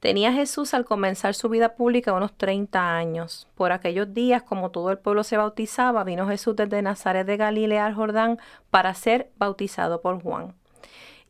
Tenía 0.00 0.32
Jesús 0.32 0.74
al 0.74 0.84
comenzar 0.84 1.34
su 1.34 1.48
vida 1.48 1.74
pública 1.74 2.12
unos 2.12 2.36
30 2.36 2.96
años. 2.96 3.48
Por 3.54 3.72
aquellos 3.72 4.12
días, 4.12 4.42
como 4.42 4.70
todo 4.70 4.90
el 4.90 4.98
pueblo 4.98 5.24
se 5.24 5.36
bautizaba, 5.38 6.04
vino 6.04 6.28
Jesús 6.28 6.54
desde 6.54 6.82
Nazaret 6.82 7.26
de 7.26 7.36
Galilea 7.36 7.86
al 7.86 7.94
Jordán 7.94 8.38
para 8.70 8.92
ser 8.94 9.30
bautizado 9.38 10.02
por 10.02 10.22
Juan. 10.22 10.54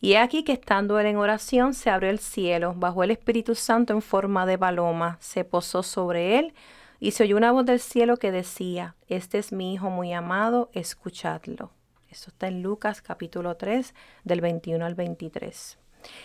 Y 0.00 0.12
he 0.12 0.18
aquí 0.18 0.42
que 0.42 0.52
estando 0.52 0.98
él 0.98 1.07
en 1.07 1.16
oración, 1.16 1.74
se 1.74 1.90
abrió 1.90 2.11
el 2.11 2.18
cielo, 2.18 2.74
bajó 2.76 3.05
el 3.05 3.12
Espíritu 3.12 3.55
Santo 3.55 3.92
en 3.92 4.02
forma 4.02 4.44
de 4.44 4.59
paloma, 4.59 5.16
se 5.20 5.44
posó 5.44 5.83
sobre 5.83 6.38
él, 6.38 6.55
y 6.98 7.12
se 7.12 7.24
oyó 7.24 7.37
una 7.37 7.52
voz 7.52 7.64
del 7.66 7.81
cielo 7.81 8.16
que 8.16 8.33
decía, 8.33 8.96
Este 9.09 9.38
es 9.38 9.52
mi 9.52 9.74
Hijo 9.74 9.90
muy 9.90 10.12
amado, 10.12 10.70
escuchadlo. 10.72 11.70
Eso 12.11 12.31
está 12.31 12.48
en 12.48 12.62
Lucas 12.62 13.02
capítulo 13.02 13.57
3, 13.57 13.94
del 14.24 14.40
21 14.40 14.85
al 14.85 14.94
23. 14.94 15.79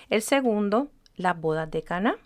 El 0.10 0.21
segundo, 0.21 0.89
las 1.15 1.39
bodas 1.39 1.69
de 1.69 1.84
Cana. 1.84 2.17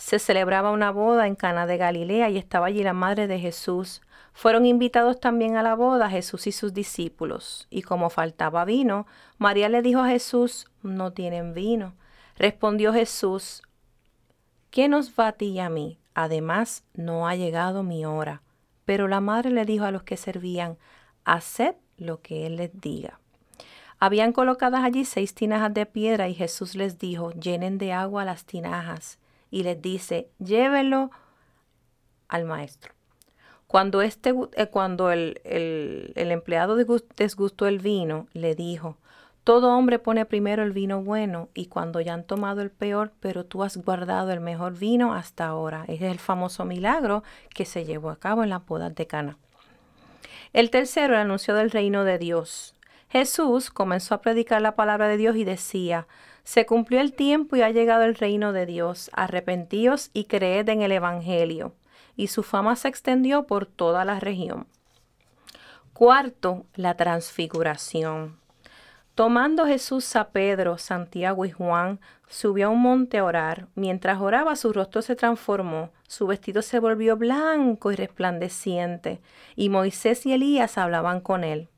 Se 0.00 0.18
celebraba 0.18 0.70
una 0.70 0.90
boda 0.90 1.26
en 1.26 1.34
Cana 1.34 1.66
de 1.66 1.76
Galilea 1.76 2.30
y 2.30 2.38
estaba 2.38 2.68
allí 2.68 2.82
la 2.82 2.94
madre 2.94 3.26
de 3.26 3.38
Jesús. 3.38 4.00
Fueron 4.32 4.64
invitados 4.64 5.20
también 5.20 5.58
a 5.58 5.62
la 5.62 5.74
boda 5.74 6.08
Jesús 6.08 6.46
y 6.46 6.52
sus 6.52 6.72
discípulos. 6.72 7.66
Y 7.68 7.82
como 7.82 8.08
faltaba 8.08 8.64
vino, 8.64 9.06
María 9.36 9.68
le 9.68 9.82
dijo 9.82 10.00
a 10.00 10.08
Jesús, 10.08 10.70
no 10.82 11.12
tienen 11.12 11.52
vino. 11.52 11.92
Respondió 12.38 12.94
Jesús, 12.94 13.62
¿qué 14.70 14.88
nos 14.88 15.12
va 15.12 15.28
a 15.28 15.32
ti 15.32 15.48
y 15.48 15.60
a 15.60 15.68
mí? 15.68 15.98
Además, 16.14 16.82
no 16.94 17.28
ha 17.28 17.34
llegado 17.34 17.82
mi 17.82 18.06
hora. 18.06 18.40
Pero 18.86 19.06
la 19.06 19.20
madre 19.20 19.50
le 19.50 19.66
dijo 19.66 19.84
a 19.84 19.90
los 19.90 20.04
que 20.04 20.16
servían, 20.16 20.78
haced 21.26 21.74
lo 21.98 22.22
que 22.22 22.46
él 22.46 22.56
les 22.56 22.80
diga. 22.80 23.20
Habían 23.98 24.32
colocadas 24.32 24.82
allí 24.82 25.04
seis 25.04 25.34
tinajas 25.34 25.74
de 25.74 25.84
piedra 25.84 26.26
y 26.26 26.34
Jesús 26.34 26.74
les 26.74 26.98
dijo, 26.98 27.32
llenen 27.32 27.76
de 27.76 27.92
agua 27.92 28.24
las 28.24 28.46
tinajas. 28.46 29.19
Y 29.50 29.62
les 29.62 29.80
dice, 29.80 30.30
llévenlo 30.38 31.10
al 32.28 32.44
maestro. 32.44 32.94
Cuando, 33.66 34.02
este, 34.02 34.34
eh, 34.56 34.66
cuando 34.66 35.10
el, 35.10 35.40
el, 35.44 36.30
empleado 36.30 36.76
desgustó 36.76 37.66
el 37.68 37.78
vino, 37.78 38.26
le 38.32 38.54
dijo, 38.54 38.96
todo 39.44 39.76
hombre 39.76 39.98
pone 39.98 40.26
primero 40.26 40.62
el 40.62 40.72
vino 40.72 41.02
bueno 41.02 41.48
y 41.54 41.66
cuando 41.66 42.00
ya 42.00 42.14
han 42.14 42.24
tomado 42.24 42.62
el 42.62 42.70
peor, 42.70 43.12
pero 43.20 43.46
tú 43.46 43.62
has 43.62 43.76
guardado 43.76 44.32
el 44.32 44.40
mejor 44.40 44.78
vino 44.78 45.14
hasta 45.14 45.46
ahora. 45.46 45.84
Ese 45.88 46.06
es 46.06 46.12
el 46.12 46.18
famoso 46.18 46.64
milagro 46.64 47.22
que 47.54 47.64
se 47.64 47.84
llevó 47.84 48.10
a 48.10 48.18
cabo 48.18 48.42
en 48.42 48.50
la 48.50 48.58
bodas 48.58 48.94
de 48.94 49.06
Cana. 49.06 49.38
El 50.52 50.70
tercero, 50.70 51.14
el 51.14 51.20
anuncio 51.20 51.54
del 51.54 51.70
reino 51.70 52.04
de 52.04 52.18
Dios. 52.18 52.74
Jesús 53.08 53.70
comenzó 53.70 54.14
a 54.14 54.20
predicar 54.20 54.60
la 54.62 54.76
palabra 54.76 55.08
de 55.08 55.16
Dios 55.16 55.36
y 55.36 55.44
decía, 55.44 56.06
se 56.44 56.66
cumplió 56.66 57.00
el 57.00 57.12
tiempo 57.12 57.56
y 57.56 57.62
ha 57.62 57.70
llegado 57.70 58.02
el 58.04 58.14
reino 58.14 58.52
de 58.52 58.66
Dios. 58.66 59.10
Arrepentíos 59.12 60.10
y 60.12 60.24
creed 60.24 60.68
en 60.68 60.82
el 60.82 60.92
Evangelio. 60.92 61.74
Y 62.16 62.28
su 62.28 62.42
fama 62.42 62.76
se 62.76 62.88
extendió 62.88 63.46
por 63.46 63.66
toda 63.66 64.04
la 64.04 64.20
región. 64.20 64.66
Cuarto, 65.92 66.64
la 66.74 66.94
transfiguración. 66.94 68.40
Tomando 69.14 69.66
Jesús 69.66 70.16
a 70.16 70.30
Pedro, 70.30 70.78
Santiago 70.78 71.44
y 71.44 71.50
Juan, 71.50 72.00
subió 72.26 72.68
a 72.68 72.70
un 72.70 72.80
monte 72.80 73.18
a 73.18 73.24
orar. 73.24 73.68
Mientras 73.74 74.18
oraba, 74.20 74.56
su 74.56 74.72
rostro 74.72 75.02
se 75.02 75.14
transformó, 75.14 75.90
su 76.06 76.26
vestido 76.26 76.62
se 76.62 76.78
volvió 76.78 77.16
blanco 77.16 77.92
y 77.92 77.96
resplandeciente, 77.96 79.20
y 79.56 79.68
Moisés 79.68 80.24
y 80.24 80.32
Elías 80.32 80.78
hablaban 80.78 81.20
con 81.20 81.44
él. 81.44 81.68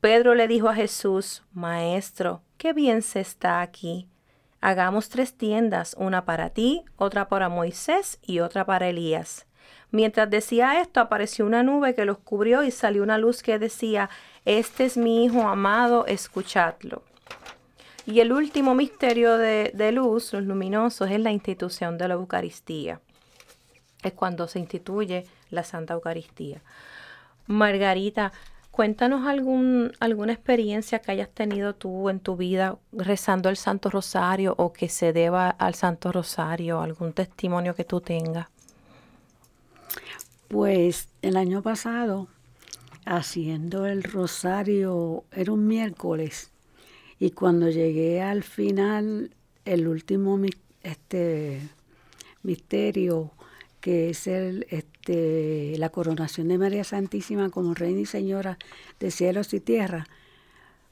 Pedro 0.00 0.36
le 0.36 0.46
dijo 0.46 0.68
a 0.68 0.74
Jesús, 0.74 1.42
Maestro, 1.52 2.42
qué 2.58 2.72
bien 2.72 3.02
se 3.02 3.20
está 3.20 3.60
aquí. 3.60 4.08
Hagamos 4.60 5.08
tres 5.08 5.34
tiendas, 5.34 5.94
una 5.98 6.24
para 6.24 6.50
ti, 6.50 6.84
otra 6.96 7.28
para 7.28 7.48
Moisés 7.48 8.18
y 8.22 8.40
otra 8.40 8.64
para 8.64 8.88
Elías. 8.88 9.46
Mientras 9.90 10.28
decía 10.28 10.80
esto, 10.80 11.00
apareció 11.00 11.46
una 11.46 11.62
nube 11.62 11.94
que 11.94 12.04
los 12.04 12.18
cubrió 12.18 12.62
y 12.64 12.70
salió 12.70 13.02
una 13.02 13.18
luz 13.18 13.42
que 13.42 13.58
decía, 13.58 14.10
Este 14.44 14.84
es 14.84 14.96
mi 14.96 15.24
Hijo 15.24 15.42
amado, 15.42 16.06
escuchadlo. 16.06 17.02
Y 18.06 18.20
el 18.20 18.32
último 18.32 18.74
misterio 18.74 19.36
de, 19.36 19.92
luz, 19.92 20.32
los 20.32 20.44
luminosos, 20.44 21.10
es 21.10 21.20
la 21.20 21.32
institución 21.32 21.98
de 21.98 22.08
la 22.08 22.14
Eucaristía. 22.14 23.00
Es 24.02 24.12
cuando 24.12 24.46
se 24.46 24.60
instituye 24.60 25.26
la 25.50 25.64
Santa 25.64 25.94
Eucaristía. 25.94 26.62
Margarita, 27.46 28.32
cuéntanos 28.76 29.26
algún, 29.26 29.92
alguna 30.00 30.34
experiencia 30.34 30.98
que 30.98 31.10
hayas 31.10 31.30
tenido 31.30 31.74
tú 31.74 32.10
en 32.10 32.20
tu 32.20 32.36
vida 32.36 32.76
rezando 32.92 33.48
el 33.48 33.56
Santo 33.56 33.88
Rosario 33.88 34.54
o 34.58 34.74
que 34.74 34.90
se 34.90 35.14
deba 35.14 35.48
al 35.48 35.74
Santo 35.74 36.12
Rosario, 36.12 36.82
algún 36.82 37.14
testimonio 37.14 37.74
que 37.74 37.84
tú 37.84 38.02
tengas. 38.02 38.48
Pues 40.48 41.08
el 41.22 41.38
año 41.38 41.62
pasado, 41.62 42.28
haciendo 43.06 43.86
el 43.86 44.02
rosario, 44.02 45.24
era 45.32 45.52
un 45.52 45.66
miércoles, 45.66 46.50
y 47.18 47.30
cuando 47.30 47.70
llegué 47.70 48.20
al 48.20 48.42
final, 48.42 49.30
el 49.64 49.88
último 49.88 50.38
este, 50.82 51.62
misterio, 52.42 53.30
que 53.86 54.10
es 54.10 54.26
el, 54.26 54.66
este, 54.70 55.76
la 55.78 55.90
coronación 55.90 56.48
de 56.48 56.58
María 56.58 56.82
Santísima 56.82 57.50
como 57.50 57.72
Reina 57.72 58.00
y 58.00 58.04
Señora 58.04 58.58
de 58.98 59.12
cielos 59.12 59.54
y 59.54 59.60
tierra, 59.60 60.08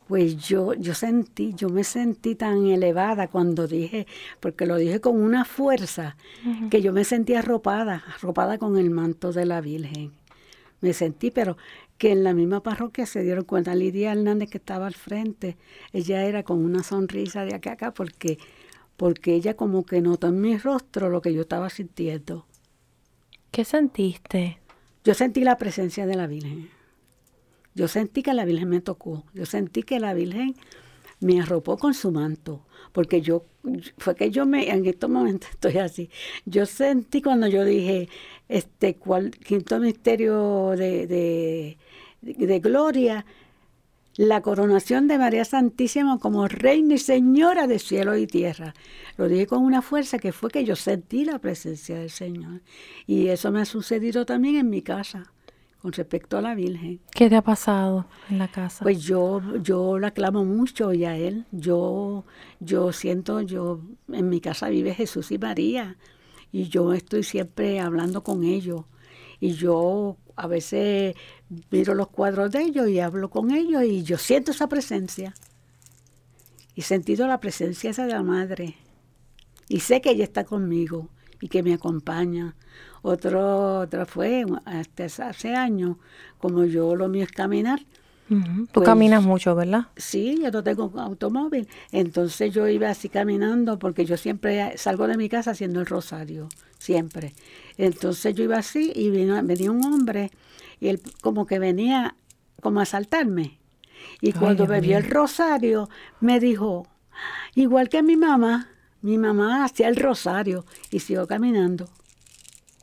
pues 0.06 0.36
yo, 0.36 0.74
yo 0.74 0.94
sentí, 0.94 1.54
yo 1.56 1.70
me 1.70 1.82
sentí 1.82 2.36
tan 2.36 2.66
elevada 2.66 3.26
cuando 3.26 3.66
dije, 3.66 4.06
porque 4.38 4.64
lo 4.64 4.76
dije 4.76 5.00
con 5.00 5.20
una 5.20 5.44
fuerza, 5.44 6.16
que 6.70 6.82
yo 6.82 6.92
me 6.92 7.02
sentí 7.02 7.34
arropada, 7.34 8.04
arropada 8.14 8.58
con 8.58 8.78
el 8.78 8.90
manto 8.90 9.32
de 9.32 9.44
la 9.44 9.60
Virgen. 9.60 10.12
Me 10.80 10.92
sentí, 10.92 11.32
pero 11.32 11.56
que 11.98 12.12
en 12.12 12.22
la 12.22 12.32
misma 12.32 12.62
parroquia 12.62 13.06
se 13.06 13.24
dieron 13.24 13.44
cuenta, 13.44 13.74
Lidia 13.74 14.12
Hernández 14.12 14.50
que 14.50 14.58
estaba 14.58 14.86
al 14.86 14.94
frente, 14.94 15.56
ella 15.92 16.24
era 16.26 16.44
con 16.44 16.64
una 16.64 16.84
sonrisa 16.84 17.44
de 17.44 17.56
acá 17.56 17.70
a 17.70 17.72
acá, 17.72 17.92
porque, 17.92 18.38
porque 18.96 19.34
ella 19.34 19.56
como 19.56 19.84
que 19.84 20.00
notó 20.00 20.28
en 20.28 20.40
mi 20.40 20.56
rostro 20.58 21.10
lo 21.10 21.20
que 21.20 21.34
yo 21.34 21.40
estaba 21.40 21.70
sintiendo. 21.70 22.46
¿Qué 23.54 23.64
sentiste? 23.64 24.58
Yo 25.04 25.14
sentí 25.14 25.44
la 25.44 25.56
presencia 25.58 26.06
de 26.06 26.16
la 26.16 26.26
Virgen. 26.26 26.70
Yo 27.76 27.86
sentí 27.86 28.24
que 28.24 28.34
la 28.34 28.44
Virgen 28.44 28.68
me 28.68 28.80
tocó, 28.80 29.22
yo 29.32 29.46
sentí 29.46 29.84
que 29.84 30.00
la 30.00 30.12
Virgen 30.12 30.56
me 31.20 31.40
arropó 31.40 31.78
con 31.78 31.94
su 31.94 32.10
manto, 32.10 32.66
porque 32.90 33.20
yo, 33.20 33.44
fue 33.96 34.16
que 34.16 34.32
yo 34.32 34.44
me, 34.44 34.68
en 34.68 34.84
estos 34.86 35.08
momentos 35.08 35.50
estoy 35.52 35.78
así, 35.78 36.10
yo 36.46 36.66
sentí 36.66 37.22
cuando 37.22 37.46
yo 37.46 37.64
dije, 37.64 38.08
este, 38.48 38.96
cual, 38.96 39.30
quinto 39.30 39.78
misterio 39.78 40.70
de, 40.70 41.06
de, 41.06 41.78
de 42.22 42.58
gloria, 42.58 43.24
la 44.16 44.40
coronación 44.42 45.08
de 45.08 45.18
María 45.18 45.44
Santísima 45.44 46.18
como 46.18 46.46
reina 46.46 46.94
y 46.94 46.98
señora 46.98 47.66
de 47.66 47.78
cielo 47.78 48.16
y 48.16 48.26
tierra. 48.26 48.74
Lo 49.16 49.28
dije 49.28 49.46
con 49.46 49.62
una 49.62 49.82
fuerza 49.82 50.18
que 50.18 50.32
fue 50.32 50.50
que 50.50 50.64
yo 50.64 50.76
sentí 50.76 51.24
la 51.24 51.38
presencia 51.38 51.98
del 51.98 52.10
Señor. 52.10 52.62
Y 53.06 53.28
eso 53.28 53.50
me 53.50 53.60
ha 53.60 53.64
sucedido 53.64 54.24
también 54.24 54.56
en 54.56 54.70
mi 54.70 54.82
casa 54.82 55.32
con 55.80 55.92
respecto 55.92 56.38
a 56.38 56.42
la 56.42 56.54
Virgen. 56.54 57.00
¿Qué 57.10 57.28
te 57.28 57.36
ha 57.36 57.42
pasado 57.42 58.06
en 58.30 58.38
la 58.38 58.48
casa? 58.48 58.82
Pues 58.82 59.02
yo, 59.02 59.42
yo 59.62 59.98
la 59.98 60.12
clamo 60.12 60.44
mucho 60.44 60.92
y 60.92 61.04
a 61.04 61.16
él. 61.16 61.44
Yo, 61.50 62.24
yo 62.60 62.92
siento, 62.92 63.40
yo, 63.40 63.80
en 64.10 64.28
mi 64.28 64.40
casa 64.40 64.68
vive 64.68 64.94
Jesús 64.94 65.30
y 65.32 65.38
María 65.38 65.96
y 66.52 66.68
yo 66.68 66.92
estoy 66.92 67.24
siempre 67.24 67.80
hablando 67.80 68.22
con 68.22 68.44
ellos. 68.44 68.84
Y 69.40 69.52
yo 69.54 70.16
a 70.36 70.46
veces 70.46 71.16
miro 71.70 71.94
los 71.94 72.08
cuadros 72.08 72.50
de 72.50 72.62
ellos 72.62 72.88
y 72.88 73.00
hablo 73.00 73.30
con 73.30 73.50
ellos 73.50 73.82
y 73.84 74.02
yo 74.02 74.18
siento 74.18 74.52
esa 74.52 74.68
presencia. 74.68 75.34
Y 76.74 76.82
sentido 76.82 77.26
la 77.26 77.40
presencia 77.40 77.90
esa 77.90 78.06
de 78.06 78.12
la 78.12 78.22
madre. 78.22 78.76
Y 79.68 79.80
sé 79.80 80.00
que 80.00 80.10
ella 80.10 80.24
está 80.24 80.44
conmigo 80.44 81.08
y 81.40 81.48
que 81.48 81.62
me 81.62 81.74
acompaña. 81.74 82.56
Otro, 83.02 83.80
otra 83.80 84.06
fue, 84.06 84.44
hasta 84.64 85.04
hace 85.04 85.54
años, 85.54 85.96
como 86.38 86.64
yo 86.64 86.96
lo 86.96 87.08
mío 87.08 87.24
es 87.24 87.32
caminar, 87.32 87.80
Tú 88.28 88.66
Pues, 88.72 88.86
caminas 88.86 89.22
mucho, 89.22 89.54
¿verdad? 89.54 89.88
Sí, 89.96 90.38
yo 90.42 90.50
no 90.50 90.62
tengo 90.64 90.92
automóvil. 90.98 91.68
Entonces 91.92 92.54
yo 92.54 92.66
iba 92.68 92.88
así 92.88 93.08
caminando 93.08 93.78
porque 93.78 94.06
yo 94.06 94.16
siempre 94.16 94.76
salgo 94.78 95.06
de 95.06 95.16
mi 95.16 95.28
casa 95.28 95.50
haciendo 95.50 95.80
el 95.80 95.86
rosario, 95.86 96.48
siempre. 96.78 97.34
Entonces 97.76 98.34
yo 98.34 98.44
iba 98.44 98.56
así 98.56 98.92
y 98.94 99.10
vino, 99.10 99.40
venía 99.44 99.70
un 99.70 99.84
hombre 99.84 100.30
y 100.84 100.88
él 100.88 101.00
como 101.22 101.46
que 101.46 101.58
venía 101.58 102.14
como 102.60 102.80
a 102.80 102.82
asaltarme. 102.84 103.58
Y 104.20 104.32
cuando 104.32 104.66
vio 104.66 104.98
el 104.98 105.08
rosario, 105.08 105.88
me 106.20 106.38
dijo, 106.40 106.86
igual 107.54 107.88
que 107.88 108.02
mi 108.02 108.16
mamá, 108.16 108.68
mi 109.00 109.16
mamá 109.18 109.64
hacía 109.64 109.88
el 109.88 109.96
rosario 109.96 110.64
y 110.90 110.98
siguió 111.00 111.26
caminando. 111.26 111.88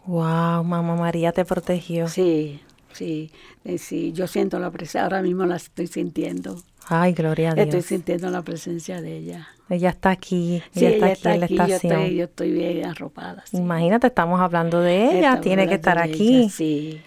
Wow, 0.06 0.64
mamá 0.64 0.96
María 0.96 1.32
te 1.32 1.46
protegió. 1.46 2.08
Sí, 2.08 2.60
sí, 2.92 3.32
eh, 3.66 3.78
sí, 3.78 4.12
yo 4.14 4.28
siento 4.28 4.58
la 4.60 4.72
presencia, 4.72 5.04
ahora 5.04 5.22
mismo 5.22 5.46
la 5.46 5.58
estoy 5.58 5.88
sintiendo. 5.88 6.62
Ay, 6.88 7.14
gloria 7.14 7.50
a 7.50 7.54
Estoy 7.54 7.80
Dios. 7.80 7.86
sintiendo 7.86 8.30
la 8.32 8.42
presencia 8.42 9.00
de 9.02 9.18
ella. 9.18 9.48
Ella 9.70 9.90
está 9.92 10.10
aquí, 10.10 10.62
Sí, 10.74 10.86
ella, 10.88 11.10
está 11.12 11.30
aquí 11.32 11.36
en 11.36 11.40
la 11.42 11.48
yo 11.48 11.56
estación. 11.76 11.92
estoy, 12.02 12.16
yo 12.16 12.24
estoy 12.26 12.52
bien 12.52 12.86
arropada. 12.88 13.44
sí. 13.46 13.58
Imagínate, 13.58 14.08
estamos 14.08 14.42
hablando 14.42 14.80
de 14.82 15.04
ella, 15.06 15.18
Estamos 15.20 15.42
tiene 15.42 15.68
que 15.68 15.76
estar 15.76 16.00
aquí. 16.00 16.40
ella, 16.42 16.50
Sí, 16.50 17.02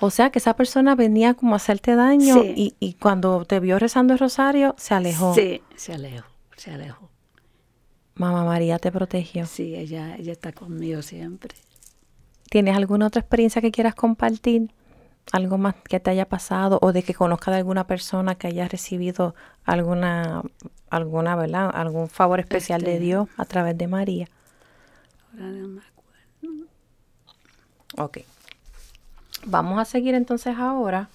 O 0.00 0.10
sea 0.10 0.30
que 0.30 0.38
esa 0.38 0.54
persona 0.56 0.94
venía 0.94 1.34
como 1.34 1.54
a 1.54 1.56
hacerte 1.56 1.94
daño 1.96 2.34
Sí. 2.42 2.52
y, 2.56 2.76
y 2.80 2.94
cuando 2.94 3.44
te 3.44 3.60
vio 3.60 3.78
rezando 3.78 4.12
el 4.12 4.18
rosario, 4.18 4.74
se 4.78 4.94
alejó. 4.94 5.34
sí, 5.34 5.62
se 5.74 5.94
alejó, 5.94 6.26
se 6.56 6.70
alejó. 6.70 7.08
Mamá 8.14 8.44
María 8.44 8.78
te 8.78 8.90
protegió. 8.92 9.46
Sí, 9.46 9.74
ella, 9.74 10.16
ella 10.16 10.32
está 10.32 10.52
conmigo 10.52 11.02
siempre. 11.02 11.54
¿Tienes 12.50 12.76
alguna 12.76 13.06
otra 13.06 13.20
experiencia 13.20 13.60
que 13.60 13.70
quieras 13.70 13.94
compartir? 13.94 14.70
¿Algo 15.32 15.58
más 15.58 15.74
que 15.88 15.98
te 15.98 16.10
haya 16.10 16.28
pasado 16.28 16.78
o 16.82 16.92
de 16.92 17.02
que 17.02 17.12
conozca 17.12 17.50
de 17.50 17.56
alguna 17.58 17.86
persona 17.86 18.36
que 18.36 18.46
haya 18.46 18.68
recibido 18.68 19.34
alguna, 19.64 20.42
alguna, 20.88 21.34
¿verdad? 21.36 21.70
Algún 21.74 22.08
favor 22.08 22.38
especial 22.38 22.82
de 22.82 22.92
Este- 22.94 23.04
Dios 23.04 23.28
a 23.36 23.44
través 23.44 23.76
de 23.76 23.88
María. 23.88 24.28
Ahora 25.32 25.46
no 25.50 25.68
me 25.68 25.80
acuerdo. 25.80 26.66
Ok. 27.98 28.18
Vamos 29.48 29.78
a 29.78 29.84
seguir 29.84 30.16
entonces 30.16 30.56
ahora 30.58 31.08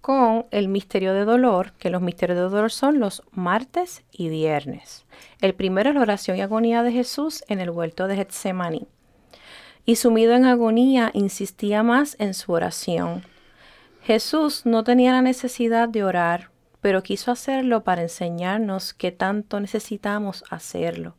con 0.00 0.46
el 0.50 0.66
misterio 0.66 1.14
de 1.14 1.24
dolor, 1.24 1.74
que 1.78 1.90
los 1.90 2.02
misterios 2.02 2.36
de 2.36 2.42
dolor 2.42 2.72
son 2.72 2.98
los 2.98 3.22
martes 3.30 4.02
y 4.10 4.28
viernes. 4.28 5.06
El 5.40 5.54
primero 5.54 5.90
es 5.90 5.94
la 5.94 6.02
oración 6.02 6.36
y 6.36 6.40
agonía 6.40 6.82
de 6.82 6.90
Jesús 6.90 7.44
en 7.46 7.60
el 7.60 7.70
huerto 7.70 8.08
de 8.08 8.16
Getsemaní. 8.16 8.88
Y 9.84 9.94
sumido 9.94 10.34
en 10.34 10.44
agonía, 10.44 11.12
insistía 11.14 11.84
más 11.84 12.16
en 12.18 12.34
su 12.34 12.50
oración. 12.50 13.22
Jesús 14.02 14.66
no 14.66 14.82
tenía 14.82 15.12
la 15.12 15.22
necesidad 15.22 15.88
de 15.88 16.02
orar, 16.02 16.50
pero 16.80 17.04
quiso 17.04 17.30
hacerlo 17.30 17.84
para 17.84 18.02
enseñarnos 18.02 18.92
que 18.92 19.12
tanto 19.12 19.60
necesitamos 19.60 20.42
hacerlo. 20.50 21.14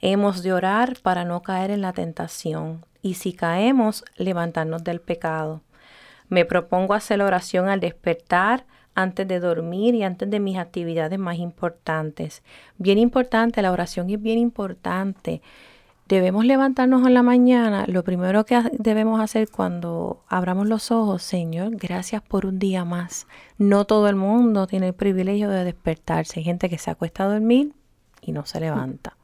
Hemos 0.00 0.44
de 0.44 0.52
orar 0.52 0.98
para 1.02 1.24
no 1.24 1.42
caer 1.42 1.72
en 1.72 1.82
la 1.82 1.92
tentación 1.92 2.84
y 3.02 3.14
si 3.14 3.32
caemos, 3.32 4.04
levantarnos 4.16 4.84
del 4.84 5.00
pecado. 5.00 5.60
Me 6.32 6.46
propongo 6.46 6.94
hacer 6.94 7.18
la 7.18 7.26
oración 7.26 7.68
al 7.68 7.80
despertar, 7.80 8.64
antes 8.94 9.28
de 9.28 9.38
dormir 9.38 9.94
y 9.94 10.02
antes 10.02 10.30
de 10.30 10.40
mis 10.40 10.56
actividades 10.56 11.18
más 11.18 11.36
importantes. 11.36 12.42
Bien 12.78 12.96
importante, 12.96 13.60
la 13.60 13.70
oración 13.70 14.08
es 14.08 14.22
bien 14.22 14.38
importante. 14.38 15.42
Debemos 16.08 16.46
levantarnos 16.46 17.06
en 17.06 17.12
la 17.12 17.22
mañana. 17.22 17.84
Lo 17.86 18.02
primero 18.02 18.46
que 18.46 18.58
debemos 18.78 19.20
hacer 19.20 19.50
cuando 19.50 20.22
abramos 20.26 20.68
los 20.68 20.90
ojos, 20.90 21.22
Señor, 21.22 21.76
gracias 21.76 22.22
por 22.22 22.46
un 22.46 22.58
día 22.58 22.86
más. 22.86 23.26
No 23.58 23.84
todo 23.84 24.08
el 24.08 24.16
mundo 24.16 24.66
tiene 24.66 24.88
el 24.88 24.94
privilegio 24.94 25.50
de 25.50 25.64
despertarse. 25.64 26.40
Hay 26.40 26.44
gente 26.44 26.70
que 26.70 26.78
se 26.78 26.90
acuesta 26.90 27.24
a 27.24 27.28
dormir 27.28 27.74
y 28.22 28.32
no 28.32 28.46
se 28.46 28.58
levanta. 28.58 29.18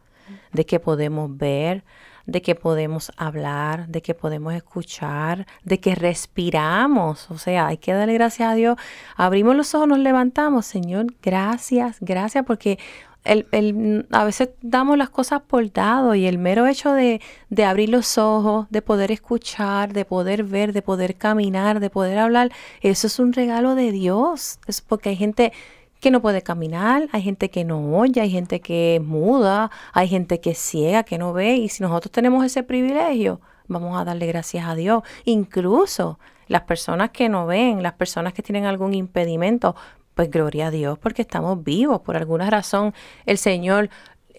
De 0.53 0.67
que 0.67 0.79
podemos 0.79 1.35
ver, 1.39 1.85
de 2.29 2.43
que 2.43 2.55
podemos 2.55 3.11
hablar, 3.17 3.89
de 3.89 4.03
que 4.03 4.15
podemos 4.15 4.53
escuchar, 4.53 5.47
de 5.65 5.81
que 5.81 5.95
respiramos. 5.95 7.31
O 7.31 7.39
sea, 7.39 7.69
hay 7.69 7.79
que 7.79 7.95
darle 7.95 8.13
gracias 8.13 8.51
a 8.51 8.55
Dios. 8.55 8.77
Abrimos 9.17 9.57
los 9.57 9.75
ojos, 9.75 9.89
nos 9.89 9.99
levantamos. 9.99 10.67
Señor, 10.67 11.07
gracias, 11.23 11.97
gracias, 12.01 12.45
porque 12.45 12.79
el, 13.25 14.07
a 14.11 14.25
veces 14.25 14.51
damos 14.61 14.99
las 14.99 15.09
cosas 15.09 15.41
por 15.41 15.73
dado 15.73 16.15
y 16.15 16.27
el 16.27 16.37
mero 16.37 16.67
hecho 16.67 16.93
de, 16.93 17.23
de 17.49 17.65
abrir 17.65 17.89
los 17.89 18.19
ojos, 18.19 18.67
de 18.69 18.83
poder 18.83 19.11
escuchar, 19.11 19.95
de 19.95 20.05
poder 20.05 20.45
ver, 20.45 20.75
de 20.75 20.83
poder 20.83 21.17
caminar, 21.17 21.81
de 21.81 21.89
poder 21.89 22.19
hablar, 22.19 22.53
eso 22.83 23.07
es 23.07 23.19
un 23.19 23.33
regalo 23.33 23.75
de 23.75 23.91
Dios. 23.91 24.59
Es 24.67 24.83
porque 24.83 25.09
hay 25.09 25.17
gente 25.17 25.55
que 26.01 26.11
no 26.11 26.23
puede 26.23 26.43
caminar, 26.43 27.09
hay 27.13 27.23
gente 27.23 27.51
que 27.51 27.65
no 27.65 27.97
oye, 27.97 28.21
hay 28.21 28.31
gente 28.31 28.61
que 28.61 29.01
muda, 29.05 29.71
hay 29.93 30.09
gente 30.09 30.41
que 30.41 30.51
es 30.51 30.59
ciega, 30.59 31.03
que 31.03 31.19
no 31.19 31.33
ve, 31.33 31.57
y 31.57 31.69
si 31.69 31.83
nosotros 31.83 32.13
tenemos 32.13 32.45
ese 32.45 32.63
privilegio, 32.63 33.41
vamos 33.67 33.99
a 34.01 34.05
darle 34.05 34.27
gracias 34.27 34.67
a 34.67 34.75
Dios. 34.75 35.03
Incluso 35.25 36.19
las 36.47 36.63
personas 36.63 37.11
que 37.11 37.29
no 37.29 37.47
ven, 37.47 37.83
las 37.83 37.95
personas 37.95 38.33
que 38.33 38.43
tienen 38.43 38.65
algún 38.65 38.95
impedimento, 38.95 39.77
pues 40.15 40.31
gloria 40.31 40.67
a 40.67 40.71
Dios 40.73 40.99
porque 40.99 41.23
estamos 41.23 41.63
vivos, 41.63 42.01
por 42.01 42.17
alguna 42.17 42.51
razón 42.51 42.93
el 43.25 43.39
Señor 43.39 43.89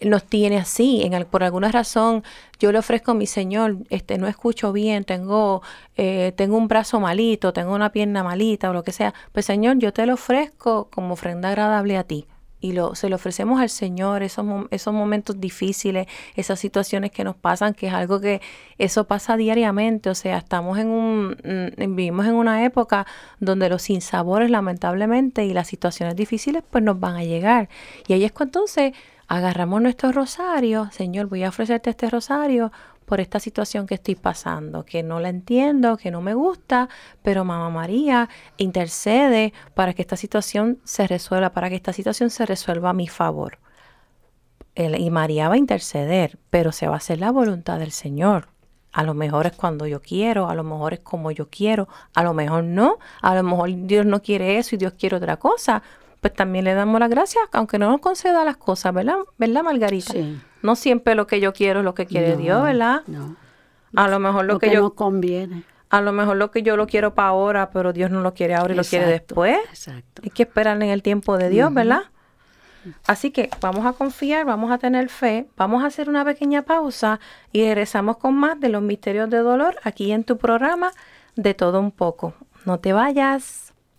nos 0.01 0.23
tiene 0.23 0.57
así, 0.57 1.01
en 1.03 1.13
al- 1.15 1.25
por 1.27 1.43
alguna 1.43 1.71
razón 1.71 2.23
yo 2.59 2.71
le 2.71 2.79
ofrezco 2.79 3.11
a 3.11 3.13
mi 3.15 3.25
Señor, 3.27 3.77
este, 3.89 4.17
no 4.17 4.27
escucho 4.27 4.71
bien, 4.73 5.03
tengo, 5.05 5.61
eh, 5.97 6.33
tengo 6.35 6.57
un 6.57 6.67
brazo 6.67 6.99
malito, 6.99 7.53
tengo 7.53 7.73
una 7.73 7.91
pierna 7.91 8.23
malita 8.23 8.69
o 8.69 8.73
lo 8.73 8.83
que 8.83 8.91
sea, 8.91 9.13
pues 9.31 9.45
Señor, 9.45 9.77
yo 9.79 9.93
te 9.93 10.05
lo 10.05 10.13
ofrezco 10.15 10.89
como 10.91 11.13
ofrenda 11.13 11.49
agradable 11.49 11.97
a 11.97 12.03
ti. 12.03 12.25
Y 12.61 12.73
lo, 12.73 12.93
se 12.93 13.07
lo 13.07 13.15
ofrecemos 13.15 13.61
al 13.61 13.69
Señor, 13.69 14.21
esos, 14.21 14.45
esos 14.71 14.93
momentos 14.93 15.39
difíciles, 15.39 16.07
esas 16.35 16.59
situaciones 16.59 17.09
que 17.11 17.23
nos 17.23 17.37
pasan, 17.37 17.73
que 17.73 17.87
es 17.87 17.93
algo 17.93 18.19
que 18.19 18.41
eso 18.77 19.05
pasa 19.05 19.37
diariamente. 19.37 20.09
O 20.09 20.15
sea, 20.15 20.37
estamos 20.39 20.77
en 20.77 20.89
un, 20.89 21.37
mm, 21.77 21.95
vivimos 21.95 22.25
en 22.25 22.33
una 22.35 22.65
época 22.65 23.07
donde 23.39 23.69
los 23.69 23.83
sinsabores, 23.83 24.49
lamentablemente, 24.51 25.45
y 25.45 25.53
las 25.53 25.67
situaciones 25.67 26.17
difíciles, 26.17 26.61
pues 26.69 26.83
nos 26.83 26.99
van 26.99 27.15
a 27.15 27.23
llegar. 27.23 27.69
Y 28.07 28.13
ahí 28.13 28.25
es 28.25 28.33
cuando 28.33 28.49
entonces 28.59 28.91
agarramos 29.29 29.81
nuestro 29.81 30.11
rosario, 30.11 30.89
Señor, 30.91 31.27
voy 31.27 31.43
a 31.43 31.49
ofrecerte 31.49 31.91
este 31.91 32.09
rosario 32.09 32.71
por 33.05 33.21
esta 33.21 33.39
situación 33.39 33.87
que 33.87 33.95
estoy 33.95 34.15
pasando, 34.15 34.83
que 34.85 35.03
no 35.03 35.19
la 35.19 35.29
entiendo, 35.29 35.97
que 35.97 36.11
no 36.11 36.21
me 36.21 36.33
gusta, 36.33 36.89
pero 37.23 37.45
Mamá 37.45 37.69
María 37.69 38.27
intercede 38.57 39.53
para 39.73 39.93
que 39.93 40.01
esta 40.01 40.15
situación 40.17 40.79
se 40.83 41.07
resuelva, 41.07 41.51
para 41.51 41.69
que 41.69 41.75
esta 41.75 41.93
situación 41.93 42.29
se 42.29 42.45
resuelva 42.45 42.89
a 42.89 42.93
mi 42.93 43.07
favor. 43.07 43.59
El- 44.75 44.99
y 44.99 45.09
María 45.09 45.47
va 45.47 45.55
a 45.55 45.57
interceder, 45.57 46.37
pero 46.49 46.71
se 46.71 46.87
va 46.87 46.95
a 46.95 46.97
hacer 46.97 47.19
la 47.19 47.31
voluntad 47.31 47.79
del 47.79 47.91
Señor. 47.91 48.49
A 48.91 49.03
lo 49.03 49.13
mejor 49.13 49.45
es 49.45 49.53
cuando 49.53 49.85
yo 49.85 50.01
quiero, 50.01 50.49
a 50.49 50.55
lo 50.55 50.63
mejor 50.63 50.93
es 50.93 50.99
como 51.01 51.29
yo 51.31 51.49
quiero, 51.49 51.87
a 52.15 52.23
lo 52.23 52.33
mejor 52.33 52.63
no, 52.63 52.97
a 53.21 53.35
lo 53.35 53.43
mejor 53.43 53.69
Dios 53.85 54.05
no 54.05 54.21
quiere 54.21 54.57
eso 54.57 54.75
y 54.75 54.79
Dios 54.79 54.93
quiere 54.97 55.15
otra 55.17 55.37
cosa. 55.37 55.83
Pues 56.21 56.33
también 56.33 56.65
le 56.65 56.73
damos 56.73 56.99
las 56.99 57.09
gracias, 57.09 57.43
aunque 57.53 57.79
no 57.79 57.89
nos 57.89 58.01
conceda 58.01 58.43
las 58.43 58.57
cosas, 58.57 58.93
¿verdad? 58.93 59.17
¿Verdad, 59.37 59.63
Margarita? 59.63 60.13
Sí. 60.13 60.41
No 60.61 60.75
siempre 60.75 61.15
lo 61.15 61.27
que 61.27 61.39
yo 61.39 61.53
quiero 61.53 61.79
es 61.79 61.85
lo 61.85 61.93
que 61.93 62.05
quiere 62.05 62.31
No, 62.31 62.37
Dios, 62.37 62.63
¿verdad? 62.63 63.03
No. 63.07 63.37
A 63.95 64.07
lo 64.07 64.19
mejor 64.19 64.45
lo, 64.45 64.53
Lo 64.53 64.59
que, 64.59 64.67
que, 64.67 64.73
yo 64.75 64.81
nos 64.81 64.93
conviene. 64.93 65.63
a 65.89 66.01
lo 66.01 66.11
mejor 66.11 66.35
lo 66.37 66.51
que 66.51 66.61
yo 66.61 66.75
lo 66.77 66.85
quiero 66.87 67.15
para 67.15 67.29
ahora, 67.29 67.69
pero 67.71 67.93
Dios 67.93 68.11
no 68.11 68.21
lo 68.21 68.33
quiere 68.33 68.55
ahora 68.55 68.73
y 68.73 68.77
lo 68.77 68.83
quiere 68.83 69.07
después. 69.07 69.57
Exacto. 69.69 70.21
Hay 70.23 70.29
que 70.29 70.43
esperar 70.43 70.75
en 70.81 70.89
el 70.89 71.01
tiempo 71.01 71.37
de 71.37 71.49
Dios, 71.49 71.73
¿verdad? 71.73 72.03
Así 73.07 73.31
que 73.31 73.49
vamos 73.61 73.85
a 73.85 73.93
confiar, 73.93 74.45
vamos 74.45 74.71
a 74.71 74.77
tener 74.77 75.09
fe, 75.09 75.47
vamos 75.57 75.83
a 75.83 75.87
hacer 75.87 76.09
una 76.09 76.23
pequeña 76.23 76.61
pausa 76.61 77.19
y 77.51 77.63
regresamos 77.63 78.17
con 78.17 78.35
más 78.35 78.59
de 78.59 78.69
los 78.69 78.81
misterios 78.81 79.29
de 79.29 79.37
dolor 79.39 79.75
aquí 79.83 80.11
en 80.11 80.23
tu 80.23 80.37
programa 80.37 80.91
de 81.35 81.53
todo 81.53 81.79
un 81.79 81.91
poco. 81.91 82.33
No 82.65 82.79
te 82.79 82.93
vayas. 82.93 83.68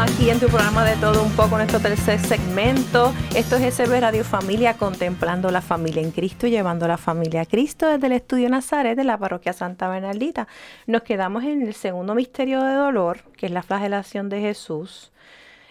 Aquí 0.00 0.30
en 0.30 0.38
tu 0.38 0.46
programa 0.46 0.84
de 0.84 0.94
todo 0.96 1.24
un 1.24 1.32
poco, 1.32 1.56
nuestro 1.56 1.80
tercer 1.80 2.20
segmento. 2.20 3.12
Esto 3.34 3.56
es 3.56 3.74
SB 3.74 4.00
Radio 4.00 4.22
Familia, 4.22 4.74
contemplando 4.74 5.50
la 5.50 5.60
familia 5.60 6.02
en 6.02 6.12
Cristo 6.12 6.46
y 6.46 6.50
llevando 6.50 6.86
la 6.86 6.98
familia 6.98 7.40
a 7.40 7.46
Cristo 7.46 7.88
desde 7.88 8.06
el 8.06 8.12
Estudio 8.12 8.48
Nazaret 8.48 8.96
de 8.96 9.02
la 9.02 9.18
Parroquia 9.18 9.52
Santa 9.52 9.88
Bernardita. 9.88 10.46
Nos 10.86 11.02
quedamos 11.02 11.42
en 11.42 11.62
el 11.62 11.74
segundo 11.74 12.14
misterio 12.14 12.62
de 12.62 12.74
dolor, 12.74 13.24
que 13.36 13.46
es 13.46 13.52
la 13.52 13.64
flagelación 13.64 14.28
de 14.28 14.40
Jesús. 14.40 15.10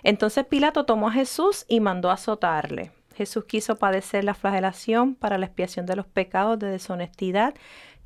Entonces 0.04 0.46
Pilato 0.46 0.86
tomó 0.86 1.08
a 1.08 1.13
Jesús 1.13 1.63
y 1.70 1.80
mandó 1.80 2.12
azotarle. 2.12 2.92
Jesús 3.16 3.46
quiso 3.46 3.78
padecer 3.78 4.26
la 4.26 4.34
flagelación 4.34 5.16
para 5.16 5.38
la 5.38 5.46
expiación 5.46 5.86
de 5.86 5.96
los 5.96 6.06
pecados 6.06 6.60
de 6.60 6.68
deshonestidad 6.68 7.54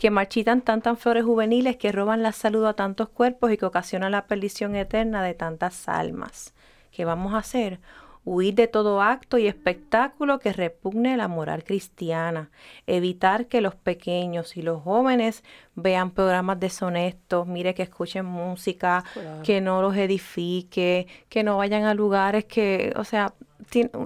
que 0.01 0.09
marchitan 0.09 0.63
tantas 0.63 0.97
flores 0.97 1.23
juveniles 1.23 1.77
que 1.77 1.91
roban 1.91 2.23
la 2.23 2.31
salud 2.31 2.65
a 2.65 2.73
tantos 2.73 3.07
cuerpos 3.07 3.51
y 3.51 3.57
que 3.57 3.67
ocasionan 3.67 4.13
la 4.13 4.25
perdición 4.25 4.75
eterna 4.75 5.21
de 5.21 5.35
tantas 5.35 5.87
almas. 5.87 6.55
¿Qué 6.91 7.05
vamos 7.05 7.35
a 7.35 7.37
hacer? 7.37 7.79
Huir 8.25 8.55
de 8.55 8.67
todo 8.67 9.03
acto 9.03 9.37
y 9.37 9.45
espectáculo 9.45 10.39
que 10.39 10.53
repugne 10.53 11.17
la 11.17 11.27
moral 11.27 11.63
cristiana. 11.63 12.49
Evitar 12.87 13.45
que 13.45 13.61
los 13.61 13.75
pequeños 13.75 14.57
y 14.57 14.63
los 14.63 14.81
jóvenes 14.81 15.43
vean 15.75 16.09
programas 16.09 16.59
deshonestos, 16.59 17.45
mire 17.45 17.75
que 17.75 17.83
escuchen 17.83 18.25
música, 18.25 19.03
que 19.43 19.61
no 19.61 19.83
los 19.83 19.95
edifique, 19.95 21.05
que 21.29 21.43
no 21.43 21.57
vayan 21.57 21.83
a 21.83 21.93
lugares 21.93 22.45
que, 22.45 22.91
o 22.95 23.03
sea, 23.03 23.35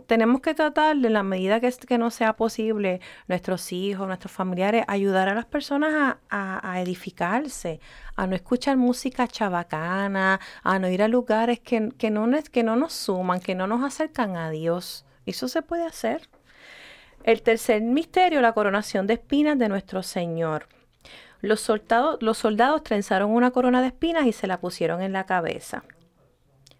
tenemos 0.05 0.41
que 0.41 0.53
tratar 0.53 0.95
de 0.97 1.09
la 1.09 1.23
medida 1.23 1.59
que, 1.59 1.71
que 1.71 1.97
no 1.97 2.11
sea 2.11 2.33
posible, 2.33 3.01
nuestros 3.27 3.71
hijos, 3.71 4.07
nuestros 4.07 4.31
familiares, 4.31 4.85
ayudar 4.87 5.27
a 5.27 5.33
las 5.33 5.45
personas 5.45 6.17
a, 6.29 6.81
edificarse, 6.81 7.79
a 8.15 8.27
no 8.27 8.35
escuchar 8.35 8.77
música 8.77 9.27
chabacana, 9.27 10.39
a 10.63 10.79
no 10.79 10.87
ir 10.87 11.01
a 11.01 11.07
lugares 11.07 11.59
que, 11.59 11.79
no, 11.79 12.29
que 12.51 12.63
no 12.63 12.75
nos 12.75 12.93
suman, 12.93 13.39
que 13.39 13.55
no 13.55 13.65
nos 13.65 13.83
acercan 13.83 14.37
a 14.37 14.51
Dios. 14.51 15.05
Eso 15.25 15.47
se 15.47 15.63
puede 15.63 15.85
hacer. 15.85 16.29
El 17.23 17.41
tercer 17.41 17.81
misterio, 17.81 18.41
la 18.41 18.53
coronación 18.53 19.07
de 19.07 19.15
espinas 19.15 19.57
de 19.57 19.67
nuestro 19.67 20.03
Señor. 20.03 20.67
Los 21.41 21.67
los 22.19 22.37
soldados 22.37 22.83
trenzaron 22.83 23.31
una 23.31 23.49
corona 23.49 23.81
de 23.81 23.87
espinas 23.87 24.27
y 24.27 24.31
se 24.31 24.45
la 24.45 24.59
pusieron 24.59 25.01
en 25.01 25.13
la 25.13 25.25
cabeza. 25.25 25.83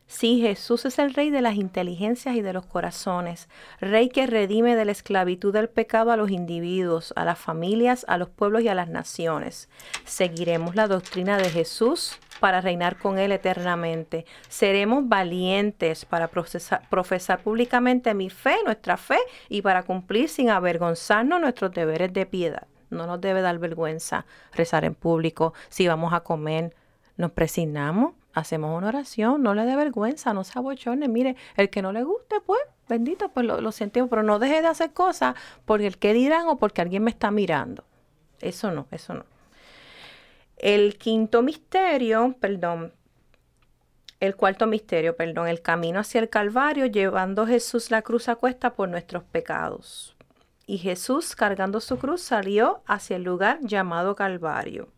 Sí, 0.07 0.39
Jesús 0.39 0.85
es 0.85 0.99
el 0.99 1.15
Rey 1.15 1.31
de 1.31 1.41
las 1.41 1.55
inteligencias 1.55 2.35
y 2.35 2.41
de 2.41 2.53
los 2.53 2.67
corazones, 2.67 3.49
Rey 3.81 4.09
que 4.09 4.27
redime 4.27 4.75
de 4.75 4.85
la 4.85 4.91
esclavitud 4.91 5.51
del 5.51 5.67
pecado 5.67 6.11
a 6.11 6.17
los 6.17 6.29
individuos, 6.29 7.11
a 7.15 7.25
las 7.25 7.39
familias, 7.39 8.05
a 8.07 8.17
los 8.17 8.29
pueblos 8.29 8.61
y 8.61 8.67
a 8.67 8.75
las 8.75 8.87
naciones. 8.87 9.67
Seguiremos 10.05 10.75
la 10.75 10.87
doctrina 10.87 11.37
de 11.37 11.49
Jesús 11.49 12.19
para 12.39 12.61
reinar 12.61 12.97
con 12.97 13.17
Él 13.17 13.31
eternamente. 13.31 14.25
Seremos 14.47 15.09
valientes 15.09 16.05
para 16.05 16.29
profesar 16.29 17.41
públicamente 17.41 18.13
mi 18.13 18.29
fe, 18.29 18.57
nuestra 18.63 18.97
fe, 18.97 19.17
y 19.49 19.63
para 19.63 19.83
cumplir 19.83 20.29
sin 20.29 20.51
avergonzarnos 20.51 21.41
nuestros 21.41 21.73
deberes 21.73 22.13
de 22.13 22.27
piedad. 22.27 22.67
No 22.91 23.07
nos 23.07 23.19
debe 23.21 23.41
dar 23.41 23.57
vergüenza 23.57 24.25
rezar 24.53 24.85
en 24.85 24.93
público. 24.93 25.53
Si 25.69 25.87
vamos 25.87 26.13
a 26.13 26.19
comer, 26.19 26.75
nos 27.17 27.31
presignamos 27.31 28.13
hacemos 28.35 28.77
una 28.77 28.89
oración, 28.89 29.41
no 29.41 29.55
le 29.55 29.65
dé 29.65 29.75
vergüenza, 29.75 30.33
no 30.33 30.43
se 30.43 30.59
abochorne. 30.59 31.07
Mire, 31.07 31.35
el 31.55 31.69
que 31.69 31.81
no 31.81 31.91
le 31.91 32.03
guste, 32.03 32.35
pues, 32.45 32.61
bendito, 32.87 33.29
pues 33.29 33.45
lo, 33.45 33.71
sentimos, 33.71 34.09
pero 34.09 34.21
no 34.21 34.37
deje 34.37 34.61
de 34.61 34.67
hacer 34.67 34.91
cosas 34.91 35.35
porque 35.65 35.87
el 35.87 35.97
que 35.97 36.13
dirán 36.13 36.47
o 36.47 36.57
porque 36.57 36.81
alguien 36.81 37.03
me 37.03 37.09
está 37.09 37.31
mirando. 37.31 37.83
Eso 38.41 38.69
no, 38.71 38.87
eso 38.91 39.13
no. 39.13 39.25
El 40.57 40.97
quinto 40.97 41.41
misterio, 41.41 42.35
perdón, 42.39 42.93
el 44.19 44.35
cuarto 44.35 44.67
misterio, 44.67 45.15
perdón, 45.15 45.47
el 45.47 45.61
camino 45.61 45.99
hacia 45.99 46.19
el 46.19 46.29
Calvario, 46.29 46.85
llevando 46.85 47.47
Jesús 47.47 47.91
la 47.91 48.01
cruz 48.01 48.29
a 48.29 48.35
cuesta 48.35 48.73
por 48.73 48.89
nuestros 48.89 49.23
pecados. 49.23 50.15
Y 50.67 50.79
Jesús, 50.79 51.35
cargando 51.35 51.79
su 51.79 51.97
cruz, 51.97 52.21
salió 52.21 52.81
hacia 52.85 53.17
el 53.17 53.23
lugar 53.23 53.59
llamado 53.61 54.15
Calvario. 54.15 54.94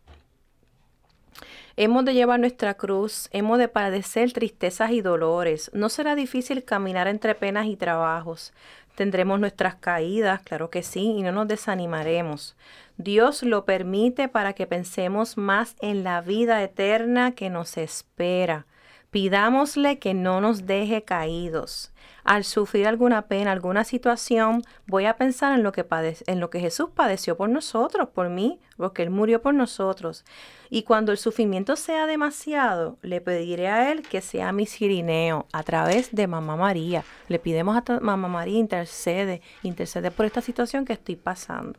Hemos 1.80 2.04
de 2.04 2.12
llevar 2.12 2.40
nuestra 2.40 2.74
cruz, 2.74 3.28
hemos 3.30 3.56
de 3.56 3.68
padecer 3.68 4.32
tristezas 4.32 4.90
y 4.90 5.00
dolores. 5.00 5.70
No 5.72 5.88
será 5.88 6.16
difícil 6.16 6.64
caminar 6.64 7.06
entre 7.06 7.36
penas 7.36 7.66
y 7.66 7.76
trabajos. 7.76 8.52
Tendremos 8.96 9.38
nuestras 9.38 9.76
caídas, 9.76 10.42
claro 10.42 10.70
que 10.70 10.82
sí, 10.82 11.14
y 11.18 11.22
no 11.22 11.30
nos 11.30 11.46
desanimaremos. 11.46 12.56
Dios 12.96 13.44
lo 13.44 13.64
permite 13.64 14.26
para 14.26 14.54
que 14.54 14.66
pensemos 14.66 15.36
más 15.36 15.76
en 15.80 16.02
la 16.02 16.20
vida 16.20 16.60
eterna 16.64 17.36
que 17.36 17.48
nos 17.48 17.76
espera. 17.76 18.66
Pidámosle 19.10 19.98
que 19.98 20.12
no 20.12 20.40
nos 20.40 20.66
deje 20.66 21.02
caídos. 21.02 21.92
Al 22.24 22.44
sufrir 22.44 22.86
alguna 22.86 23.22
pena, 23.22 23.52
alguna 23.52 23.84
situación, 23.84 24.62
voy 24.86 25.06
a 25.06 25.16
pensar 25.16 25.54
en 25.54 25.62
lo 25.62 25.72
que, 25.72 25.86
en 26.26 26.40
lo 26.40 26.50
que 26.50 26.60
Jesús 26.60 26.90
padeció 26.94 27.38
por 27.38 27.48
nosotros, 27.48 28.10
por 28.10 28.28
mí, 28.28 28.60
porque 28.76 29.02
Él 29.02 29.08
murió 29.08 29.40
por 29.40 29.54
nosotros. 29.54 30.26
Y 30.68 30.82
cuando 30.82 31.10
el 31.10 31.16
sufrimiento 31.16 31.74
sea 31.76 32.06
demasiado, 32.06 32.98
le 33.00 33.22
pediré 33.22 33.68
a 33.68 33.90
Él 33.90 34.02
que 34.02 34.20
sea 34.20 34.52
mi 34.52 34.66
sirineo 34.66 35.46
a 35.54 35.62
través 35.62 36.14
de 36.14 36.26
Mamá 36.26 36.56
María. 36.56 37.02
Le 37.28 37.38
pidemos 37.38 37.78
a 37.78 38.00
Mamá 38.00 38.28
María 38.28 38.58
intercede, 38.58 39.40
intercede 39.62 40.10
por 40.10 40.26
esta 40.26 40.42
situación 40.42 40.84
que 40.84 40.92
estoy 40.92 41.16
pasando. 41.16 41.78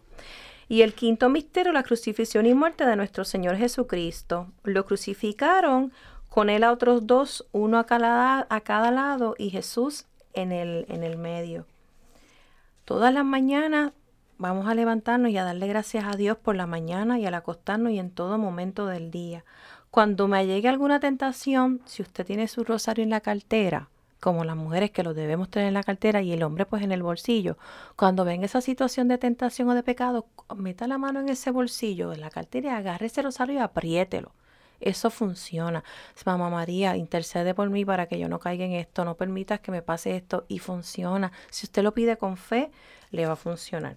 Y 0.68 0.82
el 0.82 0.94
quinto 0.96 1.30
misterio, 1.30 1.74
la 1.74 1.84
crucifixión 1.84 2.48
y 2.48 2.56
muerte 2.56 2.86
de 2.86 2.96
nuestro 2.96 3.24
Señor 3.24 3.56
Jesucristo. 3.58 4.48
Lo 4.64 4.86
crucificaron 4.86 5.92
con 6.30 6.50
él 6.50 6.64
a 6.64 6.72
otros 6.72 7.08
dos, 7.08 7.46
uno 7.52 7.80
a 7.80 7.86
cada, 7.86 8.92
lado 8.92 9.36
y 9.38 9.50
Jesús 9.50 10.06
en 10.34 10.52
el, 10.52 10.86
en 10.90 11.04
el 11.04 11.18
medio. 11.18 11.66
Todas 12.86 13.14
las 13.14 13.26
mañanas 13.26 13.92
vamos 14.38 14.68
a 14.68 14.74
levantarnos 14.74 15.32
y 15.32 15.38
a 15.38 15.44
darle 15.44 15.68
gracias 15.68 16.06
a 16.08 16.16
Dios 16.16 16.38
por 16.38 16.56
la 16.56 16.66
mañana 16.66 17.20
y 17.20 17.26
al 17.26 17.34
acostarnos 17.34 17.92
y 17.92 18.00
en 18.00 18.10
todo 18.10 18.38
momento 18.38 18.86
del 18.86 19.12
día. 19.12 19.44
Cuando 19.92 20.28
me 20.28 20.46
llegue 20.46 20.70
alguna 20.70 21.00
tentación, 21.00 21.82
si 21.86 22.02
usted 22.02 22.26
tiene 22.26 22.48
su 22.48 22.64
rosario 22.64 23.04
en 23.04 23.10
la 23.10 23.22
cartera, 23.22 23.90
como 24.20 24.44
las 24.44 24.56
mujeres 24.56 24.92
que 24.92 25.04
lo 25.04 25.14
debemos 25.14 25.50
tener 25.50 25.70
en 25.70 25.74
la 25.74 25.84
cartera 25.84 26.22
y 26.22 26.32
el 26.32 26.44
hombre 26.44 26.66
pues 26.66 26.84
en 26.84 26.92
el 26.92 27.04
bolsillo, 27.04 27.58
cuando 27.96 28.26
venga 28.26 28.46
esa 28.46 28.62
situación 28.62 29.08
de 29.08 29.18
tentación 29.18 29.70
o 29.70 29.74
de 29.74 29.84
pecado, 29.84 30.28
meta 30.56 30.88
la 30.88 30.98
mano 30.98 31.20
en 31.20 31.30
ese 31.30 31.52
bolsillo, 31.52 32.14
en 32.14 32.22
la 32.22 32.30
cartera 32.30 32.70
y 32.70 32.74
agarre 32.74 33.08
ese 33.08 33.22
rosario 33.22 33.56
y 33.56 33.60
apriételo. 33.60 34.32
Eso 34.82 35.10
funciona. 35.10 35.84
Mamá 36.26 36.50
María, 36.50 36.96
intercede 36.96 37.54
por 37.54 37.70
mí 37.70 37.86
para 37.86 38.08
que 38.08 38.20
yo 38.20 38.30
no 38.30 38.40
caiga 38.40 38.66
en 38.66 38.74
esto, 38.74 39.06
no 39.06 39.16
permitas 39.16 39.60
que 39.60 39.72
me 39.72 39.82
pase 39.82 40.16
esto 40.16 40.46
y 40.48 40.60
funciona. 40.60 41.32
Si 41.50 41.66
usted 41.66 41.84
lo 41.84 41.94
pide 41.94 42.18
con 42.18 42.38
fe, 42.38 42.72
le 43.12 43.26
va 43.26 43.34
a 43.34 43.36
funcionar. 43.36 43.96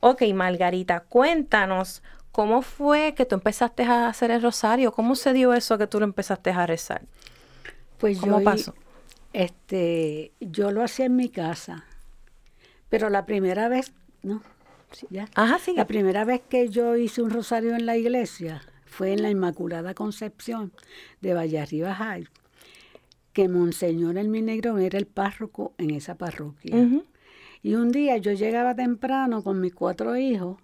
Ok, 0.00 0.22
Margarita, 0.32 1.00
cuéntanos 1.00 2.02
cómo 2.32 2.62
fue 2.62 3.14
que 3.14 3.26
tú 3.26 3.34
empezaste 3.34 3.82
a 3.82 4.08
hacer 4.08 4.30
el 4.30 4.42
rosario, 4.42 4.92
cómo 4.92 5.14
se 5.14 5.32
dio 5.32 5.52
eso 5.52 5.76
que 5.78 5.86
tú 5.86 5.98
lo 5.98 6.04
empezaste 6.04 6.50
a 6.50 6.66
rezar. 6.66 7.02
Pues 7.98 8.18
¿Cómo 8.18 8.38
yo, 8.38 8.44
pasó? 8.44 8.74
Este, 9.32 10.32
yo 10.40 10.70
lo 10.70 10.82
hacía 10.82 11.06
en 11.06 11.16
mi 11.16 11.28
casa, 11.28 11.84
pero 12.88 13.10
la 13.10 13.26
primera 13.26 13.68
vez, 13.68 13.92
no, 14.22 14.42
ya. 15.10 15.28
Ajá, 15.34 15.58
sí. 15.58 15.74
La 15.76 15.86
primera 15.86 16.24
vez 16.24 16.40
que 16.48 16.68
yo 16.68 16.96
hice 16.96 17.22
un 17.22 17.30
rosario 17.30 17.74
en 17.74 17.86
la 17.86 17.96
iglesia, 17.96 18.62
fue 18.90 19.12
en 19.12 19.22
la 19.22 19.30
Inmaculada 19.30 19.94
Concepción 19.94 20.72
de 21.20 21.32
Vallarriba 21.32 21.94
High, 21.94 22.26
que 23.32 23.48
Monseñor 23.48 24.18
El 24.18 24.28
Minegro 24.28 24.78
era 24.78 24.98
el 24.98 25.06
párroco 25.06 25.72
en 25.78 25.90
esa 25.90 26.16
parroquia. 26.16 26.88
Y 27.62 27.74
un 27.74 27.92
día 27.92 28.16
yo 28.16 28.32
llegaba 28.32 28.74
temprano 28.74 29.44
con 29.44 29.60
mis 29.60 29.72
cuatro 29.72 30.16
hijos, 30.16 30.58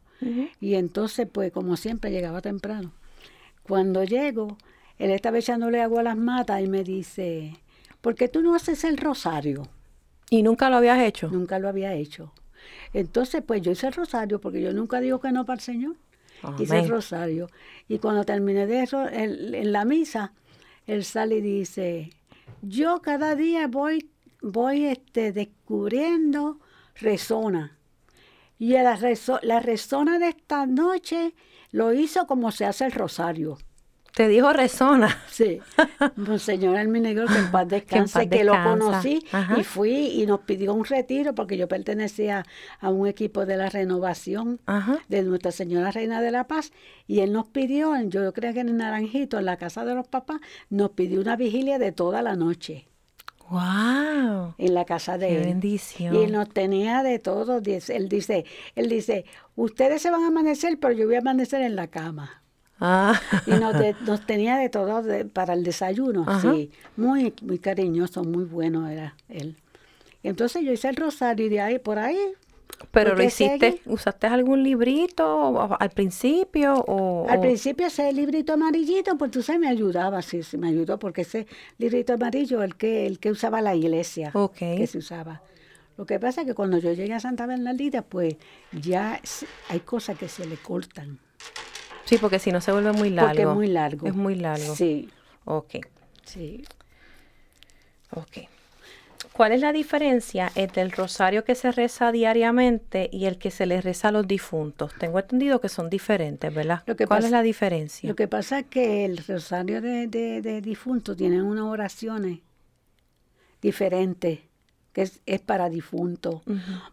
y 0.60 0.74
entonces, 0.74 1.28
pues, 1.30 1.52
como 1.52 1.76
siempre, 1.76 2.10
llegaba 2.10 2.40
temprano. 2.40 2.92
Cuando 3.62 4.02
llego, 4.02 4.56
él 4.98 5.10
estaba 5.10 5.38
echándole 5.38 5.80
agua 5.80 6.00
a 6.00 6.04
las 6.04 6.16
matas 6.16 6.62
y 6.62 6.68
me 6.68 6.82
dice, 6.82 7.56
¿por 8.00 8.14
qué 8.14 8.28
tú 8.28 8.42
no 8.42 8.54
haces 8.54 8.82
el 8.84 8.96
rosario? 8.96 9.68
¿Y 10.30 10.42
nunca 10.42 10.68
lo 10.68 10.76
habías 10.76 10.98
hecho? 11.00 11.28
Nunca 11.28 11.58
lo 11.58 11.68
había 11.68 11.94
hecho. 11.94 12.32
Entonces, 12.92 13.42
pues 13.46 13.62
yo 13.62 13.70
hice 13.70 13.86
el 13.86 13.92
rosario 13.92 14.40
porque 14.40 14.60
yo 14.60 14.72
nunca 14.72 15.00
digo 15.00 15.20
que 15.20 15.30
no 15.30 15.44
para 15.44 15.56
el 15.56 15.60
Señor 15.60 15.96
hice 16.58 16.78
el 16.78 16.88
rosario. 16.88 17.48
Y 17.88 17.98
cuando 17.98 18.24
terminé 18.24 18.66
de 18.66 18.82
eso, 18.82 19.08
en, 19.08 19.72
la 19.72 19.84
misa, 19.84 20.32
él 20.86 21.04
sale 21.04 21.36
y 21.36 21.40
dice, 21.40 22.10
yo 22.62 23.02
cada 23.02 23.34
día 23.34 23.66
voy, 23.66 24.10
voy 24.42 24.86
este, 24.86 25.32
descubriendo 25.32 26.60
resona. 26.94 27.76
Y 28.58 28.72
la, 28.72 28.98
la 29.42 29.60
resona 29.60 30.18
de 30.18 30.28
esta 30.28 30.66
noche 30.66 31.34
lo 31.72 31.92
hizo 31.92 32.26
como 32.26 32.52
se 32.52 32.64
hace 32.64 32.86
el 32.86 32.92
rosario. 32.92 33.58
Te 34.16 34.28
dijo 34.28 34.50
Resona. 34.50 35.14
Sí. 35.28 35.60
Monseñor 36.16 36.78
Alminegro, 36.78 37.26
que 37.26 37.36
en 37.36 37.50
paz 37.50 37.68
descanse, 37.68 38.30
que, 38.30 38.44
lo 38.44 38.54
conocí 38.62 39.22
y 39.58 39.62
fui 39.62 39.90
y 39.90 40.24
nos 40.24 40.40
pidió 40.40 40.72
un 40.72 40.86
retiro 40.86 41.34
porque 41.34 41.58
yo 41.58 41.68
pertenecía 41.68 42.42
a 42.80 42.88
un 42.88 43.06
equipo 43.06 43.44
de 43.44 43.58
la 43.58 43.68
renovación 43.68 44.58
de 45.10 45.22
Nuestra 45.22 45.52
Señora 45.52 45.90
Reina 45.90 46.22
de 46.22 46.30
la 46.30 46.46
Paz 46.46 46.72
y 47.06 47.20
él 47.20 47.30
nos 47.34 47.48
pidió, 47.48 47.94
yo 48.04 48.32
creo 48.32 48.54
que 48.54 48.60
en 48.60 48.74
Naranjito, 48.78 49.38
en 49.38 49.44
la 49.44 49.58
casa 49.58 49.84
de 49.84 49.94
los 49.94 50.08
papás, 50.08 50.40
nos 50.70 50.92
pidió 50.92 51.20
una 51.20 51.36
vigilia 51.36 51.78
de 51.78 51.92
toda 51.92 52.22
la 52.22 52.36
noche. 52.36 52.88
Wow. 53.50 54.54
En 54.56 54.72
la 54.72 54.86
casa 54.86 55.18
de 55.18 55.28
Qué 55.28 55.36
él. 55.36 55.44
bendición. 55.44 56.16
Y 56.16 56.26
nos 56.28 56.48
tenía 56.48 57.02
de 57.02 57.18
todo. 57.18 57.58
Él 57.58 58.08
dice, 58.08 58.46
él 58.76 58.88
dice, 58.88 59.26
ustedes 59.56 60.00
se 60.00 60.10
van 60.10 60.22
a 60.22 60.28
amanecer, 60.28 60.80
pero 60.80 60.94
yo 60.94 61.04
voy 61.04 61.16
a 61.16 61.18
amanecer 61.18 61.60
en 61.60 61.76
la 61.76 61.88
cama. 61.88 62.45
Ah. 62.80 63.20
Y 63.46 63.52
nos, 63.52 64.26
tenía 64.26 64.56
de 64.56 64.68
todo 64.68 65.02
para 65.32 65.54
el 65.54 65.64
desayuno, 65.64 66.26
sí. 66.40 66.70
Muy, 66.96 67.32
muy 67.42 67.58
cariñoso, 67.58 68.22
muy 68.24 68.44
bueno 68.44 68.88
era 68.88 69.14
él. 69.28 69.56
entonces 70.22 70.62
yo 70.62 70.72
hice 70.72 70.88
el 70.88 70.96
rosario 70.96 71.46
y 71.46 71.48
de 71.48 71.60
ahí 71.60 71.78
por 71.78 71.98
ahí. 71.98 72.18
¿Pero 72.90 73.14
lo 73.14 73.22
hiciste, 73.22 73.80
usaste 73.86 74.26
algún 74.26 74.62
librito 74.62 75.76
al 75.78 75.90
principio? 75.90 76.74
O, 76.86 77.26
al 77.28 77.40
principio 77.40 77.86
ese 77.86 78.12
librito 78.12 78.52
amarillito, 78.52 79.16
pues 79.16 79.30
tú 79.30 79.42
sabes, 79.42 79.60
me 79.60 79.68
ayudaba, 79.68 80.20
sí, 80.20 80.42
sí, 80.42 80.58
me 80.58 80.68
ayudó, 80.68 80.98
porque 80.98 81.22
ese 81.22 81.46
librito 81.78 82.12
amarillo 82.12 82.62
el 82.62 82.76
que, 82.76 83.06
el 83.06 83.18
que 83.18 83.30
usaba 83.30 83.62
la 83.62 83.74
iglesia, 83.74 84.32
que 84.58 84.86
se 84.86 84.98
usaba. 84.98 85.42
Lo 85.96 86.04
que 86.04 86.18
pasa 86.18 86.42
es 86.42 86.46
que 86.46 86.54
cuando 86.54 86.76
yo 86.76 86.92
llegué 86.92 87.14
a 87.14 87.20
Santa 87.20 87.46
Bernardita, 87.46 88.02
pues 88.02 88.36
ya 88.72 89.20
hay 89.70 89.80
cosas 89.80 90.18
que 90.18 90.28
se 90.28 90.44
le 90.46 90.56
cortan. 90.56 91.18
Sí, 92.06 92.18
porque 92.18 92.38
si 92.38 92.52
no 92.52 92.60
se 92.60 92.72
vuelve 92.72 92.92
muy 92.92 93.10
largo. 93.10 93.28
Porque 93.28 93.42
es 93.42 93.48
muy 93.48 93.66
largo. 93.68 94.06
Es 94.06 94.14
muy 94.14 94.34
largo. 94.36 94.74
Sí. 94.74 95.10
Ok. 95.44 95.74
Sí. 96.24 96.64
Ok. 98.12 98.48
¿Cuál 99.32 99.52
es 99.52 99.60
la 99.60 99.72
diferencia 99.72 100.50
entre 100.54 100.80
el 100.80 100.92
rosario 100.92 101.44
que 101.44 101.54
se 101.54 101.70
reza 101.70 102.10
diariamente 102.10 103.10
y 103.12 103.26
el 103.26 103.36
que 103.36 103.50
se 103.50 103.66
le 103.66 103.82
reza 103.82 104.08
a 104.08 104.12
los 104.12 104.26
difuntos? 104.26 104.94
Tengo 104.98 105.18
entendido 105.18 105.60
que 105.60 105.68
son 105.68 105.90
diferentes, 105.90 106.54
¿verdad? 106.54 106.84
¿Cuál 107.06 107.24
es 107.24 107.30
la 107.30 107.42
diferencia? 107.42 108.08
Lo 108.08 108.16
que 108.16 108.28
pasa 108.28 108.60
es 108.60 108.66
que 108.66 109.04
el 109.04 109.18
rosario 109.18 109.82
de, 109.82 110.06
de, 110.06 110.60
difuntos 110.62 111.18
tiene 111.18 111.42
unas 111.42 111.66
oraciones 111.66 112.38
diferentes, 113.60 114.40
que 114.94 115.02
es, 115.02 115.40
para 115.44 115.68
difuntos. 115.68 116.40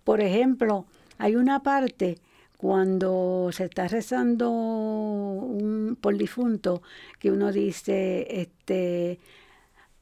Por 0.03 0.19
ejemplo, 0.19 0.85
hay 1.19 1.37
una 1.37 1.63
parte 1.63 2.17
cuando 2.63 3.49
se 3.51 3.65
está 3.65 3.89
rezando 3.89 4.49
un, 4.49 5.97
por 5.99 6.17
difunto, 6.17 6.81
que 7.19 7.29
uno 7.29 7.51
dice, 7.51 8.25
este, 8.41 9.19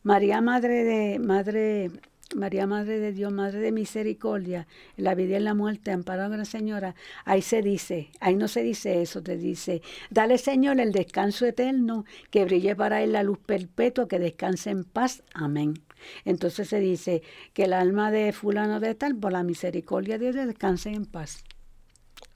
María 0.04 0.42
Madre 0.42 0.84
de, 0.84 1.18
Madre, 1.18 1.90
María 2.36 2.68
Madre 2.68 3.00
de 3.00 3.14
Dios, 3.14 3.34
Madre 3.34 3.62
de 3.62 3.72
Misericordia, 3.72 4.68
en 4.96 5.06
la 5.06 5.16
vida 5.16 5.32
y 5.32 5.36
en 5.38 5.46
la 5.46 5.56
muerte, 5.56 5.90
amparo 5.90 6.26
a 6.26 6.28
la 6.28 6.46
Señora, 6.46 6.94
ahí 7.26 7.42
se 7.42 7.64
dice, 7.64 8.12
ahí 8.20 8.36
no 8.36 8.48
se 8.48 8.62
dice 8.62 9.02
eso, 9.02 9.24
te 9.24 9.38
dice, 9.38 9.82
dale 10.12 10.38
Señor 10.38 10.80
el 10.80 10.92
descanso 10.92 11.48
eterno, 11.48 12.06
que 12.30 12.46
brille 12.46 12.76
para 12.76 13.02
él 13.02 13.14
la 13.14 13.24
luz 13.24 13.40
perpetua, 13.40 14.08
que 14.08 14.20
descanse 14.20 14.70
en 14.70 14.84
paz. 14.84 15.24
Amén. 15.34 15.82
Entonces 16.26 16.70
se 16.70 16.80
dice 16.80 17.24
que 17.54 17.64
el 17.64 17.74
alma 17.74 18.12
de 18.12 18.32
fulano 18.34 18.80
de 18.80 18.94
tal, 18.94 19.16
por 19.16 19.32
la 19.32 19.42
misericordia 19.42 20.20
de 20.20 20.32
Dios, 20.32 20.46
descanse 20.46 20.92
en 20.92 21.08
paz. 21.08 21.44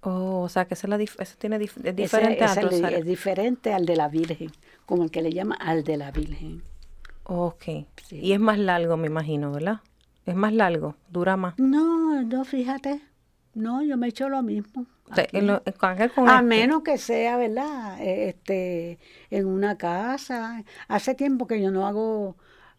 Oh, 0.01 0.41
o 0.41 0.49
sea 0.49 0.65
que 0.65 0.75
esa 0.75 0.87
es 0.97 1.37
tiene 1.37 1.55
es 1.55 1.95
diferente 1.95 2.43
al 2.43 2.93
Es 2.93 3.05
diferente 3.05 3.73
al 3.73 3.85
de 3.85 3.95
la 3.95 4.07
Virgen, 4.07 4.51
como 4.85 5.03
el 5.03 5.11
que 5.11 5.21
le 5.21 5.31
llama 5.31 5.55
al 5.55 5.83
de 5.83 5.97
la 5.97 6.11
Virgen. 6.11 6.63
Ok. 7.23 7.65
Y 8.11 8.33
es 8.33 8.39
más 8.39 8.59
largo, 8.59 8.97
me 8.97 9.07
imagino, 9.07 9.51
¿verdad? 9.51 9.81
Es 10.25 10.35
más 10.35 10.53
largo, 10.53 10.95
dura 11.09 11.37
más. 11.37 11.57
No, 11.57 12.21
no, 12.23 12.45
fíjate. 12.45 13.01
No, 13.55 13.81
yo 13.81 13.97
me 13.97 14.07
he 14.07 14.09
hecho 14.09 14.29
lo 14.29 14.43
mismo. 14.43 14.85
con 16.13 16.29
a 16.29 16.41
menos 16.41 16.83
que 16.83 16.97
sea, 16.97 17.37
¿verdad? 17.37 17.99
E, 18.01 18.29
este, 18.29 18.99
en 19.29 19.47
una 19.47 19.77
casa. 19.77 20.63
Hace 20.87 21.15
tiempo 21.15 21.47
que 21.47 21.61
yo 21.61 21.71
no 21.71 21.87
hago 21.87 22.35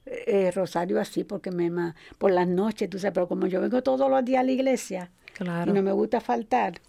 eh, 0.07 0.53
rosario 0.55 1.01
así 1.01 1.25
porque 1.25 1.51
me 1.51 1.95
por 2.19 2.31
las 2.31 2.47
noches, 2.47 2.89
tú 2.89 2.99
sabes, 2.99 3.15
pero 3.15 3.27
como 3.27 3.49
yo 3.49 3.61
vengo 3.61 3.83
todos 3.83 4.09
los 4.09 4.25
días 4.25 4.41
a 4.41 4.45
la 4.45 4.53
iglesia 4.53 5.11
claro. 5.35 5.71
y 5.71 5.75
no 5.75 5.83
me 5.83 5.91
gusta 5.91 6.21
faltar, 6.21 6.81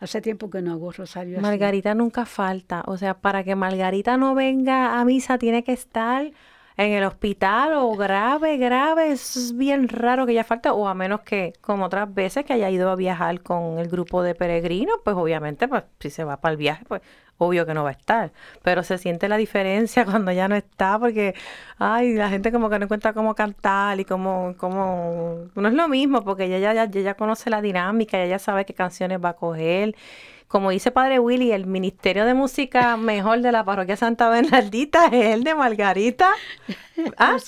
Hace 0.00 0.20
tiempo 0.20 0.50
que 0.50 0.60
no 0.60 0.72
hago 0.72 0.92
rosario. 0.92 1.40
Margarita 1.40 1.94
nunca 1.94 2.26
falta. 2.26 2.82
O 2.86 2.96
sea, 2.96 3.14
para 3.14 3.44
que 3.44 3.54
Margarita 3.54 4.16
no 4.16 4.34
venga 4.34 5.00
a 5.00 5.04
misa 5.04 5.38
tiene 5.38 5.62
que 5.64 5.72
estar 5.72 6.32
en 6.76 6.92
el 6.92 7.04
hospital 7.04 7.74
o 7.74 7.94
grave, 7.96 8.56
grave. 8.56 9.12
es 9.12 9.56
bien 9.56 9.88
raro 9.88 10.26
que 10.26 10.32
ella 10.32 10.44
falta. 10.44 10.72
O 10.72 10.88
a 10.88 10.94
menos 10.94 11.20
que, 11.20 11.52
como 11.60 11.86
otras 11.86 12.12
veces, 12.12 12.44
que 12.44 12.52
haya 12.52 12.70
ido 12.70 12.90
a 12.90 12.96
viajar 12.96 13.40
con 13.42 13.78
el 13.78 13.88
grupo 13.88 14.22
de 14.22 14.34
peregrinos, 14.34 14.96
pues 15.04 15.16
obviamente, 15.16 15.68
pues 15.68 15.84
si 16.00 16.10
se 16.10 16.24
va 16.24 16.40
para 16.40 16.52
el 16.52 16.58
viaje, 16.58 16.84
pues 16.86 17.02
obvio 17.38 17.66
que 17.66 17.74
no 17.74 17.82
va 17.84 17.90
a 17.90 17.92
estar, 17.92 18.32
pero 18.62 18.82
se 18.82 18.98
siente 18.98 19.28
la 19.28 19.36
diferencia 19.36 20.04
cuando 20.04 20.32
ya 20.32 20.48
no 20.48 20.54
está 20.56 20.98
porque, 20.98 21.34
ay, 21.78 22.14
la 22.14 22.28
gente 22.28 22.52
como 22.52 22.70
que 22.70 22.78
no 22.78 22.84
encuentra 22.84 23.12
cómo 23.12 23.34
cantar 23.34 23.98
y 24.00 24.04
cómo, 24.04 24.54
cómo, 24.56 25.48
no 25.54 25.68
es 25.68 25.74
lo 25.74 25.88
mismo 25.88 26.22
porque 26.22 26.44
ella 26.44 26.58
ya, 26.58 26.86
ya, 26.86 27.00
ya 27.00 27.14
conoce 27.14 27.50
la 27.50 27.60
dinámica, 27.60 28.18
ella 28.18 28.30
ya 28.30 28.38
sabe 28.38 28.64
qué 28.64 28.74
canciones 28.74 29.18
va 29.22 29.30
a 29.30 29.34
coger. 29.34 29.94
Como 30.54 30.70
dice 30.70 30.92
Padre 30.92 31.18
Willy, 31.18 31.50
el 31.50 31.66
Ministerio 31.66 32.24
de 32.24 32.32
Música 32.32 32.96
mejor 32.96 33.40
de 33.40 33.50
la 33.50 33.64
Parroquia 33.64 33.96
Santa 33.96 34.28
Bernardita 34.28 35.06
es 35.12 35.34
el 35.34 35.42
de 35.42 35.52
Margarita. 35.56 36.30
¿Ah? 37.18 37.38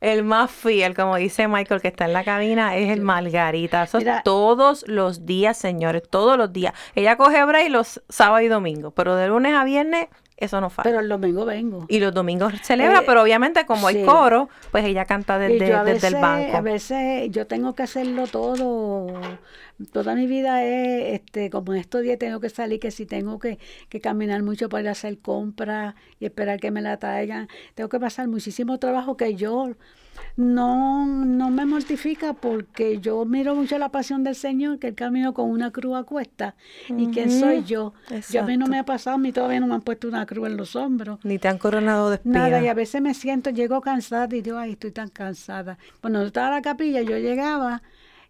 El 0.00 0.24
más 0.24 0.50
fiel, 0.50 0.94
como 0.94 1.16
dice 1.16 1.48
Michael, 1.48 1.82
que 1.82 1.88
está 1.88 2.06
en 2.06 2.14
la 2.14 2.24
cabina, 2.24 2.78
es 2.78 2.88
el 2.88 3.02
Margarita. 3.02 3.82
Eso 3.82 3.98
todos 4.24 4.88
los 4.88 5.26
días, 5.26 5.58
señores, 5.58 6.02
todos 6.08 6.38
los 6.38 6.50
días. 6.50 6.72
Ella 6.94 7.18
coge 7.18 7.44
break 7.44 7.68
los 7.68 8.02
sábados 8.08 8.40
y 8.40 8.48
domingos, 8.48 8.94
pero 8.96 9.14
de 9.14 9.28
lunes 9.28 9.52
a 9.52 9.64
viernes 9.64 10.06
eso 10.38 10.60
no 10.60 10.70
falta. 10.70 10.88
Pero 10.88 11.00
el 11.00 11.08
domingo 11.08 11.44
vengo. 11.44 11.84
Y 11.88 11.98
los 11.98 12.14
domingos 12.14 12.54
celebra, 12.62 13.00
eh, 13.00 13.02
pero 13.04 13.22
obviamente 13.22 13.66
como 13.66 13.88
hay 13.88 14.04
coro, 14.04 14.48
pues 14.70 14.84
ella 14.84 15.04
canta 15.04 15.36
desde, 15.36 15.66
el 16.06 16.14
banco. 16.14 16.56
A 16.56 16.60
veces 16.60 17.28
yo 17.32 17.48
tengo 17.48 17.74
que 17.74 17.82
hacerlo 17.82 18.28
todo. 18.28 19.20
Toda 19.92 20.14
mi 20.14 20.28
vida 20.28 20.64
es, 20.64 21.20
este, 21.20 21.50
como 21.50 21.74
en 21.74 21.80
estos 21.80 22.02
días 22.02 22.20
tengo 22.20 22.38
que 22.38 22.50
salir, 22.50 22.78
que 22.78 22.92
si 22.92 23.04
tengo 23.04 23.40
que, 23.40 23.58
que 23.88 24.00
caminar 24.00 24.44
mucho 24.44 24.68
para 24.68 24.82
ir 24.82 24.88
a 24.88 24.92
hacer 24.92 25.18
compras 25.18 25.96
y 26.20 26.26
esperar 26.26 26.60
que 26.60 26.70
me 26.70 26.82
la 26.82 26.98
traigan, 26.98 27.48
tengo 27.74 27.88
que 27.88 27.98
pasar 27.98 28.28
muchísimo 28.28 28.78
trabajo 28.78 29.16
que 29.16 29.34
yo 29.34 29.72
no, 30.36 31.06
no 31.06 31.50
me 31.50 31.66
mortifica 31.66 32.32
porque 32.32 33.00
yo 33.00 33.24
miro 33.24 33.54
mucho 33.54 33.78
la 33.78 33.90
pasión 33.90 34.24
del 34.24 34.34
Señor, 34.34 34.78
que 34.78 34.88
Él 34.88 34.94
camino 34.94 35.34
con 35.34 35.50
una 35.50 35.70
cruz 35.70 35.96
a 35.96 36.04
cuesta. 36.04 36.54
¿Y 36.88 37.08
quién 37.08 37.30
soy 37.30 37.64
yo? 37.64 37.92
Yo 38.30 38.42
a 38.42 38.44
mí 38.44 38.56
no 38.56 38.66
me 38.66 38.78
ha 38.78 38.84
pasado, 38.84 39.16
a 39.16 39.18
mí 39.18 39.32
todavía 39.32 39.60
no 39.60 39.66
me 39.66 39.74
han 39.74 39.82
puesto 39.82 40.08
una 40.08 40.26
cruz 40.26 40.48
en 40.48 40.56
los 40.56 40.76
hombros. 40.76 41.18
Ni 41.24 41.38
te 41.38 41.48
han 41.48 41.58
coronado 41.58 42.10
de 42.10 42.16
espía. 42.16 42.32
Nada, 42.32 42.62
y 42.62 42.68
a 42.68 42.74
veces 42.74 43.02
me 43.02 43.14
siento, 43.14 43.50
llego 43.50 43.80
cansada 43.80 44.28
y 44.34 44.42
digo, 44.42 44.58
ay, 44.58 44.72
estoy 44.72 44.92
tan 44.92 45.08
cansada. 45.08 45.78
Cuando 46.00 46.22
estaba 46.22 46.48
en 46.48 46.54
la 46.54 46.62
capilla, 46.62 47.02
yo 47.02 47.18
llegaba 47.18 47.82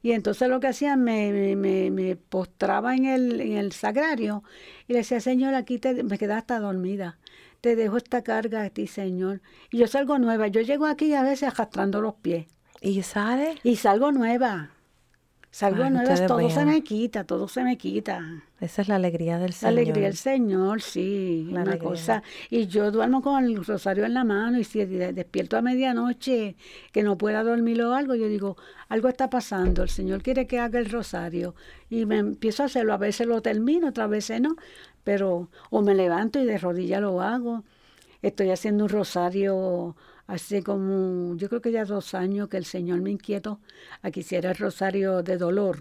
y 0.03 0.13
entonces 0.13 0.49
lo 0.49 0.61
que 0.61 0.69
hacía, 0.69 0.97
me, 0.97 1.55
me, 1.57 1.91
me, 1.91 2.17
postraba 2.17 2.95
en 2.95 3.07
el, 3.07 3.41
en 3.41 3.57
el 3.57 3.73
sagrario 3.73 4.45
y 4.87 4.93
le 4.93 5.01
decía, 5.01 5.21
Señor, 5.21 5.55
aquí 5.55 5.79
te, 5.79 6.03
me 6.05 6.19
quedaba 6.19 6.39
hasta 6.39 6.61
dormida 6.61 7.19
te 7.61 7.77
dejo 7.77 7.97
esta 7.97 8.23
carga 8.23 8.63
a 8.63 8.71
ti, 8.71 8.87
Señor. 8.87 9.41
Y 9.71 9.79
yo 9.79 9.87
salgo 9.87 10.19
nueva. 10.19 10.49
Yo 10.49 10.61
llego 10.61 10.87
aquí 10.87 11.15
a 11.15 11.23
veces 11.23 11.49
arrastrando 11.49 12.01
los 12.01 12.15
pies. 12.15 12.47
¿Y 12.81 13.03
sale? 13.03 13.59
Y 13.63 13.77
salgo 13.77 14.13
nueva. 14.13 14.71
Salgo 15.51 15.89
nueva, 15.89 16.27
todo 16.27 16.51
se 16.51 16.65
me 16.65 16.83
quita, 16.83 17.25
todo 17.25 17.49
se 17.49 17.65
me 17.65 17.79
quita. 17.79 18.43
Esa 18.61 18.83
es 18.83 18.89
la 18.89 18.97
alegría 18.97 19.39
del 19.39 19.53
Señor. 19.53 19.75
La 19.75 19.81
alegría 19.81 20.05
del 20.05 20.17
Señor, 20.17 20.83
sí, 20.83 21.49
una 21.51 21.79
cosa. 21.79 22.23
Y 22.51 22.67
yo 22.67 22.91
duermo 22.91 23.23
con 23.23 23.45
el 23.45 23.65
rosario 23.65 24.05
en 24.05 24.15
la 24.15 24.25
mano 24.25 24.59
y 24.59 24.65
si 24.65 24.85
despierto 24.85 25.57
a 25.57 25.63
medianoche 25.63 26.57
que 26.93 27.03
no 27.03 27.17
pueda 27.17 27.43
dormir 27.43 27.83
o 27.83 27.95
algo, 27.95 28.15
yo 28.15 28.29
digo, 28.29 28.57
algo 28.89 29.09
está 29.09 29.31
pasando, 29.31 29.83
el 29.83 29.89
Señor 29.89 30.23
quiere 30.23 30.47
que 30.47 30.59
haga 30.59 30.79
el 30.79 30.91
rosario. 30.91 31.55
Y 31.89 32.05
me 32.05 32.19
empiezo 32.19 32.63
a 32.63 32.67
hacerlo, 32.67 32.93
a 32.93 32.99
veces 32.99 33.27
lo 33.27 33.41
termino, 33.41 33.89
otras 33.89 34.11
veces 34.11 34.41
no 34.41 34.57
pero 35.09 35.49
o 35.71 35.81
me 35.81 35.95
levanto 35.95 36.39
y 36.39 36.45
de 36.45 36.59
rodilla 36.59 37.01
lo 37.01 37.23
hago. 37.23 37.65
Estoy 38.21 38.51
haciendo 38.51 38.85
un 38.85 38.91
rosario 38.91 39.97
hace 40.29 40.63
como, 40.63 41.35
yo 41.37 41.49
creo 41.49 41.61
que 41.61 41.73
ya 41.73 41.85
dos 41.85 42.15
años 42.15 42.49
que 42.49 42.59
el 42.59 42.65
Señor 42.65 43.01
me 43.01 43.11
inquietó 43.11 43.59
a 44.03 44.11
que 44.13 44.21
hiciera 44.21 44.51
el 44.51 44.57
rosario 44.57 45.23
de 45.23 45.39
dolor 45.39 45.81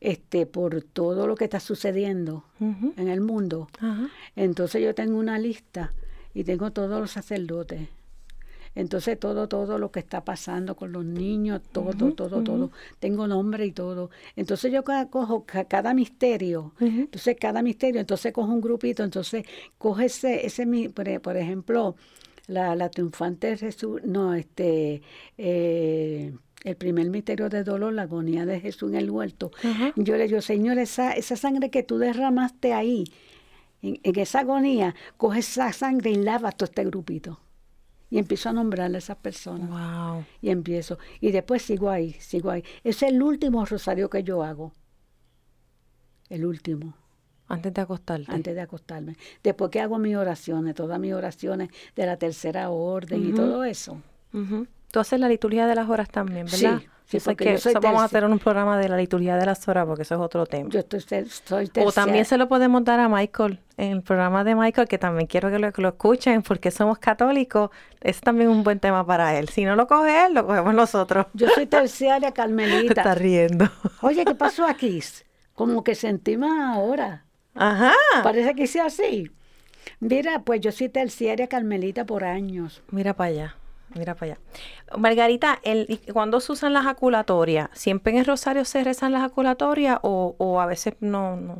este, 0.00 0.46
por 0.46 0.82
todo 0.82 1.26
lo 1.26 1.34
que 1.34 1.44
está 1.44 1.60
sucediendo 1.60 2.44
en 2.60 3.08
el 3.08 3.20
mundo. 3.20 3.68
Entonces 4.36 4.82
yo 4.82 4.94
tengo 4.94 5.18
una 5.18 5.38
lista 5.38 5.92
y 6.34 6.44
tengo 6.44 6.70
todos 6.70 7.00
los 7.00 7.10
sacerdotes. 7.10 7.88
Entonces 8.76 9.18
todo, 9.18 9.48
todo 9.48 9.78
lo 9.78 9.90
que 9.90 10.00
está 10.00 10.22
pasando 10.22 10.76
con 10.76 10.92
los 10.92 11.04
niños, 11.04 11.62
todo, 11.72 12.12
todo, 12.12 12.42
todo. 12.44 12.70
Tengo 13.00 13.26
nombre 13.26 13.64
y 13.64 13.72
todo. 13.72 14.10
Entonces 14.36 14.70
yo 14.70 14.84
cojo 14.84 15.46
cada 15.46 15.94
misterio. 15.94 16.74
Entonces 16.78 17.36
cada 17.40 17.62
misterio, 17.62 18.00
entonces 18.00 18.32
cojo 18.32 18.52
un 18.52 18.60
grupito, 18.60 19.02
entonces 19.02 19.46
coge 19.78 20.04
ese, 20.04 20.46
ese 20.46 20.66
por, 20.90 21.36
ejemplo, 21.38 21.96
la, 22.46 22.76
la 22.76 22.88
triunfante 22.90 23.56
Jesús, 23.56 24.00
no, 24.04 24.34
este, 24.34 25.02
eh, 25.36 26.34
el 26.64 26.76
primer 26.76 27.10
misterio 27.10 27.48
de 27.48 27.64
dolor, 27.64 27.92
la 27.92 28.02
agonía 28.02 28.46
de 28.46 28.60
Jesús 28.60 28.90
en 28.90 28.96
el 28.96 29.10
huerto. 29.10 29.50
Yo 29.96 30.16
le 30.16 30.28
digo, 30.28 30.40
Señor, 30.40 30.78
esa, 30.78 31.12
esa 31.12 31.36
sangre 31.36 31.70
que 31.70 31.82
tú 31.82 31.98
derramaste 31.98 32.72
ahí, 32.72 33.04
en, 33.82 34.00
en 34.02 34.18
esa 34.18 34.40
agonía, 34.40 34.94
coge 35.16 35.40
esa 35.40 35.72
sangre 35.72 36.10
y 36.10 36.16
lava 36.16 36.52
todo 36.52 36.66
este 36.66 36.84
grupito. 36.84 37.40
Y 38.08 38.18
empiezo 38.18 38.48
a 38.48 38.52
nombrarle 38.52 38.96
a 38.96 38.98
esas 38.98 39.16
personas. 39.16 39.68
Wow. 39.68 40.24
Y 40.40 40.50
empiezo. 40.50 40.96
Y 41.20 41.32
después 41.32 41.62
sigo 41.62 41.90
ahí, 41.90 42.12
sigo 42.14 42.50
ahí. 42.50 42.62
Es 42.84 43.02
el 43.02 43.20
último 43.20 43.64
rosario 43.64 44.08
que 44.08 44.22
yo 44.22 44.44
hago. 44.44 44.72
El 46.28 46.46
último. 46.46 46.94
Antes 47.48 47.72
de 47.72 47.80
acostarte. 47.80 48.32
Antes 48.32 48.54
de 48.54 48.60
acostarme. 48.60 49.16
Después 49.42 49.70
que 49.70 49.80
hago 49.80 49.98
mis 49.98 50.16
oraciones, 50.16 50.74
todas 50.74 50.98
mis 50.98 51.12
oraciones 51.12 51.70
de 51.94 52.06
la 52.06 52.16
tercera 52.16 52.70
orden 52.70 53.28
y 53.28 53.32
todo 53.32 53.64
eso. 53.64 54.00
Tú 54.90 55.00
haces 55.00 55.20
la 55.20 55.28
liturgia 55.28 55.66
de 55.66 55.74
las 55.74 55.88
horas 55.88 56.08
también, 56.08 56.46
¿verdad? 56.46 56.80
Sí. 56.80 56.88
Sí, 57.06 57.20
que 57.36 57.56
vamos 57.80 58.02
a 58.02 58.06
hacer 58.06 58.24
un 58.24 58.38
programa 58.40 58.76
de 58.78 58.88
la 58.88 58.96
liturgia 58.96 59.36
de 59.36 59.46
las 59.46 59.68
horas 59.68 59.86
porque 59.86 60.02
eso 60.02 60.16
es 60.16 60.20
otro 60.20 60.44
tema. 60.44 60.68
Yo 60.70 60.80
estoy, 60.80 61.70
O 61.84 61.92
también 61.92 62.24
se 62.24 62.36
lo 62.36 62.48
podemos 62.48 62.82
dar 62.82 62.98
a 62.98 63.08
Michael 63.08 63.60
en 63.76 63.92
el 63.92 64.02
programa 64.02 64.42
de 64.42 64.56
Michael, 64.56 64.88
que 64.88 64.98
también 64.98 65.28
quiero 65.28 65.48
que 65.48 65.60
lo, 65.60 65.72
que 65.72 65.82
lo 65.82 65.90
escuchen 65.90 66.42
porque 66.42 66.72
somos 66.72 66.98
católicos. 66.98 67.70
Es 68.00 68.20
también 68.20 68.50
un 68.50 68.64
buen 68.64 68.80
tema 68.80 69.06
para 69.06 69.38
él. 69.38 69.48
Si 69.50 69.64
no 69.64 69.76
lo 69.76 69.86
coge 69.86 70.26
él, 70.26 70.34
lo 70.34 70.46
cogemos 70.46 70.74
nosotros. 70.74 71.26
Yo 71.32 71.48
soy 71.50 71.66
terciaria 71.66 72.32
Carmelita. 72.32 73.02
Está 73.02 73.14
riendo. 73.14 73.68
Oye, 74.02 74.24
¿qué 74.24 74.34
pasó 74.34 74.66
aquí? 74.66 75.00
Como 75.54 75.84
que 75.84 75.94
sentí 75.94 76.36
más 76.36 76.76
ahora. 76.76 77.25
Ajá. 77.56 77.92
Parece 78.22 78.54
que 78.54 78.66
sea 78.66 78.86
así. 78.86 79.30
Mira, 80.00 80.42
pues 80.42 80.60
yo 80.60 80.72
soy 80.72 80.88
terciaria 80.88 81.46
Carmelita 81.46 82.04
por 82.04 82.24
años. 82.24 82.82
Mira 82.90 83.14
para 83.14 83.30
allá. 83.30 83.56
Mira 83.94 84.14
para 84.14 84.32
allá. 84.32 84.40
Margarita, 84.98 85.58
el, 85.62 86.00
cuando 86.12 86.40
se 86.40 86.52
usan 86.52 86.72
las 86.72 86.84
jaculatorias, 86.84 87.70
¿siempre 87.72 88.12
en 88.12 88.18
el 88.18 88.24
rosario 88.24 88.64
se 88.64 88.82
rezan 88.84 89.12
las 89.12 89.22
jaculatorias 89.22 89.98
o, 90.02 90.34
o 90.38 90.60
a 90.60 90.66
veces 90.66 90.94
no, 91.00 91.36
no? 91.36 91.58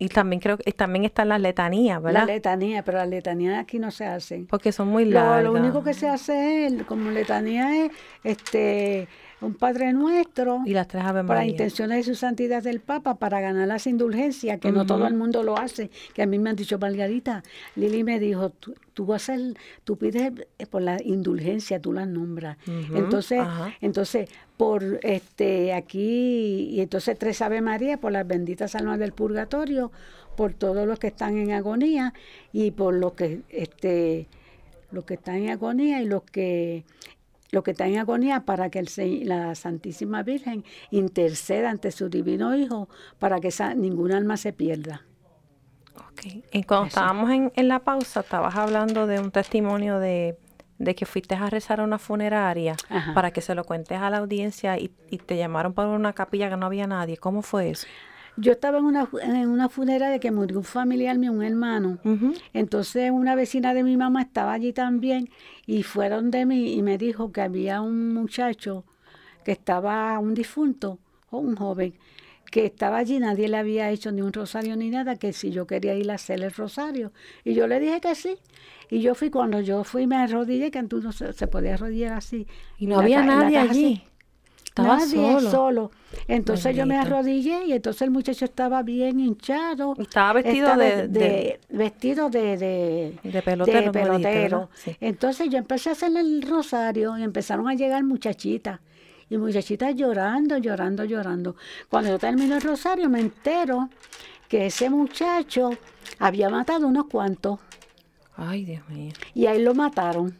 Y 0.00 0.08
también 0.08 0.38
creo 0.38 0.56
que 0.56 0.70
también 0.72 1.04
están 1.04 1.28
las 1.28 1.40
letanías, 1.40 2.00
¿verdad? 2.00 2.20
Las 2.20 2.28
letanías, 2.28 2.84
pero 2.84 2.98
las 2.98 3.08
letanías 3.08 3.58
aquí 3.58 3.80
no 3.80 3.90
se 3.90 4.06
hacen. 4.06 4.46
Porque 4.46 4.70
son 4.70 4.88
muy 4.88 5.04
largas. 5.04 5.42
Lo, 5.42 5.52
lo 5.52 5.58
único 5.58 5.82
que 5.82 5.92
se 5.92 6.08
hace 6.08 6.66
es, 6.66 6.84
como 6.84 7.10
letanía 7.10 7.84
es, 7.84 7.90
este, 8.22 9.08
un 9.40 9.54
Padre 9.54 9.92
Nuestro. 9.92 10.60
Y 10.64 10.72
las 10.72 10.88
tres 10.88 11.04
Ave 11.04 11.24
Para 11.24 11.46
intenciones 11.46 11.98
de 11.98 12.12
su 12.12 12.18
santidad 12.18 12.62
del 12.62 12.80
Papa, 12.80 13.16
para 13.16 13.40
ganar 13.40 13.68
las 13.68 13.86
indulgencias, 13.86 14.58
que 14.60 14.72
no 14.72 14.86
todo 14.86 15.06
el 15.06 15.14
mundo 15.14 15.42
lo 15.42 15.58
hace. 15.58 15.90
Que 16.14 16.22
a 16.22 16.26
mí 16.26 16.38
me 16.38 16.50
han 16.50 16.56
dicho, 16.56 16.78
Margarita, 16.78 17.42
Lili 17.76 18.04
me 18.04 18.18
dijo, 18.18 18.50
tú, 18.50 18.74
tú 18.94 19.06
vas 19.06 19.28
a, 19.30 19.36
tú 19.84 19.96
pides 19.96 20.32
por 20.70 20.82
la 20.82 21.00
indulgencia, 21.02 21.80
tú 21.80 21.92
las 21.92 22.08
nombras. 22.08 22.58
entonces, 22.94 23.40
entonces, 23.80 24.28
por 24.56 24.98
este 25.02 25.72
aquí, 25.72 26.70
y 26.70 26.80
entonces 26.80 27.16
tres 27.18 27.40
Ave 27.42 27.60
María, 27.60 27.98
por 27.98 28.12
las 28.12 28.26
benditas 28.26 28.74
almas 28.74 28.98
del 28.98 29.12
purgatorio, 29.12 29.92
por 30.36 30.52
todos 30.54 30.86
los 30.86 30.98
que 30.98 31.08
están 31.08 31.38
en 31.38 31.52
agonía, 31.52 32.12
y 32.52 32.72
por 32.72 32.94
los 32.94 33.12
que 33.12 33.42
este 33.48 34.26
los 34.90 35.04
que 35.04 35.14
están 35.14 35.36
en 35.36 35.50
agonía 35.50 36.00
y 36.00 36.06
los 36.06 36.22
que 36.22 36.84
lo 37.50 37.62
que 37.62 37.72
está 37.72 37.86
en 37.86 37.98
agonía 37.98 38.40
para 38.40 38.70
que 38.70 38.78
el, 38.78 38.88
la 39.28 39.54
Santísima 39.54 40.22
Virgen 40.22 40.64
interceda 40.90 41.70
ante 41.70 41.90
su 41.90 42.08
divino 42.08 42.56
Hijo 42.56 42.88
para 43.18 43.40
que 43.40 43.48
esa, 43.48 43.74
ningún 43.74 44.12
alma 44.12 44.36
se 44.36 44.52
pierda. 44.52 45.02
Ok. 45.96 46.44
Y 46.52 46.62
cuando 46.64 46.88
estábamos 46.88 47.30
en, 47.30 47.52
en, 47.56 47.68
la 47.68 47.80
pausa, 47.80 48.20
estabas 48.20 48.54
hablando 48.56 49.06
de 49.06 49.18
un 49.18 49.30
testimonio 49.30 49.98
de, 49.98 50.38
de 50.78 50.94
que 50.94 51.06
fuiste 51.06 51.34
a 51.34 51.50
rezar 51.50 51.80
a 51.80 51.84
una 51.84 51.98
funeraria 51.98 52.76
para 53.14 53.30
que 53.32 53.40
se 53.40 53.54
lo 53.54 53.64
cuentes 53.64 53.98
a 53.98 54.10
la 54.10 54.18
audiencia 54.18 54.78
y, 54.78 54.92
y 55.10 55.18
te 55.18 55.36
llamaron 55.36 55.72
para 55.72 55.88
una 55.88 56.12
capilla 56.12 56.50
que 56.50 56.56
no 56.56 56.66
había 56.66 56.86
nadie. 56.86 57.16
¿Cómo 57.16 57.42
fue 57.42 57.70
eso? 57.70 57.86
Yo 58.40 58.52
estaba 58.52 58.78
en 58.78 58.84
una, 58.84 59.08
en 59.22 59.48
una 59.48 59.68
funeraria 59.68 60.18
que 60.20 60.30
murió 60.30 60.58
un 60.58 60.64
familiar 60.64 61.18
mío, 61.18 61.32
un 61.32 61.42
hermano. 61.42 61.98
Entonces 62.52 63.10
una 63.10 63.34
vecina 63.34 63.74
de 63.74 63.82
mi 63.82 63.96
mamá 63.96 64.22
estaba 64.22 64.52
allí 64.52 64.72
también 64.72 65.28
y 65.66 65.82
fueron 65.82 66.30
de 66.30 66.46
mí 66.46 66.74
y 66.74 66.82
me 66.82 66.98
dijo 66.98 67.32
que 67.32 67.40
había 67.40 67.80
un 67.80 68.14
muchacho 68.14 68.84
que 69.44 69.52
estaba, 69.52 70.18
un 70.18 70.34
difunto, 70.34 70.98
o 71.30 71.38
un 71.38 71.56
joven, 71.56 71.94
que 72.50 72.64
estaba 72.66 72.98
allí, 72.98 73.18
nadie 73.18 73.48
le 73.48 73.56
había 73.56 73.90
hecho 73.90 74.10
ni 74.12 74.22
un 74.22 74.32
rosario 74.32 74.76
ni 74.76 74.88
nada, 74.90 75.16
que 75.16 75.32
si 75.32 75.50
yo 75.50 75.66
quería 75.66 75.94
ir 75.94 76.10
a 76.10 76.14
hacer 76.14 76.42
el 76.42 76.52
rosario. 76.52 77.12
Y 77.44 77.54
yo 77.54 77.66
le 77.66 77.78
dije 77.80 78.00
que 78.00 78.14
sí. 78.14 78.36
Y 78.90 79.00
yo 79.00 79.14
fui, 79.14 79.30
cuando 79.30 79.60
yo 79.60 79.84
fui, 79.84 80.06
me 80.06 80.16
arrodillé, 80.16 80.70
que 80.70 80.78
entonces 80.78 81.14
se, 81.14 81.32
se 81.32 81.46
podía 81.46 81.74
arrodillar 81.74 82.14
así. 82.14 82.46
Y 82.78 82.86
no 82.86 83.00
había 83.00 83.22
nadie 83.22 83.58
allí. 83.58 84.02
Estaba 84.78 84.98
Nadie 84.98 85.40
solo. 85.50 85.90
Entonces 86.28 86.76
yo 86.76 86.86
me 86.86 86.96
arrodillé 86.96 87.64
y 87.66 87.72
entonces 87.72 88.02
el 88.02 88.10
muchacho 88.10 88.44
estaba 88.44 88.82
bien 88.82 89.18
hinchado. 89.18 89.94
Estaba 89.98 90.34
vestido 90.34 90.76
de, 90.76 91.60
vestido 91.68 92.30
de, 92.30 92.56
de 93.22 93.42
pelotero. 93.42 93.92
pelotero. 93.92 94.70
Entonces 95.00 95.48
yo 95.50 95.58
empecé 95.58 95.88
a 95.88 95.92
hacer 95.92 96.16
el 96.16 96.42
rosario 96.42 97.18
y 97.18 97.24
empezaron 97.24 97.68
a 97.68 97.74
llegar 97.74 98.04
muchachitas. 98.04 98.80
Y 99.30 99.36
muchachitas 99.36 99.94
llorando, 99.94 100.58
llorando, 100.58 101.04
llorando. 101.04 101.56
Cuando 101.88 102.10
yo 102.10 102.18
termino 102.18 102.54
el 102.54 102.62
rosario 102.62 103.10
me 103.10 103.20
entero 103.20 103.90
que 104.48 104.66
ese 104.66 104.88
muchacho 104.88 105.70
había 106.18 106.48
matado 106.48 106.86
unos 106.86 107.06
cuantos. 107.06 107.58
Ay, 108.36 108.64
Dios 108.64 108.88
mío. 108.88 109.12
Y 109.34 109.46
ahí 109.46 109.60
lo 109.60 109.74
mataron. 109.74 110.38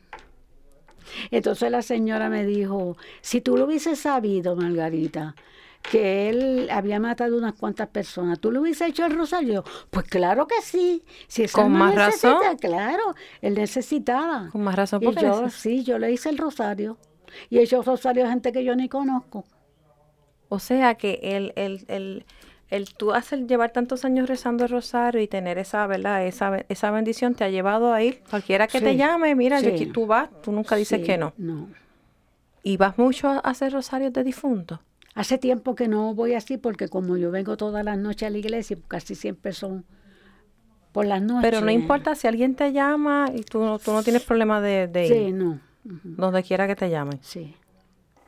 Entonces 1.31 1.71
la 1.71 1.83
señora 1.83 2.29
me 2.29 2.45
dijo, 2.45 2.97
si 3.21 3.41
tú 3.41 3.57
lo 3.57 3.67
hubieses 3.67 3.99
sabido, 4.01 4.57
Margarita, 4.57 5.35
que 5.91 6.29
él 6.29 6.69
había 6.71 7.01
matado 7.01 7.37
unas 7.37 7.55
cuantas 7.55 7.89
personas, 7.89 8.39
¿tú 8.41 8.51
le 8.51 8.59
hubieses 8.59 8.89
hecho 8.89 9.07
el 9.07 9.13
rosario? 9.13 9.65
Pues 9.91 10.07
claro 10.07 10.47
que 10.47 10.61
sí. 10.63 11.05
Si 11.29 11.47
Con 11.49 11.73
más 11.73 11.95
razón. 11.95 12.39
Claro, 12.61 13.15
él 13.41 13.55
necesitaba. 13.55 14.49
Con 14.51 14.63
más 14.63 14.75
razón. 14.75 15.03
Y 15.03 15.15
yo, 15.15 15.49
sí, 15.51 15.85
yo 15.85 15.99
le 15.99 16.13
hice 16.13 16.29
el 16.29 16.39
rosario. 16.39 16.99
Y 17.51 17.59
he 17.59 17.63
hecho 17.63 17.83
rosario 17.83 18.27
a 18.27 18.31
gente 18.31 18.53
que 18.53 18.65
yo 18.65 18.75
ni 18.75 18.89
conozco. 18.89 19.45
O 20.49 20.59
sea 20.59 20.95
que 20.95 21.21
el, 21.23 21.53
el, 21.57 21.85
el, 21.89 22.25
el 22.71 22.93
tú 22.95 23.13
hacer 23.13 23.47
llevar 23.47 23.73
tantos 23.73 24.05
años 24.05 24.29
rezando 24.29 24.65
el 24.65 24.71
rosario 24.71 25.21
y 25.21 25.27
tener 25.27 25.59
esa, 25.59 25.87
¿verdad? 25.87 26.27
Esa, 26.27 26.65
esa 26.69 26.91
bendición 26.91 27.35
te 27.35 27.45
ha 27.45 27.49
llevado 27.49 27.93
a 27.93 28.03
ir. 28.03 28.23
Cualquiera 28.29 28.67
que 28.67 28.81
te 28.81 28.97
llame, 28.97 29.35
mira, 29.35 29.61
yo, 29.61 29.71
tú 29.93 30.07
vas, 30.07 30.29
tú 30.43 30.53
nunca 30.53 30.77
dices 30.77 31.05
que 31.05 31.17
no. 31.17 31.33
No. 31.39 31.69
¿Y 32.63 32.77
vas 32.77 32.99
mucho 32.99 33.29
a 33.29 33.39
hacer 33.39 33.73
rosarios 33.73 34.13
de 34.13 34.25
difuntos? 34.25 34.81
Hace 35.15 35.39
tiempo 35.39 35.75
que 35.75 35.89
no 35.89 36.15
voy 36.15 36.35
así 36.35 36.59
porque 36.59 36.89
como 36.89 37.17
yo 37.17 37.31
vengo 37.31 37.57
todas 37.57 37.85
las 37.85 37.99
noches 37.99 38.27
a 38.27 38.31
la 38.31 38.39
iglesia, 38.39 38.77
casi 38.87 39.15
siempre 39.15 39.53
son 39.53 39.85
por 40.93 41.07
las 41.07 41.23
noches. 41.23 41.51
Pero 41.51 41.65
no 41.65 41.71
importa 41.71 42.15
si 42.15 42.27
alguien 42.27 42.55
te 42.55 42.73
llama 42.73 43.31
y 43.35 43.43
tú, 43.43 43.79
tú 43.83 43.93
no 43.93 44.03
tienes 44.03 44.23
problema 44.23 44.61
de, 44.61 44.87
de 44.87 45.07
ir. 45.07 45.13
Sí, 45.13 45.33
no. 45.33 45.61
Donde 45.83 46.43
quiera 46.43 46.67
que 46.67 46.77
te 46.77 46.91
llamen. 46.91 47.19
Sí. 47.23 47.55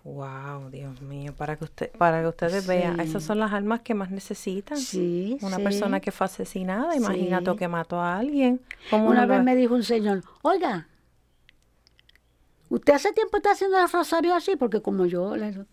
Wow, 0.02 0.70
Dios 0.70 1.02
mío, 1.02 1.34
para 1.36 1.56
que 1.56 1.64
usted, 1.64 1.90
para 1.92 2.22
que 2.22 2.28
ustedes 2.28 2.66
vean, 2.66 3.00
esas 3.00 3.22
son 3.22 3.38
las 3.38 3.52
almas 3.52 3.80
que 3.80 3.92
más 3.92 4.10
necesitan. 4.10 4.78
Sí, 4.78 5.36
Una 5.42 5.58
persona 5.58 6.00
que 6.00 6.10
fue 6.10 6.24
asesinada, 6.24 6.96
imagínate 6.96 7.54
que 7.56 7.68
mató 7.68 8.00
a 8.00 8.16
alguien. 8.16 8.60
Una 8.92 9.26
vez 9.26 9.42
me 9.42 9.54
dijo 9.54 9.74
un 9.74 9.82
señor, 9.82 10.22
oiga, 10.40 10.88
¿usted 12.70 12.94
hace 12.94 13.12
tiempo 13.12 13.36
está 13.36 13.52
haciendo 13.52 13.78
el 13.78 13.90
rosario 13.90 14.34
así? 14.34 14.56
Porque 14.56 14.80
como 14.80 15.04
yo 15.04 15.36
le, 15.36 15.66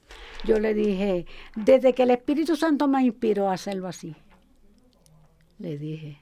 yo 0.43 0.59
le 0.59 0.73
dije, 0.73 1.25
desde 1.55 1.93
que 1.93 2.03
el 2.03 2.11
Espíritu 2.11 2.57
Santo 2.57 2.89
me 2.89 3.01
inspiró 3.03 3.49
a 3.49 3.53
hacerlo 3.53 3.87
así. 3.87 4.13
Le 5.57 5.77
dije. 5.77 6.21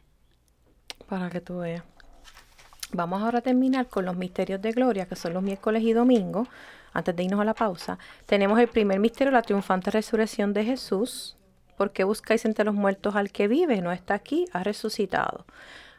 Para 1.08 1.30
que 1.30 1.42
tú 1.42 1.58
veas. 1.58 1.84
Vamos 2.94 3.22
ahora 3.22 3.40
a 3.40 3.42
terminar 3.42 3.88
con 3.88 4.06
los 4.06 4.16
misterios 4.16 4.62
de 4.62 4.72
gloria, 4.72 5.08
que 5.08 5.16
son 5.16 5.34
los 5.34 5.44
miércoles 5.44 5.84
y 5.84 5.92
domingos 5.92 6.48
antes 6.96 7.16
de 7.16 7.24
irnos 7.24 7.40
a 7.40 7.46
la 7.46 7.54
pausa, 7.54 8.00
tenemos 8.26 8.58
el 8.60 8.68
primer 8.68 9.00
misterio, 9.00 9.32
la 9.32 9.42
triunfante 9.42 9.92
resurrección 9.92 10.54
de 10.54 10.64
Jesús. 10.64 11.38
¿Por 11.78 11.92
qué 11.92 12.06
buscáis 12.06 12.46
entre 12.46 12.66
los 12.66 12.74
muertos 12.74 13.16
al 13.16 13.32
que 13.32 13.48
vive? 13.48 13.82
No 13.82 13.92
está 13.92 14.14
aquí, 14.14 14.46
ha 14.54 14.64
resucitado. 14.64 15.46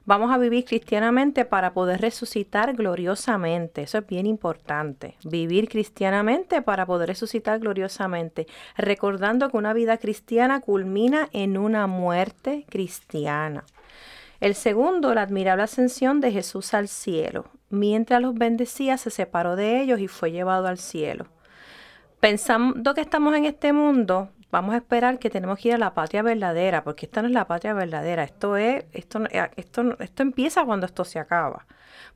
Vamos 0.07 0.33
a 0.33 0.39
vivir 0.39 0.65
cristianamente 0.65 1.45
para 1.45 1.75
poder 1.75 2.01
resucitar 2.01 2.75
gloriosamente. 2.75 3.83
Eso 3.83 3.99
es 3.99 4.07
bien 4.07 4.25
importante. 4.27 5.17
Vivir 5.25 5.69
cristianamente 5.69 6.63
para 6.63 6.87
poder 6.87 7.09
resucitar 7.09 7.59
gloriosamente. 7.59 8.47
Recordando 8.77 9.51
que 9.51 9.57
una 9.57 9.73
vida 9.73 9.99
cristiana 9.99 10.61
culmina 10.61 11.29
en 11.33 11.59
una 11.59 11.89
muerte 11.89 12.65
cristiana. 12.71 13.65
El 14.39 14.55
segundo, 14.55 15.13
la 15.13 15.23
admirable 15.23 15.65
ascensión 15.65 16.21
de 16.21 16.31
Jesús 16.31 16.73
al 16.73 16.87
cielo. 16.87 17.47
Mientras 17.71 18.23
los 18.23 18.35
bendecía, 18.35 18.97
se 18.97 19.11
separó 19.11 19.57
de 19.57 19.81
ellos 19.81 20.01
y 20.01 20.09
fue 20.09 20.31
llevado 20.31 20.69
al 20.69 20.79
cielo. 20.79 21.27
Pensando 22.21 22.95
que 22.95 23.01
estamos 23.01 23.35
en 23.35 23.45
este 23.45 23.73
mundo, 23.73 24.31
vamos 24.51 24.75
a 24.75 24.79
esperar 24.79 25.19
que 25.19 25.31
tenemos 25.31 25.59
que 25.59 25.69
ir 25.69 25.75
a 25.75 25.79
la 25.79 25.95
patria 25.95 26.23
verdadera, 26.23 26.85
porque 26.85 27.07
esta 27.07 27.23
no 27.23 27.29
es 27.29 27.35
la 27.35 27.47
patria 27.47 27.75
verdadera, 27.75 28.25
esto 28.25 28.57
es, 28.57 28.85
esto, 28.93 29.25
esto, 29.57 29.97
esto 29.99 30.23
empieza 30.23 30.65
cuando 30.65 30.87
esto 30.87 31.05
se 31.05 31.19
acaba. 31.19 31.67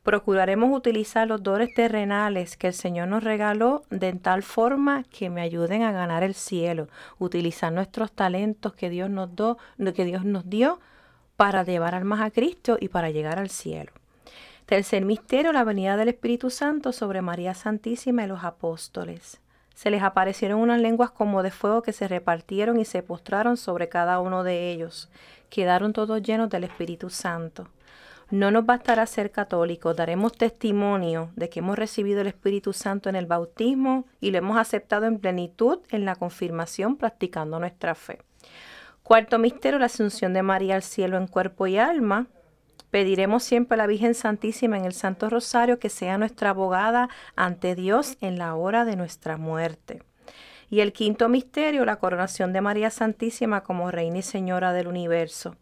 Procuraremos 0.02 0.74
utilizar 0.74 1.28
los 1.28 1.42
dones 1.42 1.74
terrenales 1.74 2.56
que 2.56 2.68
el 2.68 2.72
Señor 2.72 3.08
nos 3.08 3.24
regaló 3.24 3.82
de 3.90 4.12
tal 4.14 4.42
forma 4.42 5.04
que 5.04 5.28
me 5.28 5.42
ayuden 5.42 5.82
a 5.82 5.92
ganar 5.92 6.22
el 6.22 6.34
cielo, 6.34 6.88
utilizar 7.18 7.72
nuestros 7.72 8.12
talentos 8.12 8.72
que 8.72 8.88
Dios 8.88 9.10
nos, 9.10 9.34
do, 9.36 9.58
que 9.94 10.04
Dios 10.04 10.24
nos 10.24 10.48
dio 10.48 10.80
para 11.36 11.64
llevar 11.64 11.94
almas 11.94 12.20
a 12.20 12.30
Cristo 12.30 12.78
y 12.80 12.88
para 12.88 13.10
llegar 13.10 13.38
al 13.38 13.50
cielo. 13.50 13.92
Tercer 14.70 15.04
misterio, 15.04 15.52
la 15.52 15.64
venida 15.64 15.96
del 15.96 16.10
Espíritu 16.10 16.48
Santo 16.48 16.92
sobre 16.92 17.22
María 17.22 17.54
Santísima 17.54 18.22
y 18.22 18.28
los 18.28 18.44
apóstoles. 18.44 19.40
Se 19.74 19.90
les 19.90 20.00
aparecieron 20.00 20.60
unas 20.60 20.80
lenguas 20.80 21.10
como 21.10 21.42
de 21.42 21.50
fuego 21.50 21.82
que 21.82 21.92
se 21.92 22.06
repartieron 22.06 22.78
y 22.78 22.84
se 22.84 23.02
postraron 23.02 23.56
sobre 23.56 23.88
cada 23.88 24.20
uno 24.20 24.44
de 24.44 24.70
ellos. 24.70 25.10
Quedaron 25.48 25.92
todos 25.92 26.22
llenos 26.22 26.50
del 26.50 26.62
Espíritu 26.62 27.10
Santo. 27.10 27.66
No 28.30 28.52
nos 28.52 28.64
bastará 28.64 29.06
ser 29.06 29.32
católicos, 29.32 29.96
daremos 29.96 30.34
testimonio 30.34 31.32
de 31.34 31.48
que 31.48 31.58
hemos 31.58 31.76
recibido 31.76 32.20
el 32.20 32.28
Espíritu 32.28 32.72
Santo 32.72 33.08
en 33.08 33.16
el 33.16 33.26
bautismo 33.26 34.04
y 34.20 34.30
lo 34.30 34.38
hemos 34.38 34.56
aceptado 34.56 35.06
en 35.06 35.18
plenitud 35.18 35.80
en 35.90 36.04
la 36.04 36.14
confirmación 36.14 36.96
practicando 36.96 37.58
nuestra 37.58 37.96
fe. 37.96 38.20
Cuarto 39.02 39.40
misterio, 39.40 39.80
la 39.80 39.86
asunción 39.86 40.32
de 40.32 40.44
María 40.44 40.76
al 40.76 40.84
cielo 40.84 41.16
en 41.16 41.26
cuerpo 41.26 41.66
y 41.66 41.76
alma. 41.76 42.28
Pediremos 42.90 43.44
siempre 43.44 43.74
a 43.74 43.78
la 43.78 43.86
Virgen 43.86 44.14
Santísima 44.14 44.76
en 44.76 44.84
el 44.84 44.92
Santo 44.92 45.30
Rosario 45.30 45.78
que 45.78 45.88
sea 45.88 46.18
nuestra 46.18 46.50
abogada 46.50 47.08
ante 47.36 47.74
Dios 47.74 48.16
en 48.20 48.38
la 48.38 48.54
hora 48.54 48.84
de 48.84 48.96
nuestra 48.96 49.36
muerte. 49.36 50.02
Y 50.68 50.80
el 50.80 50.92
quinto 50.92 51.28
misterio, 51.28 51.84
la 51.84 51.96
coronación 51.96 52.52
de 52.52 52.60
María 52.60 52.90
Santísima 52.90 53.62
como 53.62 53.90
Reina 53.90 54.18
y 54.18 54.22
Señora 54.22 54.72
del 54.72 54.86
universo. 54.86 55.56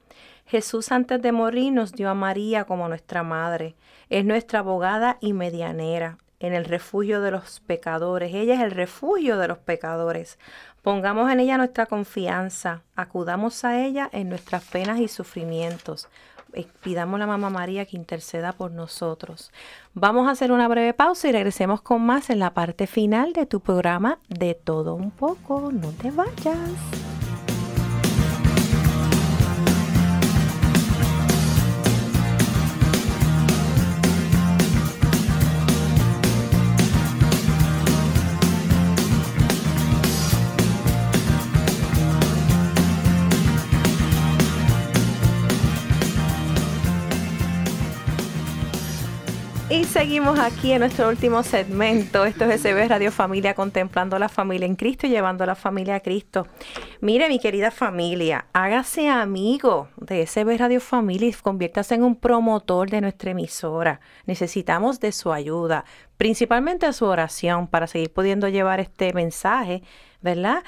Jesús 0.47 0.93
antes 0.93 1.21
de 1.21 1.33
morir 1.33 1.73
nos 1.73 1.93
dio 1.93 2.09
a 2.09 2.15
María 2.15 2.65
como 2.65 2.89
nuestra 2.89 3.23
madre. 3.23 3.75
Es 4.09 4.25
nuestra 4.25 4.61
abogada 4.61 5.19
y 5.21 5.35
medianera 5.35 6.19
en 6.41 6.55
el 6.55 6.65
refugio 6.65 7.21
de 7.21 7.31
los 7.31 7.61
pecadores. 7.61 8.35
Ella 8.35 8.55
es 8.55 8.61
el 8.61 8.71
refugio 8.71 9.39
de 9.39 9.49
los 9.49 9.59
pecadores. 9.59 10.39
Pongamos 10.83 11.31
en 11.31 11.41
ella 11.41 11.59
nuestra 11.59 11.87
confianza. 11.87 12.83
Acudamos 12.97 13.65
a 13.65 13.85
ella 13.85 14.09
en 14.13 14.29
nuestras 14.29 14.65
penas 14.65 15.01
y 15.01 15.09
sufrimientos. 15.09 16.09
Eh, 16.55 16.67
pidamos 16.83 17.17
a 17.17 17.19
la 17.19 17.27
Mamá 17.27 17.51
María 17.51 17.85
que 17.85 17.97
interceda 17.97 18.53
por 18.53 18.71
nosotros. 18.71 19.53
Vamos 19.95 20.29
a 20.29 20.31
hacer 20.31 20.53
una 20.53 20.69
breve 20.69 20.95
pausa 20.95 21.29
y 21.29 21.33
regresemos 21.33 21.81
con 21.81 22.03
más 22.05 22.31
en 22.31 22.39
la 22.39 22.55
parte 22.55 22.87
final 22.87 23.33
de 23.33 23.47
tu 23.47 23.61
programa 23.61 24.19
de 24.29 24.55
todo 24.55 24.95
un 24.95 25.11
poco. 25.11 25.71
No 25.73 25.91
te 25.93 26.11
vayas. 26.11 26.57
Seguimos 49.99 50.39
aquí 50.39 50.71
en 50.71 50.79
nuestro 50.79 51.09
último 51.09 51.43
segmento. 51.43 52.25
Esto 52.25 52.45
es 52.45 52.61
SB 52.61 52.87
Radio 52.87 53.11
Familia, 53.11 53.55
contemplando 53.55 54.17
la 54.21 54.29
familia 54.29 54.65
en 54.65 54.77
Cristo 54.77 55.09
y 55.09 55.11
llevando 55.11 55.43
a 55.43 55.49
la 55.49 55.57
familia 55.57 55.97
a 55.97 56.01
Cristo. 56.01 56.47
Mire, 57.01 57.29
mi 57.29 57.41
querida 57.41 57.73
familia, 57.73 58.47
hágase 58.53 59.09
amigo 59.09 59.89
de 59.97 60.25
SB 60.25 60.57
Radio 60.57 60.81
Familia 60.81 61.29
y 61.29 61.33
conviértase 61.33 61.97
en 61.97 62.05
un 62.05 62.15
promotor 62.15 62.89
de 62.91 63.01
nuestra 63.01 63.33
emisora. 63.33 63.99
Necesitamos 64.25 65.01
de 65.01 65.11
su 65.11 65.33
ayuda, 65.33 65.85
principalmente 66.17 66.93
su 66.93 67.05
oración, 67.05 67.67
para 67.67 67.89
seguir 67.89 68.13
pudiendo 68.13 68.47
llevar 68.47 68.79
este 68.79 69.13
mensaje 69.13 69.83
¿verdad? 70.21 70.63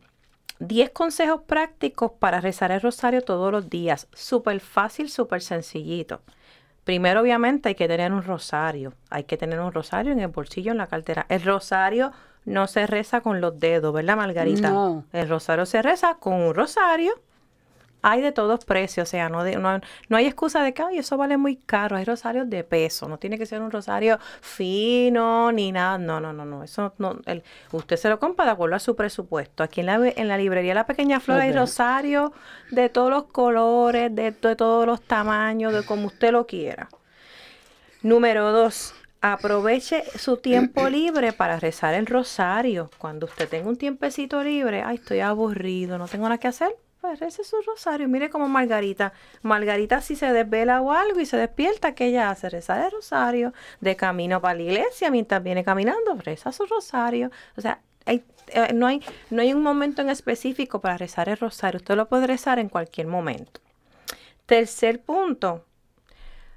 10 0.59 0.91
consejos 0.91 1.41
prácticos 1.41 2.13
para 2.13 2.39
rezar 2.39 2.71
el 2.71 2.79
rosario 2.79 3.21
todos 3.21 3.51
los 3.51 3.69
días. 3.69 4.07
Súper 4.13 4.61
fácil, 4.61 5.09
súper 5.09 5.41
sencillito. 5.41 6.21
Primero, 6.87 7.19
obviamente, 7.19 7.67
hay 7.67 7.75
que 7.75 7.85
tener 7.89 8.13
un 8.13 8.23
rosario. 8.23 8.93
Hay 9.09 9.25
que 9.25 9.35
tener 9.35 9.59
un 9.59 9.73
rosario 9.73 10.13
en 10.13 10.21
el 10.21 10.29
bolsillo, 10.29 10.71
en 10.71 10.77
la 10.77 10.87
cartera. 10.87 11.25
El 11.27 11.43
rosario 11.43 12.13
no 12.45 12.65
se 12.67 12.87
reza 12.87 13.19
con 13.19 13.41
los 13.41 13.59
dedos, 13.59 13.93
¿verdad, 13.93 14.15
Margarita? 14.15 14.69
No. 14.69 15.03
El 15.11 15.27
rosario 15.27 15.65
se 15.65 15.81
reza 15.81 16.15
con 16.15 16.35
un 16.35 16.55
rosario 16.55 17.11
hay 18.09 18.21
de 18.21 18.31
todos 18.31 18.63
precios, 18.63 19.05
o 19.05 19.11
sea, 19.11 19.27
no, 19.27 19.43
no, 19.43 20.17
hay 20.17 20.25
excusa 20.25 20.63
de 20.63 20.73
que, 20.73 20.81
ay, 20.81 20.99
eso 20.99 21.17
vale 21.17 21.35
muy 21.35 21.57
caro, 21.57 21.97
hay 21.97 22.05
rosarios 22.05 22.49
de 22.49 22.63
peso, 22.63 23.09
no 23.09 23.17
tiene 23.19 23.37
que 23.37 23.45
ser 23.45 23.61
un 23.61 23.69
rosario 23.69 24.17
fino 24.39 25.51
ni 25.51 25.73
nada, 25.73 25.97
no, 25.97 26.21
no, 26.21 26.31
no, 26.31 26.45
no, 26.45 26.63
eso 26.63 26.93
no, 26.99 27.19
el, 27.25 27.43
usted 27.73 27.97
se 27.97 28.07
lo 28.07 28.17
compra 28.17 28.45
de 28.45 28.51
acuerdo 28.51 28.77
a 28.77 28.79
su 28.79 28.95
presupuesto. 28.95 29.61
Aquí 29.61 29.81
en 29.81 29.87
la, 29.87 29.95
en 29.95 30.27
la 30.29 30.37
librería 30.37 30.73
La 30.73 30.85
Pequeña 30.85 31.19
Flor 31.19 31.41
hay 31.41 31.51
rosarios 31.51 32.31
de 32.71 32.87
todos 32.87 33.09
los 33.09 33.25
colores, 33.25 34.15
de, 34.15 34.31
de 34.31 34.55
todos 34.55 34.85
los 34.85 35.01
tamaños, 35.01 35.73
de 35.73 35.83
como 35.83 36.07
usted 36.07 36.31
lo 36.31 36.47
quiera. 36.47 36.87
Número 38.03 38.53
dos, 38.53 38.95
aproveche 39.19 40.05
su 40.17 40.37
tiempo 40.37 40.87
libre 40.89 41.33
para 41.33 41.59
rezar 41.59 41.93
el 41.93 42.05
rosario. 42.05 42.89
Cuando 42.99 43.25
usted 43.25 43.49
tenga 43.49 43.67
un 43.67 43.75
tiempecito 43.75 44.41
libre, 44.45 44.81
ay, 44.81 44.95
estoy 44.95 45.19
aburrido, 45.19 45.97
no 45.97 46.07
tengo 46.07 46.23
nada 46.23 46.37
que 46.37 46.47
hacer, 46.47 46.73
pues 47.01 47.19
rece 47.19 47.43
su 47.43 47.55
rosario. 47.61 48.07
Mire 48.07 48.29
como 48.29 48.47
Margarita. 48.47 49.13
Margarita 49.41 50.01
si 50.01 50.15
se 50.15 50.31
desvela 50.31 50.81
o 50.81 50.91
algo 50.91 51.19
y 51.19 51.25
se 51.25 51.37
despierta, 51.37 51.93
que 51.93 52.05
ella 52.07 52.29
hace? 52.29 52.49
Reza 52.49 52.85
el 52.85 52.91
rosario 52.91 53.53
de 53.81 53.95
camino 53.95 54.41
para 54.41 54.55
la 54.55 54.63
iglesia 54.63 55.11
mientras 55.11 55.43
viene 55.43 55.63
caminando, 55.63 56.15
reza 56.15 56.51
su 56.51 56.65
rosario. 56.65 57.31
O 57.55 57.61
sea, 57.61 57.79
eh, 58.05 58.23
no, 58.73 58.87
hay, 58.87 59.01
no 59.29 59.41
hay 59.41 59.53
un 59.53 59.61
momento 59.61 60.01
en 60.01 60.09
específico 60.09 60.79
para 60.79 60.97
rezar 60.97 61.29
el 61.29 61.37
rosario. 61.37 61.77
Usted 61.77 61.95
lo 61.95 62.07
puede 62.07 62.27
rezar 62.27 62.59
en 62.59 62.69
cualquier 62.69 63.07
momento. 63.07 63.61
Tercer 64.45 65.01
punto, 65.01 65.65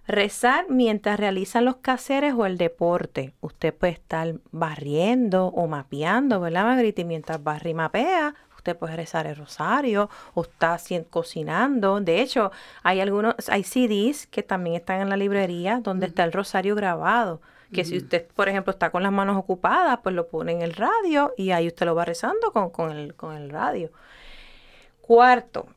rezar 0.07 0.66
mientras 0.68 1.18
realizan 1.18 1.64
los 1.64 1.76
caseres 1.76 2.34
o 2.34 2.47
el 2.47 2.57
deporte. 2.57 3.34
Usted 3.41 3.74
puede 3.74 3.95
estar 3.95 4.34
barriendo 4.53 5.47
o 5.47 5.66
mapeando, 5.66 6.41
¿verdad, 6.41 6.64
Margarita? 6.64 7.01
Y 7.01 7.05
mientras 7.05 7.43
barri 7.43 7.74
mapea, 7.74 8.34
usted 8.61 8.76
puede 8.76 8.94
rezar 8.96 9.26
el 9.26 9.36
rosario 9.36 10.11
o 10.34 10.42
está 10.42 10.78
cocinando. 11.08 12.00
De 12.00 12.20
hecho, 12.20 12.52
hay 12.82 13.00
algunos, 13.00 13.34
hay 13.48 13.64
CDs 13.64 14.26
que 14.26 14.42
también 14.42 14.76
están 14.76 15.00
en 15.00 15.08
la 15.08 15.16
librería 15.16 15.80
donde 15.82 16.06
está 16.06 16.24
el 16.24 16.32
rosario 16.32 16.74
grabado. 16.74 17.40
Que 17.72 17.84
si 17.84 17.98
usted, 17.98 18.26
por 18.34 18.48
ejemplo, 18.48 18.72
está 18.72 18.90
con 18.90 19.04
las 19.04 19.12
manos 19.12 19.36
ocupadas, 19.36 20.00
pues 20.02 20.14
lo 20.14 20.26
pone 20.26 20.50
en 20.52 20.61
el 20.61 20.74
radio 20.74 21.32
y 21.36 21.52
ahí 21.52 21.68
usted 21.68 21.86
lo 21.86 21.94
va 21.94 22.04
rezando 22.04 22.52
con, 22.52 22.70
con, 22.70 22.90
el, 22.90 23.14
con 23.14 23.36
el 23.36 23.48
radio. 23.48 23.90
Cuarto, 25.00 25.68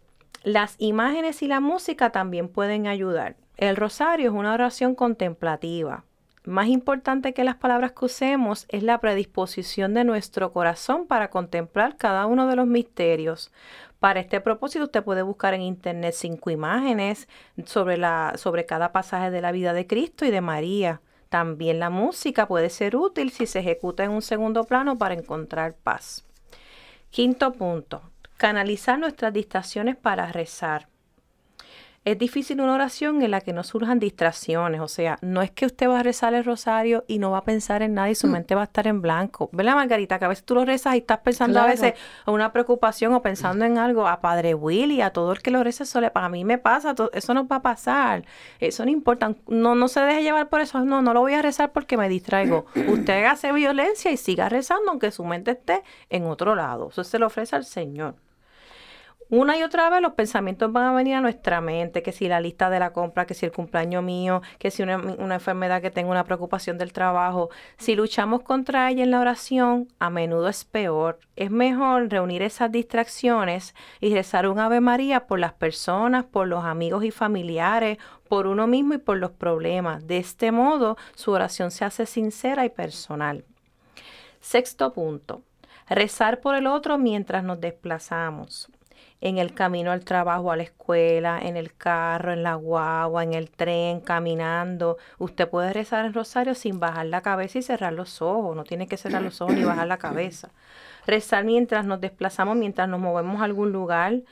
las 0.41 0.75
imágenes 0.79 1.43
y 1.43 1.47
la 1.47 1.59
música 1.59 2.09
también 2.09 2.49
pueden 2.49 2.88
ayudar. 2.88 3.36
El 3.57 3.75
rosario 3.75 4.31
es 4.31 4.36
una 4.36 4.53
oración 4.53 4.95
contemplativa 4.95 6.03
Más 6.46 6.68
importante 6.68 7.34
que 7.34 7.46
las 7.46 7.56
palabras 7.56 7.94
que 7.94 8.06
usemos 8.06 8.66
es 8.68 8.84
la 8.84 9.00
predisposición 9.00 9.94
de 9.94 10.04
nuestro 10.04 10.52
corazón 10.52 11.08
para 11.08 11.30
contemplar 11.30 11.96
cada 11.96 12.26
uno 12.26 12.48
de 12.48 12.58
los 12.58 12.68
misterios. 12.68 13.52
Para 14.00 14.20
este 14.20 14.41
propósito, 14.41 14.84
usted 14.84 15.06
puede 15.06 15.22
buscar 15.22 15.54
en 15.54 15.62
internet 15.62 16.14
cinco 16.14 16.50
imágenes 16.50 17.30
sobre, 17.66 17.96
la, 17.96 18.34
sobre 18.36 18.66
cada 18.66 18.91
pasaje 18.91 19.32
de 19.32 19.39
la 19.39 19.54
vida 19.54 19.72
de 19.72 19.88
Cristo 19.88 20.26
y 20.26 20.32
de 20.32 20.41
María. 20.41 21.00
También 21.30 21.80
la 21.80 21.89
música 21.89 22.46
puede 22.46 22.70
ser 22.70 22.98
útil 22.98 23.32
si 23.32 23.46
se 23.46 23.60
ejecuta 23.60 24.04
en 24.04 24.12
un 24.12 24.22
segundo 24.22 24.66
plano 24.66 24.98
para 24.98 25.14
encontrar 25.14 25.76
paz. 25.76 26.26
Quinto 27.10 27.54
punto, 27.54 28.02
canalizar 28.36 29.00
nuestras 29.00 29.32
distracciones 29.32 29.96
para 29.96 30.30
rezar. 30.34 30.89
Es 32.06 32.18
difícil 32.18 32.60
una 32.60 32.74
oración 32.74 33.22
en 33.22 33.32
la 33.32 33.39
que 33.39 33.54
no 33.54 33.64
surjan 33.64 33.97
distracciones, 33.97 34.82
o 34.82 34.89
sea, 34.89 35.18
no 35.22 35.41
es 35.41 35.51
que 35.51 35.66
usted 35.66 35.88
va 35.88 36.01
a 36.01 36.04
rezar 36.04 36.34
el 36.34 36.43
rosario 36.43 37.06
y 37.08 37.18
no 37.18 37.32
va 37.32 37.38
a 37.38 37.43
pensar 37.45 37.82
en 37.82 37.93
nada 37.93 38.10
y 38.10 38.16
su 38.16 38.28
mm. 38.28 38.32
mente 38.32 38.56
va 38.56 38.62
a 38.62 38.66
estar 38.66 38.88
en 38.88 39.01
blanco. 39.01 39.49
¿Verdad, 39.54 39.76
Margarita? 39.76 40.20
Que 40.20 40.26
a 40.26 40.28
veces 40.28 40.43
tú 40.43 40.54
lo 40.54 40.66
rezas 40.66 40.95
y 40.95 40.97
estás 40.97 41.20
pensando 41.20 41.62
a 41.62 41.66
veces 41.66 41.93
en 42.28 42.34
una 42.34 42.51
preocupación 42.51 43.14
o 43.14 43.22
pensando 43.22 43.64
en 43.64 43.78
algo. 43.78 44.06
A 44.06 44.20
Padre 44.20 44.54
Willy, 44.54 44.99
a 44.99 45.12
todo 45.12 45.32
el 45.32 45.41
que 45.41 45.49
lo 45.49 45.64
reza, 45.64 45.86
eso 45.86 46.01
le, 46.01 46.12
para 46.12 46.28
mí 46.28 46.43
me 46.43 46.58
pasa, 46.58 46.93
eso 47.14 47.34
no 47.34 47.47
va 47.47 47.58
a 47.58 47.62
pasar. 47.62 48.26
Eso 48.60 48.84
no 48.84 48.91
importa. 48.91 49.34
No, 49.47 49.74
no 49.74 49.88
se 49.88 50.01
deje 50.01 50.24
llevar 50.24 50.49
por 50.49 50.60
eso. 50.60 50.84
No, 50.84 51.01
no 51.01 51.14
lo 51.14 51.22
voy 51.22 51.36
a 51.36 51.41
rezar 51.41 51.72
porque 51.72 51.95
me 51.95 52.10
distraigo. 52.10 52.66
usted 52.89 53.24
hace 53.26 53.54
violencia 53.54 54.12
y 54.12 54.18
siga 54.18 54.49
rezando 54.49 54.91
aunque 54.91 55.12
su 55.12 55.24
mente 55.24 55.51
esté 55.51 55.84
en 56.10 56.26
otro 56.26 56.54
lado. 56.54 56.89
Eso 56.89 57.06
se 57.06 57.18
lo 57.18 57.28
ofrece 57.28 57.56
al 57.56 57.64
Señor. 57.64 58.16
Una 59.36 59.57
y 59.57 59.63
otra 59.63 59.89
vez 59.89 59.99
los 59.99 60.13
pensamientos 60.13 60.71
van 60.71 60.84
a 60.84 60.93
venir 60.93 61.15
a 61.15 61.19
nuestra 61.19 61.59
mente, 61.59 62.03
que 62.03 62.11
si 62.11 62.27
la 62.27 62.39
lista 62.39 62.69
de 62.69 62.77
la 62.77 62.93
compra, 62.93 63.25
que 63.25 63.34
si 63.34 63.47
el 63.47 63.51
cumpleaños 63.51 64.03
mío, 64.03 64.43
que 64.59 64.69
si 64.69 64.84
una, 64.84 65.01
enfermedad 65.34 65.81
que 65.81 65.89
tengo, 65.89 66.11
una 66.11 66.23
preocupación 66.23 66.77
del 66.77 66.93
trabajo. 66.93 67.49
Si 67.79 67.95
luchamos 67.95 68.43
contra 68.43 68.91
ella 68.91 69.01
en 69.01 69.09
la 69.09 69.19
oración, 69.19 69.88
a 69.97 70.11
menudo 70.11 70.49
es 70.49 70.65
peor. 70.65 71.19
Es 71.36 71.49
mejor 71.49 72.09
reunir 72.09 72.43
esas 72.43 72.71
distracciones 72.71 73.73
y 73.99 74.13
rezar 74.13 74.47
un 74.47 74.59
Ave 74.59 74.81
María 74.81 75.25
por 75.25 75.39
las 75.39 75.53
personas, 75.53 76.25
por 76.25 76.47
los 76.47 76.63
amigos 76.63 77.03
y 77.03 77.09
familiares, 77.09 77.97
por 78.29 78.45
uno 78.45 78.67
mismo 78.67 78.93
y 78.93 78.99
por 78.99 79.17
los 79.17 79.31
problemas. 79.31 80.05
De 80.05 80.17
este 80.19 80.51
modo, 80.51 80.95
su 81.15 81.31
oración 81.31 81.71
se 81.71 81.86
hace 81.86 82.05
sincera 82.05 82.65
y 82.65 82.69
personal. 82.69 83.45
Sexto 84.41 84.93
punto. 84.93 85.41
Rezar 85.89 86.39
por 86.39 86.53
el 86.53 86.67
otro 86.67 86.99
mientras 86.99 87.43
nos 87.43 87.59
desplazamos 87.59 88.69
en 89.24 89.38
el 89.38 89.53
camino 89.53 89.91
al 89.93 90.03
trabajo, 90.03 90.51
a 90.51 90.57
la 90.57 90.63
escuela, 90.63 91.39
en 91.41 91.55
el 91.55 91.74
carro, 91.74 92.34
en 92.34 92.43
la 92.43 92.55
guagua, 92.55 93.24
en 93.24 93.34
el 93.34 93.49
tren, 93.49 94.01
caminando. 94.01 94.97
Usted 95.17 95.49
puede 95.49 95.71
rezar 95.71 96.03
el 96.05 96.13
rosario 96.13 96.55
sin 96.55 96.82
bajar 96.82 97.05
la 97.05 97.21
cabeza 97.21 97.57
y 97.57 97.61
cerrar 97.61 97.93
los 97.93 98.21
ojos. 98.21 98.53
No 98.53 98.65
tiene 98.65 98.86
que 98.86 98.97
cerrar 98.97 99.21
los 99.21 99.39
ojos 99.39 99.55
ni 99.55 99.63
bajar 99.63 99.88
la 99.88 99.97
cabeza. 99.97 100.49
Rezar 101.07 101.45
mientras 101.45 101.86
nos 101.86 102.01
desplazamos, 102.01 102.57
mientras 102.57 102.89
nos 102.89 102.99
movemos 102.99 103.39
a 103.39 103.45
algún 103.45 103.71
lugar. 103.71 104.24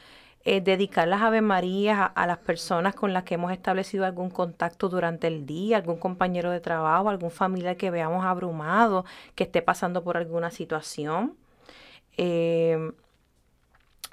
Eh, 0.44 0.60
dedicar 0.60 1.08
las 1.08 1.22
Ave 1.22 1.40
Marías 1.40 2.12
a, 2.14 2.28
las 2.28 2.40
personas 2.40 2.94
con 2.94 3.14
las 3.14 3.24
que 3.24 3.36
hemos 3.36 3.54
establecido 3.54 4.06
algún 4.06 4.30
contacto 4.30 4.90
durante 4.90 5.28
el 5.28 5.46
día, 5.46 5.78
algún 5.78 6.00
compañero 6.00 6.52
de 6.52 6.60
trabajo, 6.60 7.10
algún 7.10 7.32
familiar 7.32 7.78
que 7.78 7.92
veamos 7.92 8.26
abrumado, 8.26 9.06
que 9.36 9.46
esté 9.46 9.62
pasando 9.62 10.04
por 10.04 10.18
alguna 10.18 10.52
situación. 10.52 11.38
Eh, 12.18 12.92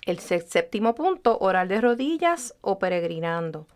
el 0.03 0.19
séptimo 0.19 0.95
punto, 0.95 1.39
orar 1.41 1.69
de 1.69 1.81
rodillas 1.81 2.55
o 2.61 2.79
peregrinando. 2.79 3.67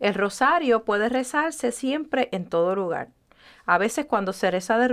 El 0.00 0.14
rosario 0.14 0.84
puede 0.84 1.08
rezarse 1.08 1.72
siempre 1.72 2.28
en 2.32 2.46
todo 2.46 2.74
lugar. 2.74 3.08
A 3.66 3.78
veces 3.78 4.06
cuando 4.06 4.32
se 4.32 4.50
reza 4.50 4.78
de, 4.78 4.88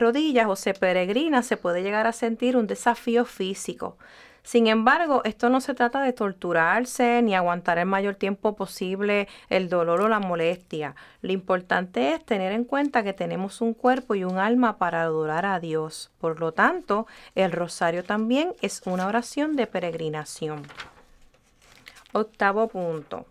rodillas 0.00 0.46
o 0.48 0.56
se 0.56 0.74
peregrina 0.74 1.42
se 1.42 1.56
puede 1.56 1.82
llegar 1.82 2.06
a 2.06 2.12
sentir 2.12 2.56
un 2.56 2.66
desafío 2.66 3.24
físico. 3.24 3.98
Sin 4.42 4.66
embargo, 4.66 5.22
esto 5.24 5.48
no 5.50 5.60
se 5.60 5.74
trata 5.74 6.00
de 6.00 6.12
torturarse 6.12 7.20
ni 7.22 7.34
aguantar 7.34 7.78
el 7.78 7.86
mayor 7.86 8.14
tiempo 8.14 8.56
posible 8.56 9.28
el 9.48 9.68
dolor 9.68 10.00
o 10.00 10.08
la 10.08 10.18
molestia. 10.18 10.94
Lo 11.20 11.32
importante 11.32 12.14
es 12.14 12.24
tener 12.24 12.52
en 12.52 12.64
cuenta 12.64 13.02
que 13.02 13.12
tenemos 13.12 13.60
un 13.60 13.74
cuerpo 13.74 14.14
y 14.14 14.24
un 14.24 14.38
alma 14.38 14.78
para 14.78 15.02
adorar 15.02 15.46
a 15.46 15.60
Dios. 15.60 16.10
Por 16.18 16.40
lo 16.40 16.52
tanto, 16.52 17.06
el 17.34 17.52
rosario 17.52 18.02
también 18.02 18.54
es 18.62 18.82
una 18.86 19.06
oración 19.06 19.56
de 19.56 19.66
peregrinación. 19.66 20.62
Octavo 22.12 22.68
punto. 22.68 23.26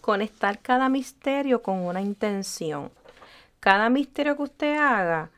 Conectar 0.00 0.58
cada 0.58 0.88
misterio 0.88 1.62
con 1.62 1.78
una 1.80 2.00
intención. 2.00 2.90
Cada 3.60 3.88
misterio 3.90 4.36
que 4.36 4.42
usted 4.42 4.76
haga, 4.76 5.30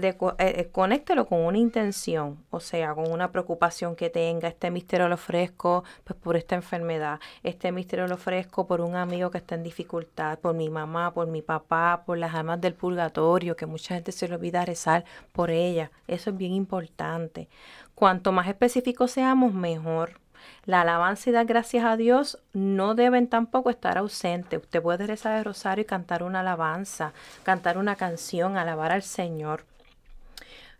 de, 0.00 0.08
eh, 0.08 0.16
eh, 0.38 0.68
conéctelo 0.70 1.26
con 1.26 1.40
una 1.40 1.58
intención, 1.58 2.44
o 2.50 2.60
sea, 2.60 2.94
con 2.94 3.10
una 3.10 3.32
preocupación 3.32 3.96
que 3.96 4.10
tenga. 4.10 4.48
Este 4.48 4.70
misterio 4.70 5.08
lo 5.08 5.14
ofrezco 5.14 5.84
pues, 6.04 6.18
por 6.18 6.36
esta 6.36 6.54
enfermedad. 6.54 7.20
Este 7.42 7.72
misterio 7.72 8.06
lo 8.06 8.16
ofrezco 8.16 8.66
por 8.66 8.80
un 8.80 8.94
amigo 8.96 9.30
que 9.30 9.38
está 9.38 9.54
en 9.54 9.62
dificultad, 9.62 10.38
por 10.38 10.54
mi 10.54 10.68
mamá, 10.70 11.12
por 11.12 11.26
mi 11.26 11.42
papá, 11.42 12.02
por 12.06 12.18
las 12.18 12.34
almas 12.34 12.60
del 12.60 12.74
purgatorio, 12.74 13.56
que 13.56 13.66
mucha 13.66 13.94
gente 13.94 14.12
se 14.12 14.28
le 14.28 14.34
olvida 14.34 14.64
rezar 14.64 15.04
por 15.32 15.50
ella. 15.50 15.90
Eso 16.06 16.30
es 16.30 16.36
bien 16.36 16.52
importante. 16.52 17.48
Cuanto 17.94 18.32
más 18.32 18.48
específicos 18.48 19.12
seamos, 19.12 19.54
mejor. 19.54 20.20
La 20.64 20.82
alabanza 20.82 21.30
y 21.30 21.32
dar 21.32 21.46
gracias 21.46 21.84
a 21.84 21.96
Dios 21.96 22.38
no 22.52 22.94
deben 22.94 23.28
tampoco 23.28 23.70
estar 23.70 23.98
ausentes. 23.98 24.60
Usted 24.60 24.82
puede 24.82 25.06
rezar 25.06 25.38
el 25.38 25.44
rosario 25.44 25.82
y 25.82 25.86
cantar 25.86 26.22
una 26.22 26.40
alabanza, 26.40 27.12
cantar 27.42 27.78
una 27.78 27.96
canción, 27.96 28.56
alabar 28.56 28.92
al 28.92 29.02
Señor. 29.02 29.64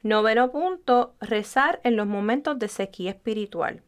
Noveno 0.02 0.50
punto, 0.50 1.14
rezar 1.20 1.80
en 1.82 1.96
los 1.96 2.06
momentos 2.06 2.58
de 2.58 2.68
sequía 2.68 3.10
espiritual. 3.10 3.82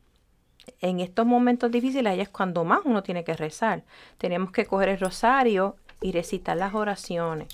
En 0.81 1.01
estos 1.01 1.27
momentos 1.27 1.71
difíciles 1.71 2.13
ahí 2.13 2.21
es 2.21 2.29
cuando 2.29 2.65
más 2.65 2.81
uno 2.85 3.03
tiene 3.03 3.25
que 3.25 3.35
rezar. 3.35 3.85
Tenemos 4.19 4.53
que 4.53 4.67
coger 4.67 4.91
el 4.91 5.01
rosario 5.01 5.77
y 6.01 6.13
recitar 6.13 6.57
las 6.57 6.75
oraciones. 6.75 7.49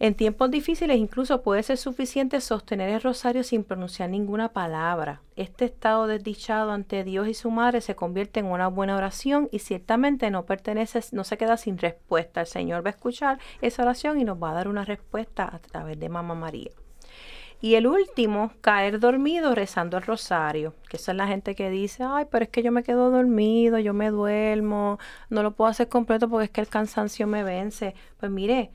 En 0.00 0.14
tiempos 0.14 0.50
difíciles 0.50 0.98
incluso 0.98 1.42
puede 1.42 1.62
ser 1.62 1.78
suficiente 1.78 2.40
sostener 2.40 2.90
el 2.90 3.00
rosario 3.00 3.44
sin 3.44 3.62
pronunciar 3.62 4.10
ninguna 4.10 4.52
palabra. 4.52 5.22
Este 5.36 5.66
estado 5.66 6.08
desdichado 6.08 6.72
ante 6.72 7.04
Dios 7.04 7.28
y 7.28 7.34
su 7.34 7.50
madre 7.50 7.80
se 7.80 7.94
convierte 7.94 8.40
en 8.40 8.46
una 8.46 8.66
buena 8.66 8.96
oración 8.96 9.48
y 9.52 9.60
ciertamente 9.60 10.30
no 10.30 10.46
pertenece, 10.46 11.00
no 11.12 11.22
se 11.22 11.38
queda 11.38 11.56
sin 11.56 11.78
respuesta. 11.78 12.40
El 12.40 12.48
Señor 12.48 12.84
va 12.84 12.90
a 12.90 12.96
escuchar 12.96 13.38
esa 13.62 13.82
oración 13.82 14.20
y 14.20 14.24
nos 14.24 14.42
va 14.42 14.50
a 14.50 14.54
dar 14.54 14.68
una 14.68 14.84
respuesta 14.84 15.48
a 15.50 15.60
través 15.60 15.98
de 15.98 16.08
Mamá 16.08 16.34
María. 16.34 16.70
Y 17.64 17.76
el 17.76 17.86
último, 17.86 18.52
caer 18.60 19.00
dormido 19.00 19.54
rezando 19.54 19.96
el 19.96 20.02
rosario, 20.02 20.74
que 20.86 20.98
esa 20.98 21.12
es 21.12 21.16
la 21.16 21.26
gente 21.26 21.54
que 21.54 21.70
dice, 21.70 22.04
ay, 22.06 22.26
pero 22.30 22.44
es 22.44 22.50
que 22.50 22.62
yo 22.62 22.70
me 22.70 22.82
quedo 22.82 23.10
dormido, 23.10 23.78
yo 23.78 23.94
me 23.94 24.10
duermo, 24.10 24.98
no 25.30 25.42
lo 25.42 25.52
puedo 25.52 25.70
hacer 25.70 25.88
completo 25.88 26.28
porque 26.28 26.44
es 26.44 26.50
que 26.50 26.60
el 26.60 26.68
cansancio 26.68 27.26
me 27.26 27.42
vence. 27.42 27.94
Pues 28.20 28.30
mire, 28.30 28.70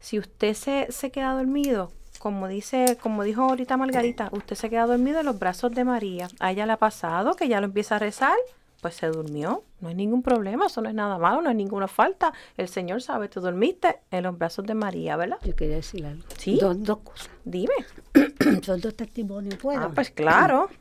si 0.00 0.18
usted 0.18 0.54
se, 0.54 0.90
se 0.90 1.12
queda 1.12 1.34
dormido, 1.34 1.92
como 2.18 2.48
dice, 2.48 2.98
como 3.00 3.22
dijo 3.22 3.42
ahorita 3.42 3.76
Margarita, 3.76 4.28
usted 4.32 4.56
se 4.56 4.68
queda 4.68 4.86
dormido 4.86 5.20
en 5.20 5.26
los 5.26 5.38
brazos 5.38 5.70
de 5.70 5.84
María. 5.84 6.26
A 6.40 6.50
ella 6.50 6.66
le 6.66 6.72
ha 6.72 6.78
pasado 6.78 7.34
que 7.34 7.46
ya 7.46 7.60
lo 7.60 7.66
empieza 7.66 7.94
a 7.94 8.00
rezar 8.00 8.34
pues 8.82 8.96
se 8.96 9.06
durmió. 9.06 9.62
No 9.80 9.88
hay 9.88 9.94
ningún 9.94 10.22
problema, 10.22 10.66
eso 10.66 10.82
no 10.82 10.88
es 10.88 10.94
nada 10.94 11.16
malo, 11.16 11.40
no 11.40 11.48
hay 11.48 11.54
ninguna 11.54 11.86
falta. 11.86 12.32
El 12.56 12.68
Señor 12.68 13.00
sabe, 13.00 13.28
tú 13.28 13.40
dormiste 13.40 14.00
en 14.10 14.24
los 14.24 14.36
brazos 14.36 14.66
de 14.66 14.74
María, 14.74 15.16
¿verdad? 15.16 15.38
Yo 15.44 15.54
quería 15.54 15.76
decir 15.76 16.04
algo. 16.04 16.24
Sí. 16.36 16.58
Dos, 16.60 16.82
dos 16.82 16.98
cosas. 16.98 17.30
Dime. 17.44 17.72
Son 18.62 18.80
dos 18.80 18.94
testimonios, 18.96 19.54
¿puedo? 19.54 19.80
Ah, 19.80 19.92
pues 19.94 20.10
claro. 20.10 20.68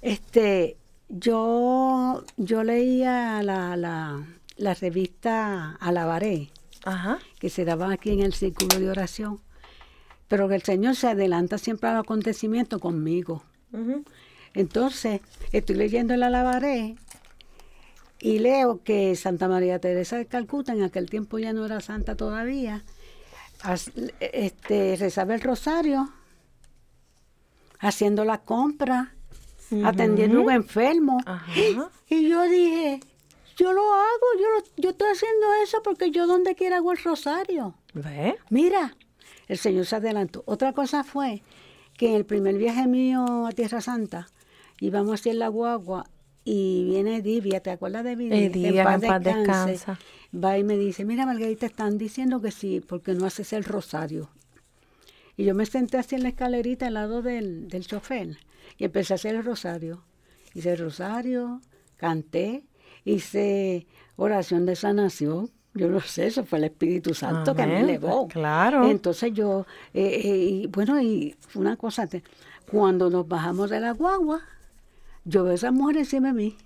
Este, 0.00 0.76
yo, 1.08 2.24
yo 2.36 2.64
leía 2.64 3.40
la, 3.44 3.76
la, 3.76 4.26
la 4.56 4.74
revista 4.74 5.76
Alabaré, 5.80 6.50
Ajá. 6.84 7.18
que 7.38 7.50
se 7.50 7.64
daba 7.64 7.92
aquí 7.92 8.10
en 8.10 8.18
el 8.20 8.32
círculo 8.32 8.80
de 8.80 8.90
oración, 8.90 9.38
pero 10.26 10.48
que 10.48 10.56
el 10.56 10.62
Señor 10.62 10.96
se 10.96 11.06
adelanta 11.06 11.56
siempre 11.56 11.88
al 11.90 11.98
acontecimiento 11.98 12.80
conmigo. 12.80 13.44
Entonces, 14.54 15.20
estoy 15.52 15.76
leyendo 15.76 16.14
el 16.14 16.22
alabaré 16.22 16.96
y 18.20 18.38
leo 18.38 18.82
que 18.84 19.16
Santa 19.16 19.48
María 19.48 19.78
Teresa 19.78 20.16
de 20.16 20.26
Calcuta, 20.26 20.72
en 20.72 20.82
aquel 20.82 21.10
tiempo 21.10 21.38
ya 21.38 21.52
no 21.52 21.66
era 21.66 21.80
santa 21.80 22.16
todavía, 22.16 22.84
este, 24.20 24.96
rezaba 24.96 25.34
el 25.34 25.40
rosario, 25.40 26.12
haciendo 27.78 28.24
la 28.24 28.38
compra, 28.38 29.14
atendiendo 29.84 30.38
a 30.38 30.42
un 30.42 30.50
enfermo. 30.52 31.18
Y 32.08 32.28
yo 32.28 32.42
dije, 32.42 33.00
yo 33.56 33.72
lo 33.72 33.92
hago, 33.92 34.26
yo, 34.38 34.46
yo 34.76 34.90
estoy 34.90 35.08
haciendo 35.10 35.46
eso 35.64 35.82
porque 35.82 36.10
yo 36.10 36.26
donde 36.26 36.54
quiera 36.54 36.76
hago 36.76 36.92
el 36.92 36.98
rosario. 36.98 37.74
¿Ve? 37.94 38.36
Mira, 38.50 38.96
el 39.48 39.58
Señor 39.58 39.86
se 39.86 39.96
adelantó. 39.96 40.42
Otra 40.46 40.72
cosa 40.72 41.04
fue 41.04 41.42
que 41.96 42.10
en 42.10 42.14
el 42.14 42.24
primer 42.24 42.56
viaje 42.56 42.86
mío 42.86 43.46
a 43.46 43.52
Tierra 43.52 43.80
Santa, 43.80 44.28
íbamos 44.82 45.20
hacia 45.20 45.32
la 45.34 45.48
guagua 45.48 46.06
y 46.44 46.84
viene 46.84 47.22
Divia, 47.22 47.60
¿te 47.60 47.70
acuerdas 47.70 48.02
de 48.02 48.16
Divia? 48.16 48.36
Eh, 48.36 48.48
Divia, 48.48 48.94
en 48.94 49.00
paz, 49.00 49.22
descansa. 49.22 49.98
va 50.34 50.58
y 50.58 50.64
me 50.64 50.76
dice, 50.76 51.04
mira 51.04 51.24
Margarita, 51.24 51.66
están 51.66 51.98
diciendo 51.98 52.40
que 52.40 52.50
sí, 52.50 52.80
porque 52.80 53.14
no 53.14 53.26
haces 53.26 53.52
el 53.52 53.62
rosario. 53.62 54.28
Y 55.36 55.44
yo 55.44 55.54
me 55.54 55.66
senté 55.66 55.98
así 55.98 56.16
en 56.16 56.24
la 56.24 56.30
escalerita 56.30 56.88
al 56.88 56.94
lado 56.94 57.22
del, 57.22 57.68
del 57.68 57.86
chofer 57.86 58.38
y 58.76 58.84
empecé 58.84 59.14
a 59.14 59.16
hacer 59.16 59.36
el 59.36 59.44
rosario. 59.44 60.02
Hice 60.52 60.72
el 60.72 60.78
rosario, 60.78 61.60
canté, 61.96 62.64
hice 63.04 63.86
oración 64.16 64.66
de 64.66 64.74
sanación. 64.74 65.48
Yo 65.74 65.88
no 65.88 66.00
sé, 66.00 66.26
eso 66.26 66.44
fue 66.44 66.58
el 66.58 66.64
Espíritu 66.64 67.14
Santo 67.14 67.54
que 67.54 67.66
me 67.66 67.80
elevó. 67.80 68.26
Claro. 68.28 68.90
Entonces 68.90 69.32
yo, 69.32 69.64
eh, 69.94 70.20
eh, 70.24 70.36
y 70.36 70.66
bueno, 70.66 71.00
y 71.00 71.36
una 71.54 71.76
cosa, 71.76 72.08
cuando 72.70 73.08
nos 73.08 73.26
bajamos 73.26 73.70
de 73.70 73.80
la 73.80 73.92
guagua, 73.92 74.42
yo 75.24 75.44
veo 75.44 75.52
a 75.52 75.54
esa 75.56 75.70
mujer 75.70 75.98
encima 75.98 76.28
de 76.28 76.34
mí. 76.34 76.56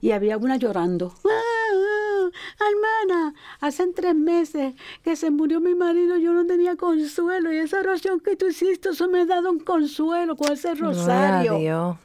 Y 0.00 0.10
había 0.10 0.36
una 0.36 0.56
llorando. 0.56 1.14
¡Ah, 1.24 2.30
hermana, 2.70 3.34
hace 3.60 3.86
tres 3.88 4.14
meses 4.14 4.74
que 5.04 5.16
se 5.16 5.30
murió 5.30 5.60
mi 5.60 5.74
marido, 5.74 6.16
yo 6.16 6.32
no 6.32 6.46
tenía 6.46 6.76
consuelo. 6.76 7.52
Y 7.52 7.58
esa 7.58 7.78
oración 7.78 8.20
que 8.20 8.36
tú 8.36 8.48
hiciste, 8.48 8.90
eso 8.90 9.08
me 9.08 9.20
ha 9.20 9.26
dado 9.26 9.50
un 9.50 9.60
consuelo 9.60 10.36
con 10.36 10.52
ese 10.52 10.74
rosario. 10.74 11.98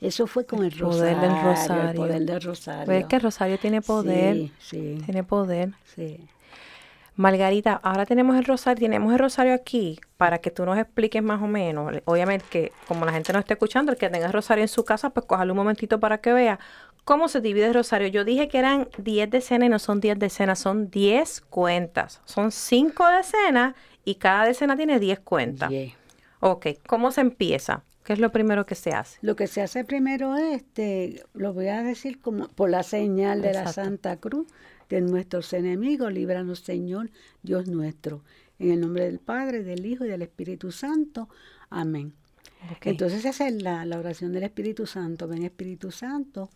Eso 0.00 0.26
fue 0.28 0.44
con 0.46 0.64
el, 0.64 0.70
rosario, 0.70 1.16
poder 1.16 1.20
del 1.20 1.42
rosario. 1.42 1.90
El 1.90 1.96
poder 1.96 2.24
del 2.24 2.40
rosario. 2.40 2.86
Ves 2.86 3.06
que 3.06 3.16
el 3.16 3.22
rosario 3.22 3.58
tiene 3.58 3.82
poder. 3.82 4.36
Sí, 4.36 4.52
sí. 4.60 5.02
Tiene 5.04 5.24
poder. 5.24 5.74
Sí. 5.96 6.28
Margarita, 7.18 7.80
ahora 7.82 8.06
tenemos 8.06 8.36
el 8.36 8.44
rosario, 8.44 8.80
tenemos 8.80 9.12
el 9.12 9.18
rosario 9.18 9.52
aquí 9.52 9.98
para 10.16 10.38
que 10.38 10.52
tú 10.52 10.64
nos 10.64 10.78
expliques 10.78 11.20
más 11.20 11.42
o 11.42 11.48
menos. 11.48 11.92
Obviamente 12.04 12.46
que 12.48 12.72
como 12.86 13.04
la 13.04 13.12
gente 13.12 13.32
no 13.32 13.40
está 13.40 13.54
escuchando, 13.54 13.90
el 13.90 13.98
que 13.98 14.08
tenga 14.08 14.26
el 14.26 14.32
rosario 14.32 14.62
en 14.62 14.68
su 14.68 14.84
casa, 14.84 15.10
pues 15.10 15.26
cójale 15.26 15.50
un 15.50 15.56
momentito 15.56 15.98
para 15.98 16.18
que 16.18 16.32
vea 16.32 16.60
cómo 17.02 17.26
se 17.26 17.40
divide 17.40 17.66
el 17.66 17.74
rosario. 17.74 18.06
Yo 18.06 18.24
dije 18.24 18.46
que 18.46 18.58
eran 18.58 18.88
10 18.98 19.30
decenas 19.30 19.66
y 19.66 19.68
no 19.68 19.80
son 19.80 19.98
10 19.98 20.16
decenas, 20.20 20.60
son 20.60 20.90
10 20.90 21.40
cuentas. 21.50 22.20
Son 22.24 22.52
5 22.52 23.08
decenas 23.08 23.74
y 24.04 24.14
cada 24.14 24.44
decena 24.44 24.76
tiene 24.76 25.00
10 25.00 25.18
cuentas. 25.18 25.72
Ok, 26.38 26.66
¿cómo 26.86 27.10
se 27.10 27.22
empieza? 27.22 27.82
¿Qué 28.04 28.12
es 28.12 28.20
lo 28.20 28.30
primero 28.30 28.64
que 28.64 28.76
se 28.76 28.92
hace? 28.92 29.18
Lo 29.22 29.34
que 29.34 29.48
se 29.48 29.60
hace 29.60 29.84
primero 29.84 30.36
es, 30.36 30.58
este, 30.58 31.24
lo 31.34 31.52
voy 31.52 31.66
a 31.66 31.82
decir 31.82 32.20
como 32.20 32.46
por 32.46 32.70
la 32.70 32.84
señal 32.84 33.42
de 33.42 33.54
la 33.54 33.72
Santa 33.72 34.18
Cruz 34.18 34.46
de 34.88 35.00
nuestros 35.00 35.52
enemigos, 35.52 36.12
líbranos 36.12 36.60
Señor, 36.60 37.10
Dios 37.42 37.66
nuestro. 37.68 38.22
En 38.58 38.70
el 38.70 38.80
nombre 38.80 39.04
del 39.04 39.18
Padre, 39.20 39.62
del 39.62 39.86
Hijo 39.86 40.04
y 40.04 40.08
del 40.08 40.22
Espíritu 40.22 40.72
Santo. 40.72 41.28
Amén. 41.70 42.12
Entonces 42.82 43.24
esa 43.24 43.48
es 43.48 43.62
la, 43.62 43.84
la 43.84 43.98
oración 43.98 44.32
del 44.32 44.42
Espíritu 44.42 44.86
Santo. 44.86 45.28
Ven 45.28 45.44
Espíritu 45.44 45.90
Santo, 45.90 46.50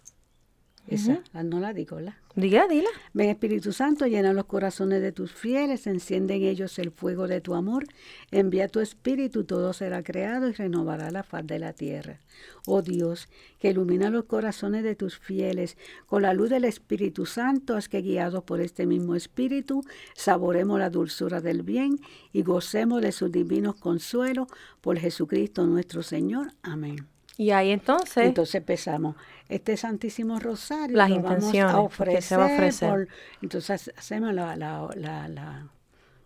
esa, 0.89 1.23
no 1.45 1.61
la 1.61 1.73
digo, 1.73 2.01
¿la? 2.01 2.19
Diga, 2.35 2.67
dila. 2.67 2.89
Ven 3.13 3.29
Espíritu 3.29 3.73
Santo, 3.73 4.07
llena 4.07 4.33
los 4.33 4.47
corazones 4.47 5.01
de 5.01 5.13
tus 5.13 5.33
fieles, 5.33 5.87
enciende 5.87 6.35
en 6.35 6.43
ellos 6.43 6.79
el 6.79 6.91
fuego 6.91 7.29
de 7.29 7.41
tu 7.41 7.55
amor, 7.55 7.85
envía 8.31 8.69
tu 8.69 8.81
Espíritu, 8.81 9.45
todo 9.45 9.73
será 9.75 10.03
creado 10.03 10.49
y 10.49 10.53
renovará 10.53 11.11
la 11.11 11.23
faz 11.23 11.47
de 11.47 11.59
la 11.59 11.73
tierra. 11.73 12.21
Oh 12.67 12.83
Dios, 12.83 13.29
que 13.59 13.71
ilumina 13.71 14.11
los 14.11 14.25
corazones 14.25 14.83
de 14.83 14.97
tus 14.97 15.19
fieles, 15.19 15.77
con 16.07 16.23
la 16.23 16.35
luz 16.35 16.51
del 16.51 16.65
Espíritu 16.65 17.27
Santo, 17.27 17.77
haz 17.77 17.89
que 17.89 18.01
guiados 18.01 18.43
por 18.45 18.61
este 18.61 18.87
mismo 18.87 19.15
Espíritu, 19.15 19.85
saboremos 20.15 20.79
la 20.79 20.91
dulzura 20.91 21.41
del 21.41 21.63
bien 21.63 22.01
y 22.33 22.43
gocemos 22.43 23.03
de 23.03 23.13
sus 23.13 23.31
divinos 23.31 23.77
consuelos 23.77 24.49
por 24.81 24.99
Jesucristo 24.99 25.67
nuestro 25.67 26.03
Señor. 26.03 26.53
Amén. 26.63 27.12
Y 27.37 27.51
ahí 27.51 27.71
entonces. 27.71 28.27
Entonces 28.27 28.57
empezamos. 28.57 29.17
Este 29.49 29.77
Santísimo 29.77 30.39
Rosario. 30.39 30.97
Las 30.97 31.11
intenciones. 31.11 31.73
Vamos 31.73 31.93
a 31.93 31.95
ofrecer, 31.95 32.23
se 32.23 32.37
va 32.37 32.45
a 32.45 32.55
ofrecer. 32.55 33.09
entonces 33.43 33.93
hacemos 33.97 34.35
la, 34.35 34.57
la, 34.57 34.89
la, 34.97 35.69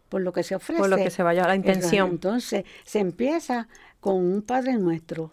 por 0.09 0.21
lo 0.21 0.33
que 0.33 0.43
se 0.43 0.55
ofrece. 0.55 0.81
Por 0.81 0.89
lo 0.89 0.97
que 0.97 1.11
se 1.11 1.23
vaya 1.23 1.45
a 1.45 1.49
la 1.49 1.57
intención. 1.57 2.11
Entonces 2.11 2.65
se 2.85 2.99
empieza 3.01 3.69
con 4.01 4.17
un 4.17 4.43
Padre 4.43 4.75
Nuestro. 4.75 5.33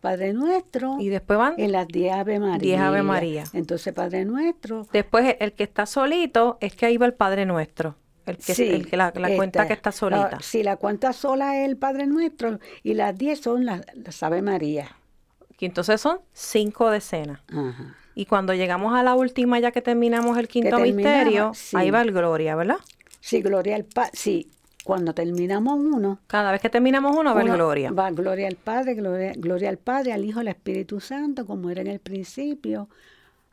Padre 0.00 0.32
Nuestro. 0.32 0.96
Y 1.00 1.08
después 1.08 1.38
van. 1.38 1.54
En 1.58 1.72
las 1.72 1.88
10 1.88 2.12
Ave 2.12 2.38
María. 2.38 2.58
10 2.58 2.80
Ave 2.80 3.02
María. 3.02 3.44
Entonces 3.52 3.92
Padre 3.92 4.24
Nuestro. 4.24 4.86
Después 4.92 5.36
el 5.40 5.52
que 5.52 5.64
está 5.64 5.86
solito 5.86 6.58
es 6.60 6.74
que 6.74 6.86
ahí 6.86 6.96
va 6.96 7.06
el 7.06 7.14
Padre 7.14 7.46
Nuestro. 7.46 7.96
El 8.28 8.36
que, 8.38 8.74
el 8.74 8.86
que 8.86 8.96
la, 8.96 9.12
cuenta 9.12 9.66
que 9.66 9.72
está 9.72 9.92
solita. 9.92 10.38
si 10.40 10.62
la 10.62 10.76
cuenta 10.76 11.12
sola 11.12 11.58
es 11.58 11.68
el 11.68 11.76
Padre 11.76 12.06
Nuestro 12.06 12.58
y 12.82 12.94
las 12.94 13.16
10 13.16 13.40
son 13.40 13.66
las, 13.66 13.82
Ave 14.22 14.42
María. 14.42 14.96
Y 15.58 15.66
entonces 15.66 16.00
son 16.00 16.20
cinco 16.32 16.90
decenas. 16.90 17.40
Y 18.14 18.26
cuando 18.26 18.52
llegamos 18.54 18.94
a 18.94 19.02
la 19.02 19.14
última, 19.14 19.58
ya 19.60 19.70
que 19.70 19.80
terminamos 19.80 20.38
el 20.38 20.48
quinto 20.48 20.78
misterio, 20.78 21.52
ahí 21.74 21.90
va 21.90 22.02
el 22.02 22.12
Gloria, 22.12 22.56
¿verdad? 22.56 22.78
Sí, 23.20 23.42
Gloria 23.42 23.76
al 23.76 23.84
Padre. 23.84 24.10
Sí, 24.14 24.50
cuando 24.88 25.12
terminamos 25.12 25.78
uno. 25.78 26.18
Cada 26.26 26.50
vez 26.50 26.62
que 26.62 26.70
terminamos 26.70 27.14
uno, 27.14 27.34
va 27.34 27.42
el 27.42 27.52
Gloria. 27.52 27.90
Va 27.90 28.10
Gloria 28.10 28.48
al 28.48 28.56
Padre, 28.56 28.94
gloria, 28.94 29.34
gloria 29.36 29.68
al 29.68 29.76
Padre, 29.76 30.14
al 30.14 30.24
Hijo, 30.24 30.40
al 30.40 30.48
Espíritu 30.48 30.98
Santo, 30.98 31.44
como 31.44 31.68
era 31.70 31.82
en 31.82 31.88
el 31.88 32.00
principio, 32.00 32.88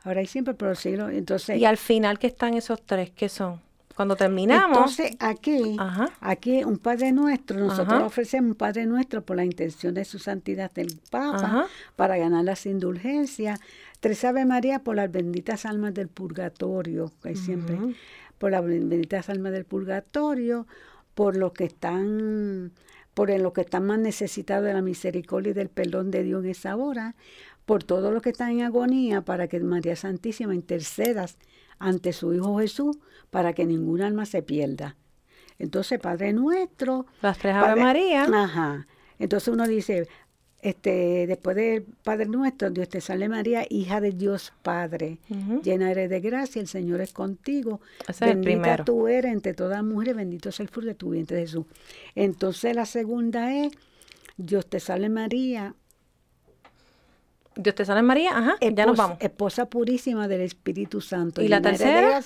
ahora 0.02 0.22
y 0.22 0.26
siempre 0.26 0.54
por 0.54 0.68
los 0.68 0.78
siglos. 0.78 1.12
Entonces, 1.12 1.58
y 1.58 1.64
al 1.64 1.76
final, 1.76 2.18
¿qué 2.18 2.28
están 2.28 2.54
esos 2.54 2.80
tres? 2.80 3.10
¿Qué 3.10 3.28
son? 3.28 3.60
Cuando 3.96 4.14
terminamos. 4.14 4.76
Entonces, 4.76 5.16
aquí, 5.20 5.74
aquí 6.20 6.62
un 6.64 6.76
Padre 6.76 7.12
Nuestro, 7.12 7.58
nosotros 7.58 8.02
ofrecemos 8.02 8.50
un 8.50 8.54
Padre 8.54 8.84
Nuestro 8.84 9.24
por 9.24 9.36
la 9.36 9.44
intención 9.44 9.94
de 9.94 10.04
su 10.04 10.18
santidad 10.18 10.70
del 10.70 11.00
Papa, 11.10 11.66
para 11.96 12.18
ganar 12.18 12.44
las 12.44 12.66
indulgencias. 12.66 13.58
Tres 14.00 14.22
Ave 14.26 14.44
María 14.44 14.80
por 14.80 14.96
las 14.96 15.10
benditas 15.10 15.64
almas 15.64 15.94
del 15.94 16.08
purgatorio, 16.08 17.10
que 17.22 17.36
siempre, 17.36 17.78
por 18.36 18.50
las 18.50 18.62
benditas 18.62 19.30
almas 19.30 19.52
del 19.52 19.64
purgatorio, 19.64 20.66
por 21.14 21.38
los 21.38 21.52
que 21.52 21.64
están, 21.64 22.72
por 23.14 23.30
los 23.30 23.54
que 23.54 23.62
están 23.62 23.86
más 23.86 23.98
necesitados 23.98 24.66
de 24.66 24.74
la 24.74 24.82
misericordia 24.82 25.52
y 25.52 25.54
del 25.54 25.70
perdón 25.70 26.10
de 26.10 26.22
Dios 26.22 26.44
en 26.44 26.50
esa 26.50 26.76
hora, 26.76 27.14
por 27.64 27.82
todos 27.82 28.12
los 28.12 28.22
que 28.22 28.28
están 28.28 28.50
en 28.50 28.60
agonía, 28.60 29.22
para 29.22 29.48
que 29.48 29.58
María 29.60 29.96
Santísima 29.96 30.54
intercedas 30.54 31.38
ante 31.78 32.12
su 32.12 32.32
Hijo 32.34 32.58
Jesús 32.58 32.96
para 33.30 33.52
que 33.52 33.66
ningún 33.66 34.02
alma 34.02 34.26
se 34.26 34.42
pierda. 34.42 34.96
Entonces, 35.58 35.98
Padre 35.98 36.32
nuestro. 36.32 37.06
Las 37.22 37.38
tres 37.38 37.54
Ave 37.54 37.80
María. 37.80 38.24
Ajá. 38.24 38.86
Entonces 39.18 39.48
uno 39.48 39.66
dice, 39.66 40.06
este, 40.60 41.26
después 41.26 41.56
del 41.56 41.84
Padre 42.02 42.26
nuestro, 42.26 42.70
Dios 42.70 42.88
te 42.88 43.00
salve 43.00 43.28
María, 43.28 43.64
hija 43.68 44.00
de 44.00 44.12
Dios 44.12 44.52
Padre, 44.62 45.18
llena 45.62 45.90
eres 45.90 46.10
de 46.10 46.20
gracia, 46.20 46.60
el 46.60 46.68
Señor 46.68 47.00
es 47.00 47.12
contigo, 47.12 47.80
bendita 48.20 48.84
tú 48.84 49.06
eres 49.06 49.32
entre 49.32 49.54
todas 49.54 49.78
las 49.78 49.84
mujeres, 49.84 50.16
bendito 50.16 50.48
es 50.48 50.60
el 50.60 50.68
fruto 50.68 50.88
de 50.88 50.94
tu 50.94 51.10
vientre 51.10 51.38
Jesús. 51.38 51.66
Entonces 52.14 52.74
la 52.74 52.84
segunda 52.84 53.54
es, 53.54 53.72
Dios 54.36 54.66
te 54.66 54.80
salve 54.80 55.08
María, 55.08 55.74
Dios 57.56 57.74
te 57.74 57.84
salve 57.84 58.02
María, 58.02 58.36
ajá, 58.36 58.56
ya 58.60 58.86
nos 58.86 58.96
vamos. 58.96 59.16
Esposa 59.20 59.66
purísima 59.66 60.28
del 60.28 60.42
Espíritu 60.42 61.00
Santo. 61.00 61.42
¿Y 61.42 61.48
la 61.48 61.60
tercera? 61.62 62.20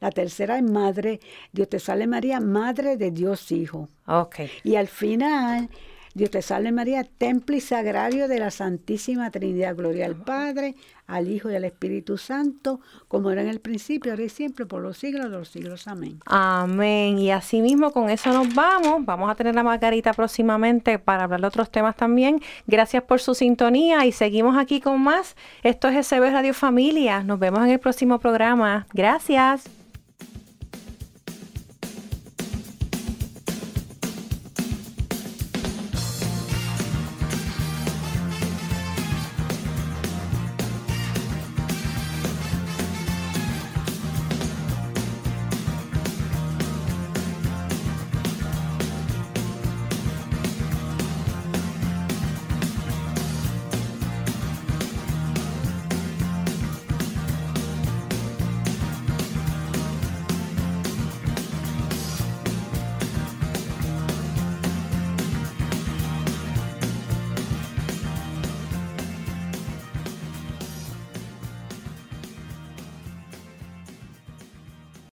la 0.00 0.10
tercera 0.10 0.58
es 0.58 0.62
Madre, 0.62 1.20
Dios 1.52 1.68
te 1.68 1.80
salve 1.80 2.06
María, 2.06 2.40
Madre 2.40 2.96
de 2.96 3.10
Dios 3.10 3.50
Hijo. 3.50 3.88
Ok. 4.06 4.36
Y 4.62 4.76
al 4.76 4.86
final 4.86 5.68
Dios 6.16 6.30
te 6.30 6.40
salve 6.40 6.72
María, 6.72 7.04
templo 7.04 7.54
y 7.54 7.60
sagrario 7.60 8.26
de 8.26 8.38
la 8.38 8.50
Santísima 8.50 9.30
Trinidad. 9.30 9.76
Gloria 9.76 10.06
al 10.06 10.16
Padre, 10.16 10.74
al 11.06 11.30
Hijo 11.30 11.50
y 11.50 11.56
al 11.56 11.66
Espíritu 11.66 12.16
Santo, 12.16 12.80
como 13.06 13.30
era 13.30 13.42
en 13.42 13.48
el 13.48 13.60
principio, 13.60 14.12
ahora 14.12 14.24
y 14.24 14.30
siempre, 14.30 14.64
por 14.64 14.80
los 14.80 14.96
siglos 14.96 15.30
de 15.30 15.36
los 15.36 15.50
siglos. 15.50 15.86
Amén. 15.86 16.18
Amén. 16.24 17.18
Y 17.18 17.30
así 17.30 17.60
mismo 17.60 17.90
con 17.90 18.08
eso 18.08 18.32
nos 18.32 18.54
vamos. 18.54 19.04
Vamos 19.04 19.30
a 19.30 19.34
tener 19.34 19.54
la 19.54 19.62
Margarita 19.62 20.14
próximamente 20.14 20.98
para 20.98 21.24
hablar 21.24 21.42
de 21.42 21.48
otros 21.48 21.70
temas 21.70 21.94
también. 21.96 22.40
Gracias 22.66 23.02
por 23.02 23.20
su 23.20 23.34
sintonía 23.34 24.06
y 24.06 24.12
seguimos 24.12 24.56
aquí 24.56 24.80
con 24.80 25.02
más. 25.02 25.36
Esto 25.62 25.88
es 25.88 26.06
SB 26.06 26.30
Radio 26.30 26.54
Familia. 26.54 27.22
Nos 27.24 27.38
vemos 27.38 27.60
en 27.60 27.72
el 27.72 27.78
próximo 27.78 28.18
programa. 28.18 28.86
Gracias. 28.94 29.85